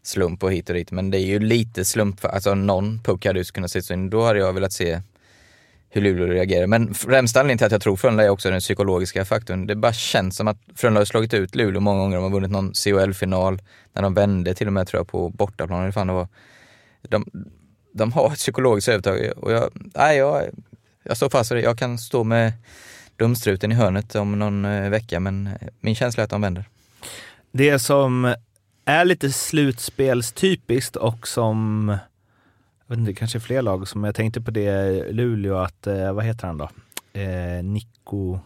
[0.02, 2.24] slump och hit och dit, men det är ju lite slump.
[2.24, 4.10] Alltså någon puck hade ju kunnat sitta in.
[4.10, 5.00] Då hade jag velat se
[5.90, 6.66] hur Luleå reagerar.
[6.66, 9.66] Men främsta anledningen till att jag tror Frölunda är också den psykologiska faktorn.
[9.66, 12.16] Det bara känns som att Frölunda har slagit ut Luleå många gånger.
[12.16, 13.62] De har vunnit någon CHL-final,
[13.92, 15.82] när de vände till och med tror jag på bortaplan.
[15.82, 16.28] eller fan det var.
[17.08, 17.26] De,
[17.92, 20.42] de har ett psykologiskt övertag och jag, nej, jag,
[21.02, 21.62] jag står fast vid det.
[21.62, 22.52] Jag kan stå med
[23.16, 26.64] dumstruten i hörnet om någon eh, vecka, men eh, min känsla är att de vänder.
[27.52, 28.34] Det som
[28.84, 31.88] är lite slutspelstypiskt och som,
[32.86, 36.24] jag vet inte, kanske fler lag som, jag tänkte på det Luleå att, eh, vad
[36.24, 36.68] heter han då?
[37.20, 38.38] Eh, Nico,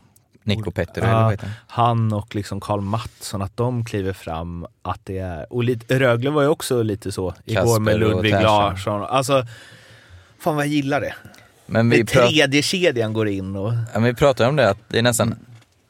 [0.47, 1.09] Nico Petter, Ja.
[1.09, 1.55] eller vad heter han?
[1.67, 6.31] han och liksom Karl Mattsson, att de kliver fram, att det är, och lite, Rögle
[6.31, 8.33] var ju också lite så igår Kasper med och Ludvig.
[8.33, 9.03] Larsson.
[9.03, 9.47] Alltså,
[10.39, 11.15] fan vad jag gillar det.
[11.67, 13.73] Men vi, Det tredje kedjan går in och...
[13.73, 15.35] ja, men vi pratar om det, att det är nästan,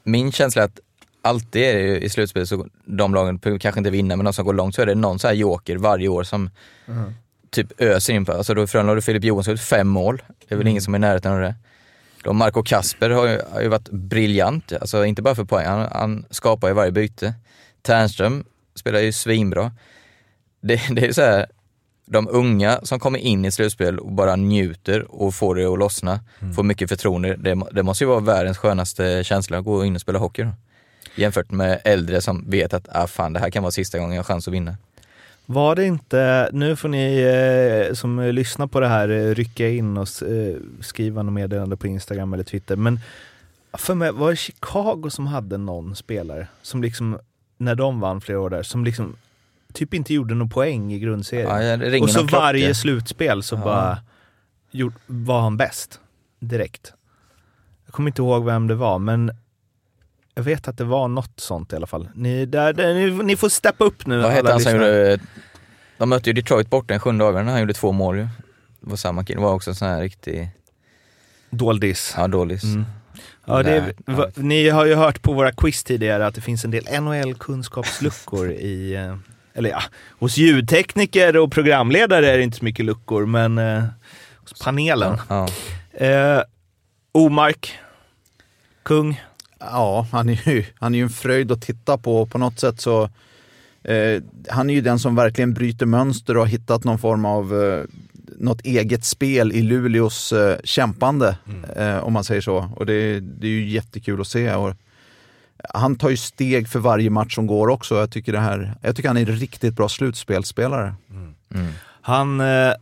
[0.02, 0.80] min känsla är att
[1.22, 4.44] alltid är det ju i slutspel så de lagen kanske inte vinner, men de som
[4.44, 6.50] går långt så är det någon så här joker varje år som
[7.50, 10.66] typ öser in på, alltså då Frölunda du Filip Johansson fem mål, det är väl
[10.66, 11.54] ingen som är i närheten av det.
[12.26, 15.88] Då Marco Kasper har ju, har ju varit briljant, alltså inte bara för poäng, han,
[15.92, 17.34] han skapar ju varje byte.
[17.82, 18.44] Ternström
[18.74, 19.72] spelar ju svinbra.
[20.60, 21.46] Det, det är så här,
[22.06, 26.20] de unga som kommer in i slutspel och bara njuter och får det att lossna,
[26.54, 27.36] får mycket förtroende.
[27.36, 30.52] Det, det måste ju vara världens skönaste känsla att gå in och spela hockey då.
[31.14, 34.22] Jämfört med äldre som vet att ah, fan, det här kan vara sista gången jag
[34.22, 34.76] har chans att vinna.
[35.46, 37.20] Var det inte, nu får ni
[37.88, 41.86] eh, som lyssnar på det här eh, rycka in och eh, skriva något meddelande på
[41.86, 42.76] Instagram eller Twitter.
[42.76, 43.00] Men
[43.72, 47.18] för mig var det Chicago som hade någon spelare som liksom,
[47.58, 49.16] när de vann flera år där, som liksom
[49.72, 51.80] typ inte gjorde någon poäng i grundserien.
[51.92, 52.36] Ja, och så klocka.
[52.36, 53.64] varje slutspel så Ja.
[53.64, 53.98] bara
[54.70, 56.00] gjort, var han bäst
[56.40, 56.92] direkt.
[57.84, 59.30] Jag kommer inte ihåg vem det var, men
[60.36, 62.08] jag vet att det var något sånt i alla fall.
[62.14, 65.18] Ni, där, där, ni, ni får steppa upp nu Vad hette han som gjorde,
[65.98, 68.22] de mötte ju Detroit borta den sjunde avgörande, han gjorde två mål ju.
[68.80, 70.48] Det var samma kille, det var också en sån här riktig,
[71.50, 72.14] Doldis.
[72.16, 72.64] ja dålis.
[72.64, 72.84] Mm.
[73.44, 74.42] Ja, Nej, va, ja.
[74.42, 78.94] ni har ju hört på våra quiz tidigare att det finns en del NHL-kunskapsluckor i,
[78.94, 79.16] eh,
[79.54, 79.82] eller ja,
[80.18, 83.84] hos ljudtekniker och programledare är det inte så mycket luckor, men eh,
[84.36, 85.18] hos panelen.
[85.28, 85.48] Ja.
[85.92, 86.42] Eh,
[87.12, 87.78] Omark,
[88.82, 89.20] kung.
[89.58, 92.26] Ja, han är ju, han är ju en fröjd att titta på.
[92.26, 93.10] På något sätt så...
[93.82, 97.62] Eh, han är ju den som verkligen bryter mönster och har hittat någon form av
[97.62, 97.84] eh,
[98.38, 101.36] något eget spel i Luleås eh, kämpande,
[101.76, 102.70] eh, om man säger så.
[102.76, 104.54] Och det, det är ju jättekul att se.
[104.54, 104.74] Och
[105.74, 107.94] han tar ju steg för varje match som går också.
[107.94, 110.94] Jag tycker, det här, jag tycker han är en riktigt bra slutspelsspelare.
[111.54, 111.68] Mm.
[112.00, 112.72] Han, eh,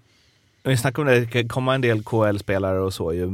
[0.62, 3.30] vi snackade om det, det komma en del KL-spelare och så ju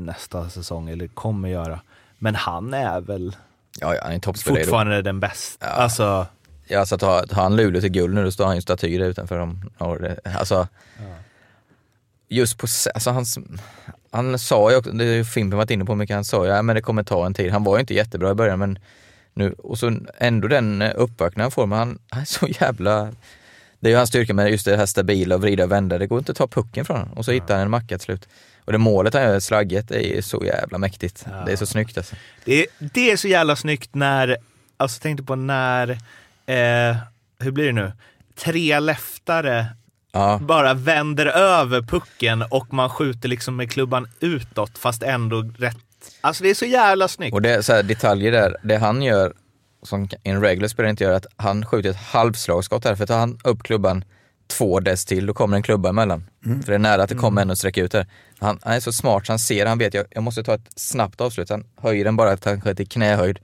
[0.00, 1.80] nästa säsong, eller kommer göra.
[2.22, 3.36] Men han är väl
[3.80, 5.66] Ja, ja, han är fortfarande den bästa.
[5.66, 5.72] Ja.
[5.72, 6.26] Alltså,
[6.66, 9.06] Ja, alltså tar, tar han Luleå till guld nu, då står han ju staty där
[9.06, 9.70] utanför dem.
[10.24, 10.68] Alltså,
[12.28, 13.38] just på, alltså hans,
[14.10, 16.62] han sa ju också, det ju Fimpen varit inne på mycket, han sa ju, ja
[16.62, 17.52] men det kommer ta en tid.
[17.52, 18.78] Han var ju inte jättebra i början men
[19.34, 23.12] nu, och så ändå den eh, uppvaknande han får, men han, han är så jävla,
[23.80, 26.06] det är ju hans styrka med just det här stabila och vrida och vända, det
[26.06, 28.28] går inte att ta pucken från honom och så hittar han en macka till slut.
[28.64, 31.26] Och det målet han gör, slagget, det är ju så jävla mäktigt.
[31.46, 32.16] Det är så snyggt alltså.
[32.44, 34.36] det, det är så jävla snyggt när,
[34.76, 35.90] alltså tänkte på när,
[36.46, 36.96] eh,
[37.38, 37.92] hur blir det nu?
[38.36, 39.66] Tre leftare
[40.12, 45.76] Ja, bara vänder över pucken och man skjuter liksom med klubban utåt fast ändå rätt.
[46.20, 47.34] Alltså det är så jävla snyggt.
[47.34, 49.32] Och det är så här detaljer där, det han gör,
[49.82, 53.38] som en regular spelare inte gör, att han skjuter ett halvslagskott här, för tar han
[53.44, 54.04] upp klubban
[54.58, 56.24] två dess till, då kommer en klubba emellan.
[56.42, 58.06] För det är nära att det kommer en och sträcker ut där.
[58.38, 60.70] Han, han är så smart så han ser, han vet, jag, jag måste ta ett
[60.76, 61.50] snabbt avslut.
[61.50, 63.38] Han höjer den bara kanske till knähöjd.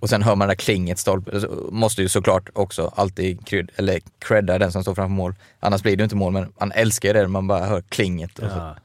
[0.00, 1.40] Och sen hör man det där klinget stolpe.
[1.40, 5.34] Så Måste ju såklart också alltid kryd, eller credda den som står framför mål.
[5.60, 8.38] Annars blir det ju inte mål, men han älskar ju det, man bara hör klinget.
[8.38, 8.56] Och så.
[8.56, 8.76] Ja.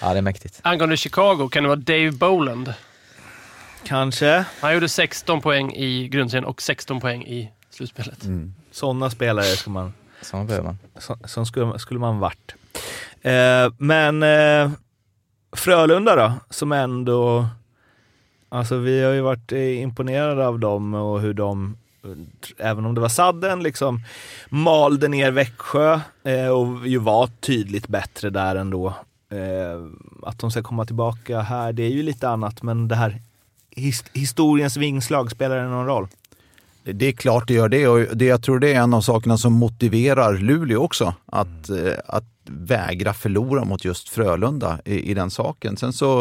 [0.00, 0.60] Ja, det är mäktigt.
[0.62, 2.74] Angående Chicago, kan det vara Dave Boland?
[3.84, 4.44] Kanske.
[4.60, 8.18] Han gjorde 16 poäng i grundserien och 16 poäng i slutspelet.
[8.70, 9.92] Sådana spelare ska man,
[10.22, 10.78] så behöver man.
[10.98, 12.54] så, som skulle, skulle man varit.
[13.22, 14.70] Eh, men eh,
[15.52, 17.46] Frölunda då, som ändå...
[18.48, 21.76] Alltså vi har ju varit eh, imponerade av dem och hur de,
[22.58, 24.00] även om det var sadden, liksom
[24.48, 28.94] malde ner Växjö eh, och ju var tydligt bättre där ändå.
[29.30, 29.86] Eh,
[30.22, 33.20] att de ska komma tillbaka här, det är ju lite annat, men det här
[33.76, 36.08] his historiens vingslag, spelar det någon roll?
[36.84, 39.38] Det är klart det gör det och det, jag tror det är en av sakerna
[39.38, 41.14] som motiverar Luleå också.
[41.26, 45.76] Att, eh, att vägra förlora mot just Frölunda i, i den saken.
[45.76, 46.20] Sen så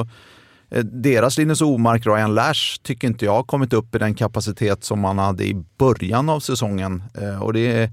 [0.69, 4.83] eh, deras Linus Omark, Ryan Lash, tycker inte jag har kommit upp i den kapacitet
[4.83, 7.03] som man hade i början av säsongen.
[7.21, 7.91] Eh, Och det, är,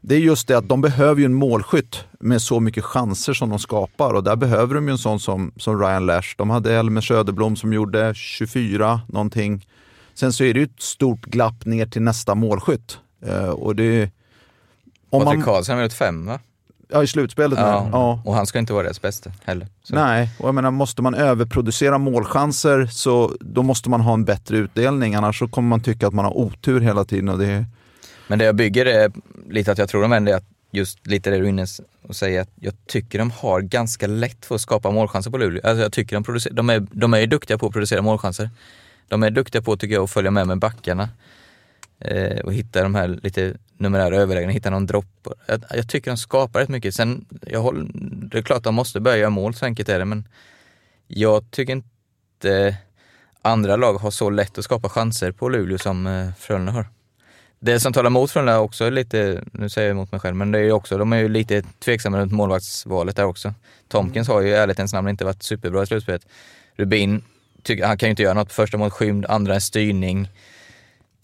[0.00, 3.50] det är just det att de behöver ju en målskytt med så mycket chanser som
[3.50, 6.34] de skapar och där behöver de ju en sån som, som Ryan Lash.
[6.36, 9.66] De hade Elmer Söderblom som gjorde 24 någonting.
[10.18, 12.98] Sen så är det ju ett stort glapp ner till nästa målskytt.
[13.26, 14.10] Eh, Och det,
[15.10, 16.40] om Patrik Karlsson har gjort fem va?
[16.88, 17.58] ja, i slutspelet.
[17.58, 17.88] Ja.
[17.92, 18.22] Ja.
[18.24, 19.68] Och han ska inte vara deras bästa heller.
[19.82, 19.94] Så.
[19.94, 24.56] Nej, och jag menar, måste man överproducera målchanser så då måste man ha en bättre
[24.56, 25.14] utdelning.
[25.14, 27.28] Annars så kommer man tycka att man har otur hela tiden.
[27.28, 27.64] Och det,
[28.26, 29.12] Men det jag bygger är
[29.50, 31.66] lite att jag tror de vänder att just lite det du är inne
[32.08, 35.60] och säger att jag tycker de har ganska lätt för att skapa målchanser på Luleå.
[35.64, 38.50] Alltså jag tycker de, producer, de, är, de är duktiga på att producera målchanser.
[39.08, 41.08] De är duktiga på, tycker jag, att följa med med backarna.
[42.00, 45.28] Eh, och hitta de här lite numerära överlägena, hitta någon dropp.
[45.46, 46.94] Jag, jag tycker de skapar rätt mycket.
[46.94, 47.90] Sen, jag håller,
[48.30, 50.28] det är klart de måste börja göra mål, så enkelt är det, men
[51.06, 52.76] jag tycker inte
[53.42, 56.86] andra lag har så lätt att skapa chanser på Luleå som eh, Frölunda har.
[57.60, 60.52] Det som talar emot Frölunda också är lite, nu säger jag emot mig själv, men
[60.52, 63.54] det är ju också, de är ju lite tveksamma runt målvaktsvalet där också.
[63.88, 66.26] Tomkins har ju i ärlighetens namn inte varit superbra i slutspelet.
[66.76, 67.22] Rubin,
[67.62, 68.52] tycker, han kan ju inte göra något.
[68.52, 70.28] Första mot skymd, andra en styrning.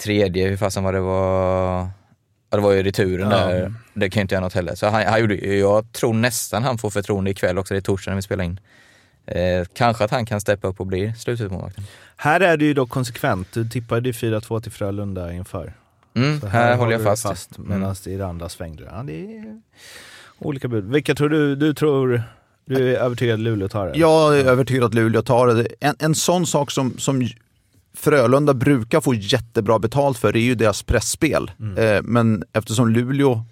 [0.02, 1.88] Tredje, hur fasen var det var...
[2.50, 3.36] Ja, det var ju returen Ja.
[3.46, 3.74] där.
[3.94, 4.74] Det kan ju inte göra något heller.
[4.74, 8.10] Så han, han gjorde, jag tror nästan han får förtroende ikväll också, det är torsdag
[8.10, 8.60] när vi spelar in.
[9.26, 11.84] Eh, kanske att han kan steppa upp och bli slutmålvakten.
[12.16, 13.52] Här är det ju då konsekvent.
[13.52, 15.72] Du tippade ju 4-2 till Frölunda inför.
[16.16, 17.58] Mm, Så här, håller jag du fast.
[17.58, 17.94] Medan Mm.
[18.06, 19.60] i det andra svängde Ja, det är
[20.38, 20.84] olika bud.
[20.92, 21.56] Vilka tror du?
[21.56, 22.22] Du tror...
[22.66, 23.98] Du är övertygad Luleå tar det?
[23.98, 25.66] jag är övertygad att Luleå tar det.
[25.80, 27.28] En, en sån sak som, som
[27.96, 31.50] Frölunda brukar få jättebra betalt för är ju deras pressspel.
[31.78, 33.44] Eh, men eftersom Luleå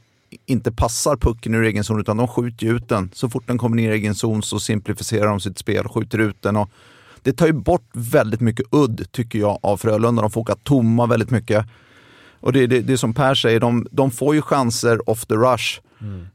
[0.46, 3.10] inte passar pucken ur egen zon utan de skjuter ju ut den.
[3.14, 6.42] Så fort den kommer ner i egen zon så simplifierar de sitt spel, skjuter ut
[6.42, 6.56] den.
[6.56, 6.70] Och
[7.22, 10.22] det tar ju bort väldigt mycket udd tycker jag av Frölunda.
[10.22, 11.66] De får åka tomma väldigt mycket.
[12.42, 15.34] Och det, det, det är som Per säger, de, de får ju chanser off the
[15.34, 15.80] rush.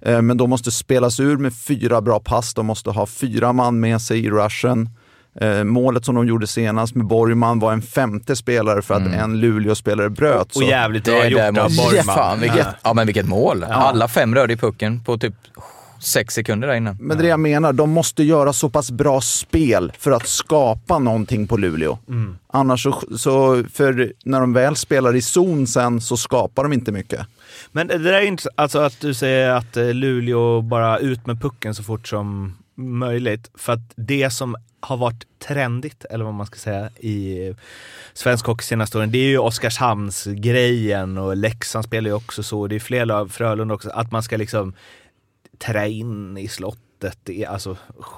[0.01, 2.53] Eh, Men de måste spelas ur med fyra bra pass.
[2.53, 4.89] De måste ha fyra man med sig i rushen.
[5.41, 9.39] Eh, målet som de gjorde senast med Borgman var en femte spelare för att en
[9.39, 10.45] Luleå-spelare bröt.
[10.47, 12.15] Och Så- jävligt bra gjort av Borgman.
[12.15, 13.63] Fan, vilket, ja men vilket mål.
[13.63, 15.34] Alla fem rörde i pucken på typ
[15.99, 16.97] sex sekunder där innan.
[16.99, 20.27] Men det är det jag menar, de måste göra så pass bra spel för att
[20.27, 21.97] skapa någonting på Luleå.
[22.47, 26.91] Annars så, så, för när de väl spelar i zon sen så skapar de inte
[26.91, 27.27] mycket.
[27.71, 31.41] Men det där är inte alltså att du säger att eh, Luleå bara ut med
[31.41, 33.51] pucken så fort som möjligt.
[33.55, 37.53] För att det som har varit trendigt, eller vad man ska säga, i
[38.13, 42.67] svensk hockey senaste åren, det är ju Oskarshamns-grejen och Leksand spelar ju också så.
[42.67, 44.73] Det är fler lag, Frölunda också, att man ska liksom
[45.57, 47.77] trä in i slottet, i, alltså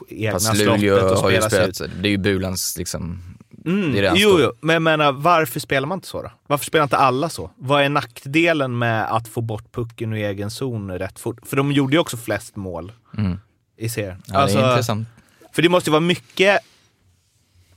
[0.09, 1.91] egna Fast slottet Luleå och har ju spela sig ut.
[2.01, 3.21] det är ju Bulans liksom,
[3.65, 6.31] Mm, det är jo, jo, men jag menar, varför spelar man inte så då?
[6.47, 7.51] Varför spelar inte alla så?
[7.55, 11.37] Vad är nackdelen med att få bort pucken ur egen zon rätt fort?
[11.47, 13.39] För de gjorde ju också flest mål Mm.
[13.77, 14.21] i serien.
[14.27, 15.07] Ja, det är intressant.
[15.51, 16.59] För det måste ju vara mycket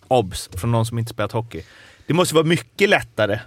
[0.09, 1.63] obs från någon som inte spelat hockey.
[2.07, 3.41] Det måste vara mycket lättare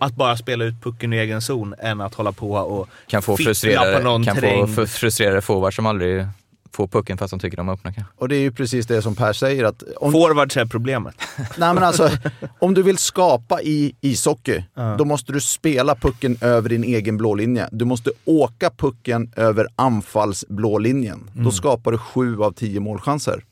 [0.00, 3.36] att bara spela ut pucken i egen zon än att hålla på och Kan få
[3.36, 4.66] fippla frustrerade, på någon kan få terräng.
[4.66, 6.26] fr- frustrerade forwards som aldrig
[6.72, 8.12] får pucken fast de tycker de är öppna kanske.
[8.16, 9.64] Och det är ju precis det som Per säger.
[9.64, 11.14] Att om, Forwards är problemet.
[11.56, 12.10] nej men alltså,
[12.58, 14.94] om du vill skapa i ishockey, Ja.
[14.98, 17.68] då måste du spela pucken över din egen blå linje.
[17.72, 21.30] Du måste åka pucken över anfallsblålinjen.
[21.34, 23.44] Då skapar du sju av tio målchanser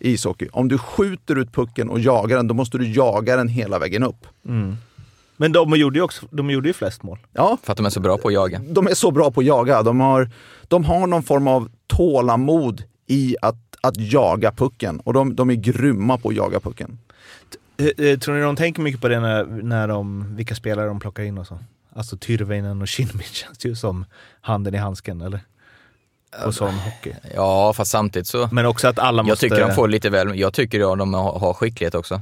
[0.00, 0.48] i ishockey.
[0.52, 4.02] Om du skjuter ut pucken och jagar den, då måste du jaga den hela vägen
[4.02, 4.26] upp.
[5.36, 7.18] Men de gjorde ju också de gjorde ju flest mål.
[7.32, 8.60] Ja, För att de är så bra på att jaga.
[8.68, 9.82] de är så bra på att jaga.
[9.82, 10.30] De har,
[10.68, 15.00] de har någon form av tålamod i att, att jaga pucken.
[15.00, 16.98] Och de, de är grymma på att jaga pucken.
[17.76, 21.00] Eh, eh, Tror ni de tänker mycket på det när, när de, vilka spelare de
[21.00, 21.58] plockar in och så?
[21.94, 24.04] Alltså Tyrväinen och Kinnunen känns ju som
[24.40, 25.40] handen i handsken, eller?
[26.44, 27.12] På sån hockey.
[27.34, 28.48] Ja, fast samtidigt så.
[28.52, 29.48] Men också att alla Jag måste...
[29.48, 32.20] tycker de får lite väl, jag tycker ja, de har, har skicklighet också.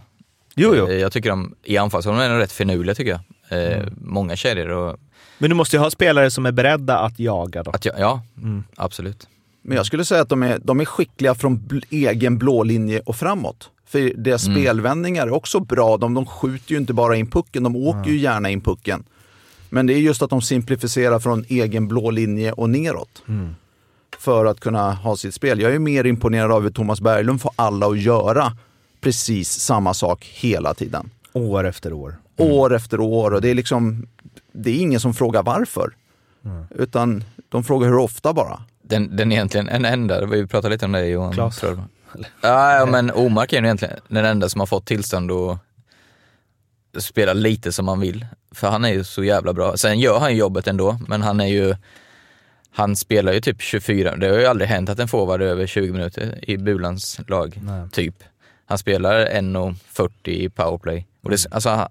[0.55, 0.89] Jo, jo.
[0.89, 3.21] Eh, Jag tycker de, i anfallszon är de rätt finurliga tycker jag.
[3.69, 3.95] Eh, Mm.
[4.05, 4.97] Många kedjor och
[5.39, 7.71] Men du måste ju ha spelare som är beredda att jaga då.
[7.71, 8.65] att jag, ja, Mm.
[8.77, 9.29] absolut.
[9.63, 13.01] Men jag skulle säga att de är, de är skickliga från bl- egen blå linje
[13.01, 13.71] och framåt.
[13.87, 15.97] För deras spelvändningar är också bra.
[15.97, 19.05] De, de skjuter ju inte bara in pucken, de åker ju gärna in pucken.
[19.69, 23.23] Men det är just att de simplifierar från egen blå linje och neråt.
[24.19, 25.61] För att kunna ha sitt spel.
[25.61, 28.53] Jag är mer imponerad av hur Thomas Berglund får alla att göra
[29.01, 31.11] precis samma sak hela tiden.
[31.33, 32.17] År efter år.
[32.37, 33.35] År efter år.
[33.35, 34.07] Och det är liksom,
[34.53, 35.93] det är ingen som frågar varför.
[36.71, 38.63] Utan de frågar hur ofta bara.
[38.83, 41.33] Den, den egentligen, en enda, vi pratade lite om det Johan.
[41.33, 41.59] Klas.
[41.59, 41.85] tror jag.
[42.41, 45.59] Ja, men Omark är ju egentligen den enda som har fått tillstånd att
[46.99, 48.27] spela lite som han vill.
[48.55, 49.77] För han är ju så jävla bra.
[49.77, 51.77] Sen gör han ju jobbet ändå, men han är ju
[52.73, 55.67] han spelar ju typ 24, det har ju aldrig hänt att en forward är över
[55.67, 57.61] 20 minuter i Bulans lag,
[57.93, 58.15] typ.
[58.71, 61.07] Han spelar 1.40 i powerplay.
[61.23, 61.89] Och det, alltså, han,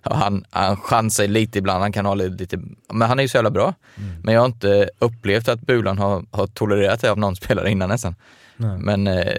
[0.00, 2.58] han, han chansar lite ibland, han kan ha lite,
[2.92, 3.74] men han är ju så jävla bra.
[4.22, 7.88] Men jag har inte upplevt att Bulan har, har tolererat det av någon spelare innan
[7.88, 8.14] nästan.
[8.78, 9.34] Men eh,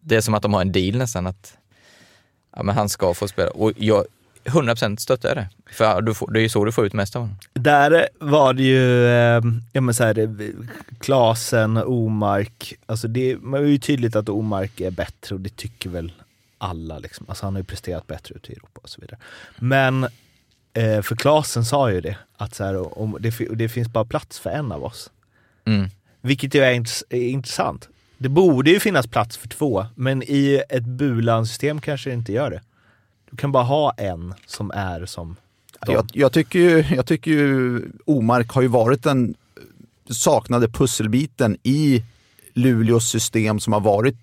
[0.00, 1.58] det är som att de har en deal nästan att
[2.56, 3.50] ja, men han ska få spela.
[3.50, 4.04] Och jag
[4.44, 5.48] 100% stöttar det.
[5.70, 7.36] För du får, det är ju så du får ut mest av honom.
[7.52, 9.42] Där var det ju, eh,
[9.72, 10.36] ja men så här,
[11.00, 15.90] Klasen, Omark, alltså det, man är ju tydligt att Omark är bättre och det tycker
[15.90, 16.12] väl
[16.58, 17.26] alla liksom.
[17.28, 19.18] Alltså han har ju presterat bättre ute i Europa och så vidare.
[19.56, 20.04] Men
[20.72, 24.38] eh, för Klasen sa ju det, att så här, om det, det finns bara plats
[24.38, 25.10] för en av oss.
[25.64, 25.88] Mm.
[26.20, 27.88] Vilket ju är intressant.
[28.18, 32.50] Det borde ju finnas plats för två, men i ett Bulan-system kanske det inte gör
[32.50, 32.60] det.
[33.30, 35.36] Du kan bara ha en som är som
[35.86, 35.94] dem.
[35.94, 39.34] Jag, jag, tycker ju, jag tycker ju Omark har ju varit den
[40.10, 42.02] saknade pusselbiten i
[42.54, 44.16] Luleås system som har varit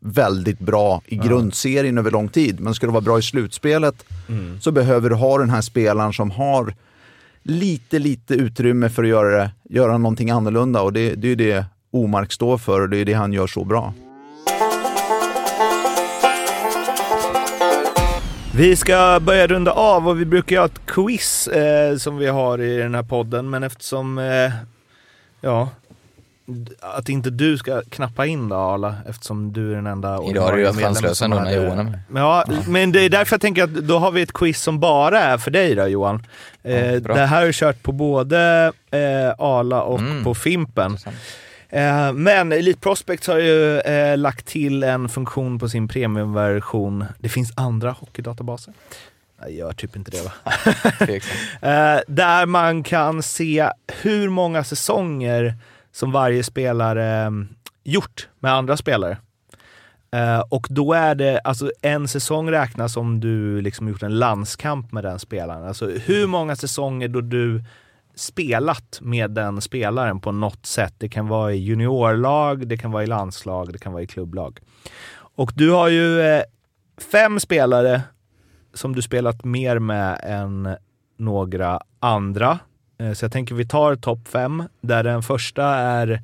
[0.00, 2.60] väldigt bra i grundserien över lång tid.
[2.60, 4.04] Men ska du vara bra i slutspelet
[4.60, 6.74] så behöver du ha den här spelaren som har
[7.42, 10.82] lite, lite utrymme för att göra, göra någonting annorlunda.
[10.82, 13.46] Och det, det är ju det Omark står för och det är det han gör
[13.46, 13.94] så bra.
[18.56, 22.60] Vi ska börja runda av och vi brukar ha ett quiz eh, som vi har
[22.60, 24.50] i den här podden, men eftersom, eh,
[25.40, 25.68] ja,
[26.80, 30.28] att inte du ska knappa in då Arla, eftersom du är den enda Idag det
[30.30, 32.22] ordinarie ju chanslösa som ändå när Johan är med.
[32.22, 35.20] Ja, men det är därför jag tänker att då har vi ett quiz som bara
[35.22, 36.26] är för dig då Johan.
[36.62, 40.24] Eh, Ja, det här har jag kört på både eh, Arla och Mm.
[40.24, 40.98] på Fimpen.
[41.68, 47.04] Eh, men Elite Prospects har ju eh, lagt till en funktion på sin premiumversion.
[47.18, 48.74] Det finns andra hockeydatabaser.
[49.40, 50.32] Jag gör typ inte det va?
[51.60, 53.70] Eh, där man kan se
[54.02, 55.54] hur många säsonger
[55.92, 57.30] som varje spelare eh,
[57.84, 59.18] gjort med andra spelare.
[60.48, 65.04] Och då är det, alltså en säsong räknas om du liksom gjort en landskamp med
[65.04, 65.68] den spelaren.
[65.68, 67.62] Alltså hur många säsonger då du
[68.16, 70.94] spelat med den spelaren på något sätt.
[70.98, 74.60] Det kan vara i juniorlag, det kan vara i landslag, det kan vara i klubblag.
[75.18, 76.42] Och du har ju eh,
[77.12, 78.02] fem spelare
[78.74, 80.76] som du spelat mer med än
[81.16, 82.58] några andra.
[82.98, 86.22] Eh, Så jag tänker vi tar topp fem, där den första är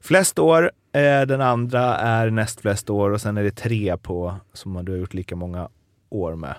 [0.00, 4.34] flest år, eh, den andra är näst flest år och sen är det tre på
[4.52, 5.68] som du har gjort lika många
[6.10, 6.54] år med.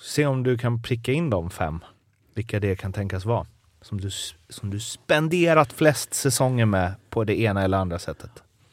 [0.00, 1.80] Se om du kan pricka in de fem,
[2.34, 3.46] vilka det kan tänkas vara.
[3.84, 4.10] Som du,
[4.48, 8.30] som du spenderat flest säsonger med på det ena eller andra sättet.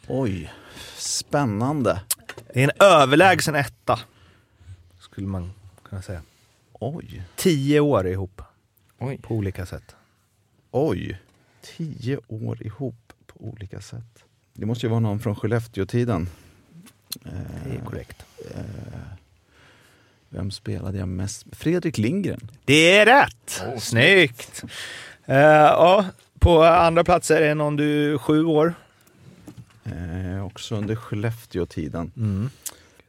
[0.08, 0.54] Oj,
[0.98, 2.02] spännande.
[2.54, 4.00] Det är en överlägsen etta,
[5.00, 5.52] skulle man
[5.84, 6.22] kunna säga.
[6.74, 8.42] Oj, Tio år ihop
[9.00, 9.18] Oj.
[9.22, 9.96] på olika sätt.
[10.72, 11.22] oj.
[11.78, 14.24] Tio år ihop på olika sätt.
[14.54, 16.30] Det måste ju vara någon från Skellefteå-tiden.
[17.66, 18.26] Det är korrekt.
[20.34, 21.46] Vem spelade jag mest?
[21.52, 22.52] Fredrik Lindgren.
[22.66, 23.64] Det är rätt!
[23.82, 24.64] Snyggt!
[25.26, 26.06] Eh, ja,
[26.40, 28.74] på andra plats är det någon du sju år.
[29.86, 32.12] Eh, också under Skellefteå-tiden.
[32.18, 32.50] Mm.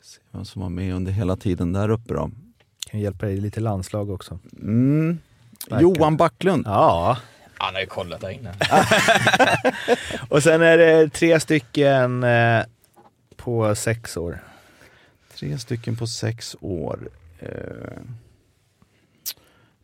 [0.02, 2.30] Se vem som var med under hela tiden där uppe då.
[2.90, 4.38] Kan hjälpa dig i lite landslag också.
[4.62, 5.18] Mm.
[5.80, 6.66] Johan Backlund.
[6.66, 7.18] Ja,
[7.58, 8.54] Han har ju kollat där inne.
[10.28, 12.62] och sen är det tre stycken eh,
[13.36, 14.40] på sex år.
[15.42, 17.08] Tre stycken på sex år.
[17.38, 18.02] Eh,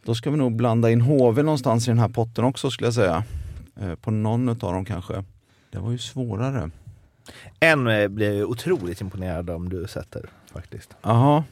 [0.05, 2.95] då ska vi nog blanda in HV någonstans i den här potten också skulle jag
[2.95, 3.25] säga.
[3.77, 5.25] Eh, på någon av dem kanske.
[5.71, 6.71] Det var ju svårare.
[7.61, 10.97] En eh, blir jag otroligt imponerad om du sätter faktiskt.
[11.03, 11.45] Jaha.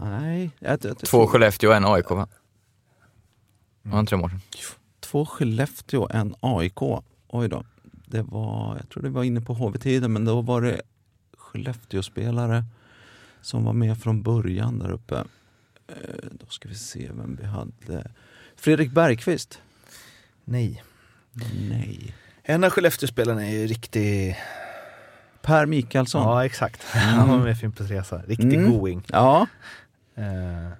[0.00, 0.50] Nej.
[0.58, 2.28] Jag, jag, jag, Två Skellefteå och en AIK va?
[3.82, 4.40] Var inte det Mårten?
[5.00, 6.82] Två Skellefteå, en AIK.
[7.28, 7.64] Oj då.
[8.06, 10.82] Det var, jag tror det var inne på HV-tiden, men då var det
[11.36, 12.64] Skellefteå-spelare
[13.44, 15.14] som var med från början där uppe.
[15.88, 15.94] Eh,
[16.32, 18.10] Då ska vi se vem vi hade.
[18.56, 19.58] Fredrik Bergqvist?
[20.44, 20.82] Nej.
[21.70, 22.14] Nej.
[22.42, 24.38] En av Skellefteåspelarna är ju riktig...
[25.42, 26.22] Per Mikaelsson.
[26.22, 26.82] Ja, exakt.
[26.92, 28.22] Han var med i Fimpens Resa.
[28.26, 28.70] Riktig Mm.
[28.72, 29.02] going.
[29.08, 29.46] Ja.
[30.14, 30.70] Eh,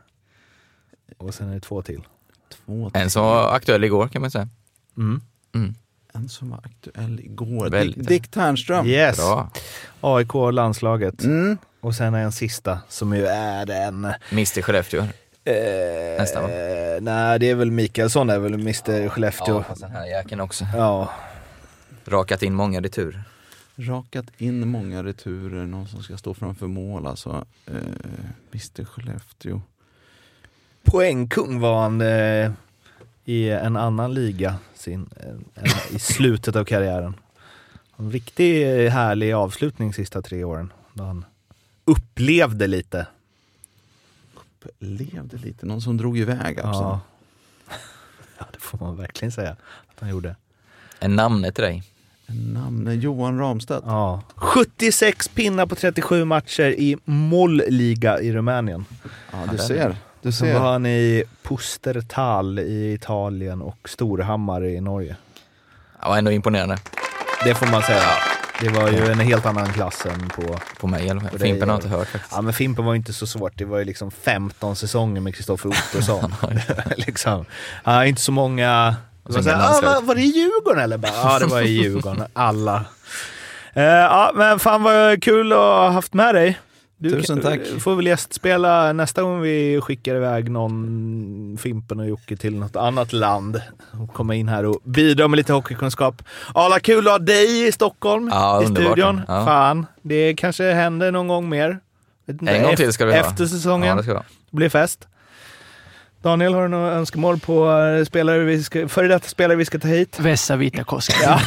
[1.18, 2.02] och sen är det två till.
[2.48, 4.48] Två En som var aktuell igår kan man säga.
[4.96, 5.20] Mm.
[6.12, 7.70] En som var aktuell igår.
[7.70, 7.98] Väldigt.
[7.98, 8.86] Dick, Dick Ternström.
[8.86, 9.16] Yes.
[9.16, 9.50] Bra.
[10.00, 11.24] AIK och landslaget.
[11.24, 11.58] Mm.
[11.84, 14.04] Och sen en sista som ju är en...
[14.32, 15.00] Mr Skellefteå.
[15.44, 15.54] Eh,
[16.18, 16.48] Nästan, va?
[17.00, 19.54] Nej, det är väl Mikaelsson, är väl Mr Skellefteå.
[19.54, 20.66] Ja, fast den här jäkeln också.
[20.76, 21.10] Ja.
[22.04, 23.22] Rakat in många retur.
[23.76, 27.44] Rakat in många returer, någon som ska stå framför mål alltså.
[27.66, 27.74] Eh,
[28.52, 29.60] Mr Skellefteå.
[30.84, 32.50] Poängkung var han eh,
[33.24, 35.10] i en annan liga sin,
[35.56, 37.14] eh, i slutet av karriären.
[37.96, 40.72] En riktigt härlig avslutning sista tre åren.
[40.92, 41.24] Då han
[41.84, 43.06] upplevde lite.
[44.78, 46.82] Levde lite, någon som drog iväg alltså.
[46.82, 47.00] Ja.
[48.38, 49.50] ja, det får man verkligen säga
[49.86, 50.36] att han gjorde.
[50.98, 51.82] En namne till dig.
[52.26, 53.82] Namnet Johan Ramstedt.
[53.86, 54.22] Ja.
[54.34, 58.84] 76 pinnar på 37 matcher i Moll-liga i Rumänien.
[59.32, 59.96] Ja, du ser.
[60.22, 60.60] Du Sen var ser.
[60.60, 65.16] han i Pustertal i Italien och Storhammar i Norge.
[66.02, 66.78] Ja, ändå imponerande.
[67.44, 68.02] Det får man säga.
[68.60, 70.58] Det var ju en helt annan klass än på...
[70.80, 71.38] På mig i alla fall.
[71.38, 71.82] Fimpen har ja.
[71.82, 72.32] inte hört faktiskt.
[72.34, 73.52] Ja men Fimpen var ju inte så svårt.
[73.58, 76.34] Det var ju liksom 15 säsonger med Kristoffer Ottosson.
[76.96, 77.44] liksom.
[77.84, 78.96] ja, inte så många...
[79.28, 81.00] Så här, ah, landslaget." var, var det i Djurgården eller?
[81.02, 82.24] Ja det var i Djurgården.
[82.32, 82.84] Alla.
[83.76, 86.58] Eh, ja men fan vad kul att ha haft med dig.
[86.96, 87.60] Du Tusen kan- tack.
[87.80, 93.12] får väl gästspela nästa gång vi skickar iväg någon Fimpen och Jocke till något annat
[93.12, 93.60] land.
[94.02, 96.22] Och komma in här och bidra med lite hockeykunskap.
[96.54, 98.92] Alla kul att ha dig i Stockholm Ja, i underbart.
[98.92, 99.20] studion.
[99.28, 99.44] Ja.
[99.46, 101.78] Fan, det kanske händer någon gång mer.
[102.46, 103.18] En gång till ska vi ha.
[103.18, 103.88] Efter säsongen.
[103.88, 104.24] Ja, det ska vi ha.
[104.50, 105.08] Det blir fest.
[106.24, 109.78] Daniel, har du några önskemål på eh, spelare vi ska, före detta spelare vi ska
[109.78, 110.16] ta hit?
[110.20, 111.14] Vessa Vitakoski.
[111.22, 111.40] Ja,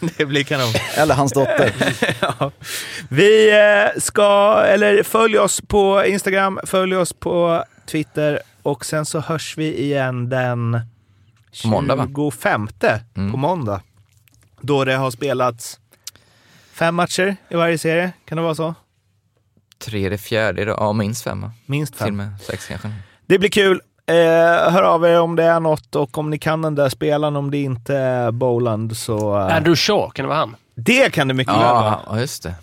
[0.16, 0.72] det blir kanon.
[0.96, 1.72] Eller hans dotter.
[2.20, 2.50] ja.
[3.08, 9.20] Vi eh, ska, eller följ oss på Instagram, följ oss på Twitter och sen så
[9.20, 10.80] hörs vi igen den
[11.62, 12.06] På måndag, va?
[12.16, 12.68] 25
[13.14, 13.30] Mm.
[13.30, 13.80] på måndag.
[14.60, 15.78] Då det har spelats
[16.72, 18.12] fem matcher i varje serie.
[18.24, 18.74] Kan det vara så?
[19.78, 21.46] Tredje, fjärde, ja minst fem?
[21.66, 22.08] Minst Till fem.
[22.08, 22.92] och med sex kanske.
[23.26, 23.80] Det blir kul.
[24.06, 27.36] Eh, hör av er om det är något och om ni kan den där spelaren,
[27.36, 29.36] om det inte är Boland så...
[29.38, 30.56] Eh, Andrew Shaw, kan det vara han?
[30.74, 31.98] det kan det mycket väl vara.
[32.06, 32.54] Ja, just det.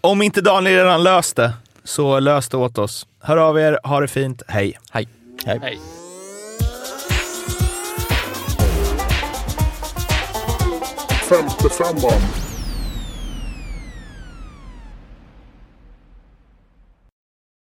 [0.00, 1.52] Om inte Daniel redan löst det,
[1.84, 3.06] så lös det åt oss.
[3.22, 4.78] Hör av er, ha det fint, hej.
[4.92, 5.08] Hej.
[5.46, 5.80] Hej.
[11.28, 12.49] Femte femman.